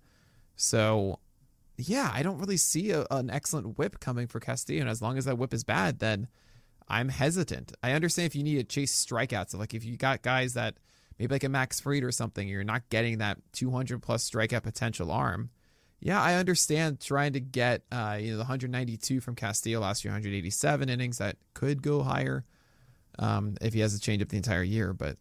So, 0.55 1.19
yeah, 1.77 2.09
I 2.11 2.23
don't 2.23 2.39
really 2.39 2.57
see 2.57 2.91
a, 2.91 3.05
an 3.11 3.29
excellent 3.29 3.77
whip 3.77 3.99
coming 3.99 4.27
for 4.27 4.39
Castillo. 4.39 4.81
And 4.81 4.89
as 4.89 5.01
long 5.01 5.17
as 5.17 5.25
that 5.25 5.37
whip 5.37 5.53
is 5.53 5.63
bad, 5.63 5.99
then 5.99 6.27
I'm 6.89 7.09
hesitant. 7.09 7.73
I 7.83 7.91
understand 7.91 8.25
if 8.25 8.35
you 8.35 8.43
need 8.43 8.55
to 8.55 8.63
chase 8.63 9.05
strikeouts. 9.05 9.55
Like 9.55 9.73
if 9.73 9.85
you 9.85 9.97
got 9.97 10.21
guys 10.21 10.53
that 10.55 10.75
maybe 11.17 11.35
like 11.35 11.43
a 11.43 11.49
Max 11.49 11.79
Fried 11.79 12.03
or 12.03 12.11
something, 12.11 12.47
you're 12.47 12.63
not 12.63 12.89
getting 12.89 13.19
that 13.19 13.37
200 13.53 14.01
plus 14.01 14.29
strikeout 14.29 14.63
potential 14.63 15.11
arm. 15.11 15.49
Yeah, 16.01 16.21
I 16.21 16.35
understand 16.35 17.01
trying 17.01 17.33
to 17.33 17.41
get 17.41 17.83
uh, 17.91 18.17
you 18.19 18.31
know 18.31 18.37
the 18.37 18.43
192 18.43 19.19
from 19.19 19.35
Castillo 19.35 19.81
last 19.81 20.03
year, 20.03 20.13
187 20.13 20.89
innings 20.89 21.17
that 21.17 21.35
could 21.53 21.83
go 21.83 22.03
higher 22.03 22.45
um, 23.19 23.55
if 23.61 23.73
he 23.73 23.81
has 23.81 23.93
a 23.93 23.99
change 23.99 24.21
up 24.21 24.29
the 24.29 24.37
entire 24.37 24.63
year. 24.63 24.93
But 24.93 25.17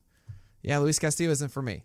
yeah, 0.62 0.78
Luis 0.78 0.98
Castillo 0.98 1.32
isn't 1.32 1.50
for 1.50 1.62
me. 1.62 1.84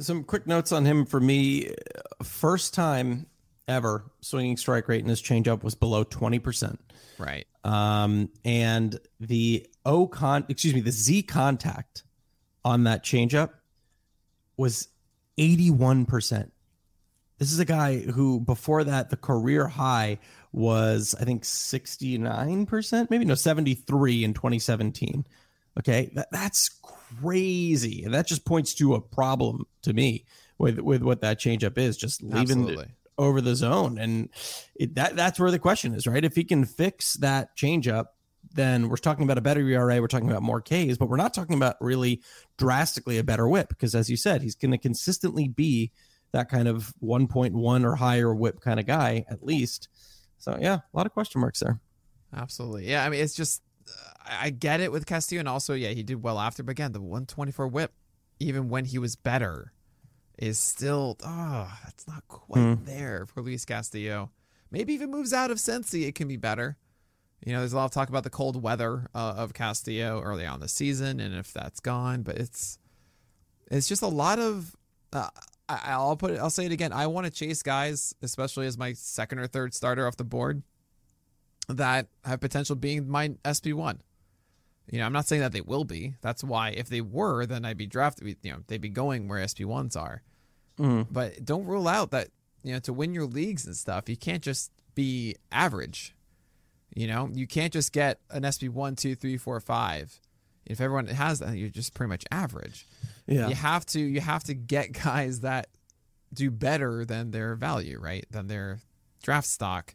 Some 0.00 0.24
quick 0.24 0.46
notes 0.46 0.72
on 0.72 0.84
him 0.84 1.06
for 1.06 1.20
me. 1.20 1.74
First 2.22 2.74
time 2.74 3.26
ever 3.70 4.10
swinging 4.20 4.56
strike 4.56 4.88
rate 4.88 5.02
in 5.02 5.08
his 5.08 5.22
changeup 5.22 5.62
was 5.62 5.74
below 5.74 6.04
20%. 6.04 6.76
Right. 7.18 7.46
Um, 7.64 8.30
and 8.44 8.98
the 9.20 9.66
O 9.86 10.06
con, 10.06 10.44
excuse 10.48 10.74
me, 10.74 10.80
the 10.80 10.90
Z 10.90 11.22
contact 11.22 12.02
on 12.64 12.84
that 12.84 13.04
changeup 13.04 13.50
was 14.56 14.88
81%. 15.38 16.50
This 17.38 17.52
is 17.52 17.58
a 17.58 17.64
guy 17.64 17.98
who 17.98 18.40
before 18.40 18.84
that 18.84 19.08
the 19.08 19.16
career 19.16 19.66
high 19.66 20.18
was 20.52 21.14
I 21.18 21.24
think 21.24 21.44
69%, 21.44 23.10
maybe 23.10 23.24
no 23.24 23.34
73 23.34 24.24
in 24.24 24.34
2017. 24.34 25.24
Okay, 25.78 26.10
that, 26.14 26.28
that's 26.32 26.68
crazy. 26.82 28.02
And 28.04 28.12
that 28.12 28.26
just 28.26 28.44
points 28.44 28.74
to 28.74 28.94
a 28.94 29.00
problem 29.00 29.64
to 29.82 29.94
me 29.94 30.26
with 30.58 30.80
with 30.80 31.02
what 31.02 31.22
that 31.22 31.40
changeup 31.40 31.78
is, 31.78 31.96
just 31.96 32.22
leaving 32.22 32.60
Absolutely. 32.60 32.88
Over 33.20 33.40
the 33.40 33.54
zone. 33.54 33.98
And 33.98 34.30
it, 34.74 34.94
that 34.94 35.14
that's 35.14 35.38
where 35.38 35.50
the 35.50 35.58
question 35.58 35.94
is, 35.94 36.06
right? 36.06 36.24
If 36.24 36.34
he 36.34 36.42
can 36.42 36.64
fix 36.64 37.14
that 37.14 37.54
changeup, 37.56 38.06
then 38.54 38.88
we're 38.88 38.96
talking 38.96 39.24
about 39.24 39.36
a 39.36 39.42
better 39.42 39.60
ERA. 39.60 40.00
We're 40.00 40.08
talking 40.08 40.30
about 40.30 40.42
more 40.42 40.62
Ks, 40.62 40.96
but 40.96 41.08
we're 41.08 41.16
not 41.16 41.34
talking 41.34 41.54
about 41.54 41.76
really 41.80 42.22
drastically 42.56 43.18
a 43.18 43.24
better 43.24 43.46
whip 43.46 43.68
because, 43.68 43.94
as 43.94 44.08
you 44.08 44.16
said, 44.16 44.42
he's 44.42 44.54
going 44.54 44.72
to 44.72 44.78
consistently 44.78 45.48
be 45.48 45.92
that 46.32 46.48
kind 46.48 46.66
of 46.66 46.94
1.1 47.02 47.84
or 47.84 47.96
higher 47.96 48.34
whip 48.34 48.60
kind 48.60 48.80
of 48.80 48.86
guy 48.86 49.24
at 49.28 49.44
least. 49.44 49.88
So 50.38 50.56
yeah, 50.58 50.76
a 50.76 50.96
lot 50.96 51.06
of 51.06 51.12
question 51.12 51.40
marks 51.42 51.60
there. 51.60 51.78
Absolutely. 52.34 52.88
Yeah. 52.88 53.04
I 53.04 53.10
mean, 53.10 53.20
it's 53.20 53.34
just, 53.34 53.62
uh, 53.86 54.12
I 54.26 54.50
get 54.50 54.80
it 54.80 54.90
with 54.90 55.04
Castillo. 55.04 55.40
And 55.40 55.48
also, 55.48 55.74
yeah, 55.74 55.90
he 55.90 56.02
did 56.02 56.22
well 56.22 56.38
after. 56.38 56.62
But 56.62 56.72
again, 56.72 56.92
the 56.92 57.00
124 57.00 57.68
whip, 57.68 57.92
even 58.38 58.68
when 58.68 58.86
he 58.86 58.98
was 58.98 59.16
better, 59.16 59.72
is 60.40 60.58
still, 60.58 61.16
oh, 61.24 61.70
it's 61.86 62.08
not 62.08 62.26
quite 62.26 62.60
hmm. 62.60 62.84
there 62.84 63.26
for 63.26 63.42
Luis 63.42 63.64
Castillo. 63.64 64.30
Maybe 64.70 64.94
if 64.94 65.02
it 65.02 65.08
moves 65.08 65.32
out 65.32 65.50
of 65.50 65.58
Cincy, 65.58 66.08
it 66.08 66.14
can 66.14 66.28
be 66.28 66.36
better. 66.36 66.78
You 67.44 67.52
know, 67.52 67.60
there's 67.60 67.74
a 67.74 67.76
lot 67.76 67.84
of 67.84 67.90
talk 67.90 68.08
about 68.08 68.24
the 68.24 68.30
cold 68.30 68.62
weather 68.62 69.08
uh, 69.14 69.34
of 69.36 69.52
Castillo 69.52 70.20
early 70.22 70.46
on 70.46 70.60
the 70.60 70.68
season, 70.68 71.20
and 71.20 71.34
if 71.34 71.52
that's 71.52 71.80
gone, 71.80 72.22
but 72.22 72.36
it's 72.36 72.78
it's 73.70 73.88
just 73.88 74.02
a 74.02 74.08
lot 74.08 74.38
of. 74.38 74.76
Uh, 75.12 75.28
I, 75.68 75.96
will 75.98 76.16
put 76.16 76.32
it. 76.32 76.38
I'll 76.38 76.50
say 76.50 76.66
it 76.66 76.72
again. 76.72 76.92
I 76.92 77.06
want 77.06 77.26
to 77.26 77.32
chase 77.32 77.62
guys, 77.62 78.14
especially 78.22 78.66
as 78.66 78.76
my 78.76 78.92
second 78.92 79.38
or 79.38 79.46
third 79.46 79.72
starter 79.72 80.06
off 80.06 80.16
the 80.16 80.24
board, 80.24 80.62
that 81.68 82.08
have 82.24 82.40
potential 82.40 82.76
being 82.76 83.08
my 83.08 83.32
SP 83.46 83.72
one. 83.72 84.02
You 84.90 84.98
know, 84.98 85.06
I'm 85.06 85.12
not 85.12 85.26
saying 85.26 85.42
that 85.42 85.52
they 85.52 85.60
will 85.60 85.84
be. 85.84 86.16
That's 86.20 86.42
why 86.42 86.70
if 86.70 86.88
they 86.88 87.00
were, 87.00 87.46
then 87.46 87.64
I'd 87.64 87.76
be 87.78 87.86
drafted. 87.86 88.36
You 88.42 88.52
know, 88.52 88.58
they'd 88.66 88.80
be 88.80 88.88
going 88.88 89.28
where 89.28 89.46
SP 89.46 89.62
ones 89.62 89.96
are. 89.96 90.22
Mm-hmm. 90.80 91.12
But 91.12 91.44
don't 91.44 91.66
rule 91.66 91.86
out 91.86 92.10
that 92.12 92.28
you 92.62 92.72
know 92.72 92.78
to 92.80 92.92
win 92.92 93.14
your 93.14 93.26
leagues 93.26 93.66
and 93.66 93.76
stuff, 93.76 94.08
you 94.08 94.16
can't 94.16 94.42
just 94.42 94.72
be 94.94 95.36
average. 95.52 96.14
You 96.94 97.06
know, 97.06 97.28
you 97.32 97.46
can't 97.46 97.72
just 97.72 97.92
get 97.92 98.18
an 98.30 98.50
SP 98.50 98.66
one, 98.66 98.96
two, 98.96 99.14
three, 99.14 99.36
four, 99.36 99.60
five. 99.60 100.20
If 100.66 100.80
everyone 100.80 101.06
has 101.06 101.38
that, 101.38 101.56
you're 101.56 101.68
just 101.68 101.94
pretty 101.94 102.08
much 102.08 102.24
average. 102.30 102.86
Yeah. 103.26 103.48
You 103.48 103.54
have 103.54 103.86
to 103.86 104.00
you 104.00 104.20
have 104.20 104.44
to 104.44 104.54
get 104.54 104.92
guys 105.04 105.40
that 105.40 105.68
do 106.32 106.50
better 106.50 107.04
than 107.04 107.30
their 107.30 107.54
value, 107.54 107.98
right? 108.00 108.24
Than 108.30 108.46
their 108.46 108.80
draft 109.22 109.46
stock. 109.46 109.94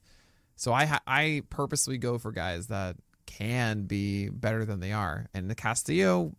So 0.55 0.71
I 0.73 0.85
ha- 0.85 1.01
I 1.05 1.41
purposely 1.49 1.97
go 1.97 2.17
for 2.17 2.31
guys 2.31 2.67
that 2.67 2.95
can 3.25 3.83
be 3.83 4.29
better 4.29 4.65
than 4.65 4.79
they 4.79 4.93
are. 4.93 5.27
And 5.33 5.49
the 5.49 5.55
Castillo, 5.55 6.33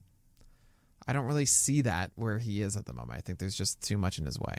I 1.07 1.13
don't 1.13 1.27
really 1.27 1.47
see 1.47 1.83
that 1.83 2.11
where 2.17 2.39
he 2.39 2.63
is 2.63 2.77
at 2.77 2.87
the 2.87 2.93
moment. 2.93 3.19
I 3.19 3.21
think 3.21 3.39
there's 3.39 3.55
just 3.55 3.83
too 3.83 3.97
much 3.97 4.19
in 4.19 4.27
his 4.27 4.39
way. 4.39 4.57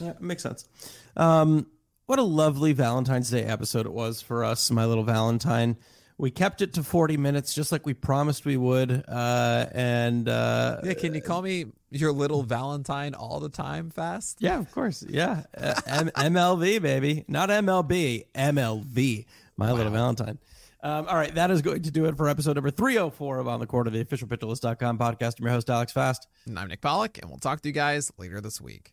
Yeah, 0.00 0.14
makes 0.20 0.42
sense. 0.42 0.68
Um, 1.16 1.66
what 2.06 2.18
a 2.18 2.22
lovely 2.22 2.72
Valentine's 2.72 3.30
Day 3.30 3.44
episode 3.44 3.86
it 3.86 3.92
was 3.92 4.20
for 4.20 4.44
us, 4.44 4.70
my 4.70 4.84
little 4.84 5.04
Valentine. 5.04 5.76
We 6.18 6.30
kept 6.30 6.60
it 6.60 6.74
to 6.74 6.82
40 6.82 7.16
minutes, 7.16 7.54
just 7.54 7.72
like 7.72 7.86
we 7.86 7.94
promised 7.94 8.44
we 8.44 8.56
would. 8.56 9.04
Uh, 9.08 9.66
and 9.72 10.28
uh, 10.28 10.80
yeah, 10.84 10.94
can 10.94 11.14
you 11.14 11.22
call 11.22 11.42
me 11.42 11.66
your 11.90 12.12
little 12.12 12.42
Valentine 12.42 13.14
all 13.14 13.40
the 13.40 13.48
time 13.48 13.90
fast? 13.90 14.38
Yeah, 14.40 14.58
of 14.58 14.70
course. 14.72 15.04
Yeah. 15.08 15.44
Uh, 15.56 15.80
M- 15.86 16.10
MLV, 16.14 16.82
baby. 16.82 17.24
Not 17.28 17.48
MLB, 17.48 18.26
MLV, 18.34 19.26
my 19.56 19.70
wow. 19.70 19.76
little 19.76 19.92
Valentine. 19.92 20.38
Um, 20.82 21.06
all 21.08 21.14
right, 21.14 21.32
that 21.36 21.50
is 21.52 21.62
going 21.62 21.82
to 21.82 21.92
do 21.92 22.06
it 22.06 22.16
for 22.16 22.28
episode 22.28 22.56
number 22.56 22.70
304 22.70 23.38
of 23.38 23.46
On 23.46 23.60
the 23.60 23.66
Court 23.66 23.86
of 23.86 23.92
the 23.92 24.00
official 24.00 24.26
podcast. 24.98 25.38
I'm 25.38 25.44
your 25.44 25.52
host, 25.52 25.70
Alex 25.70 25.92
Fast. 25.92 26.26
And 26.46 26.58
I'm 26.58 26.68
Nick 26.68 26.80
Pollack, 26.80 27.18
and 27.22 27.30
we'll 27.30 27.38
talk 27.38 27.60
to 27.60 27.68
you 27.68 27.72
guys 27.72 28.10
later 28.18 28.40
this 28.40 28.60
week. 28.60 28.92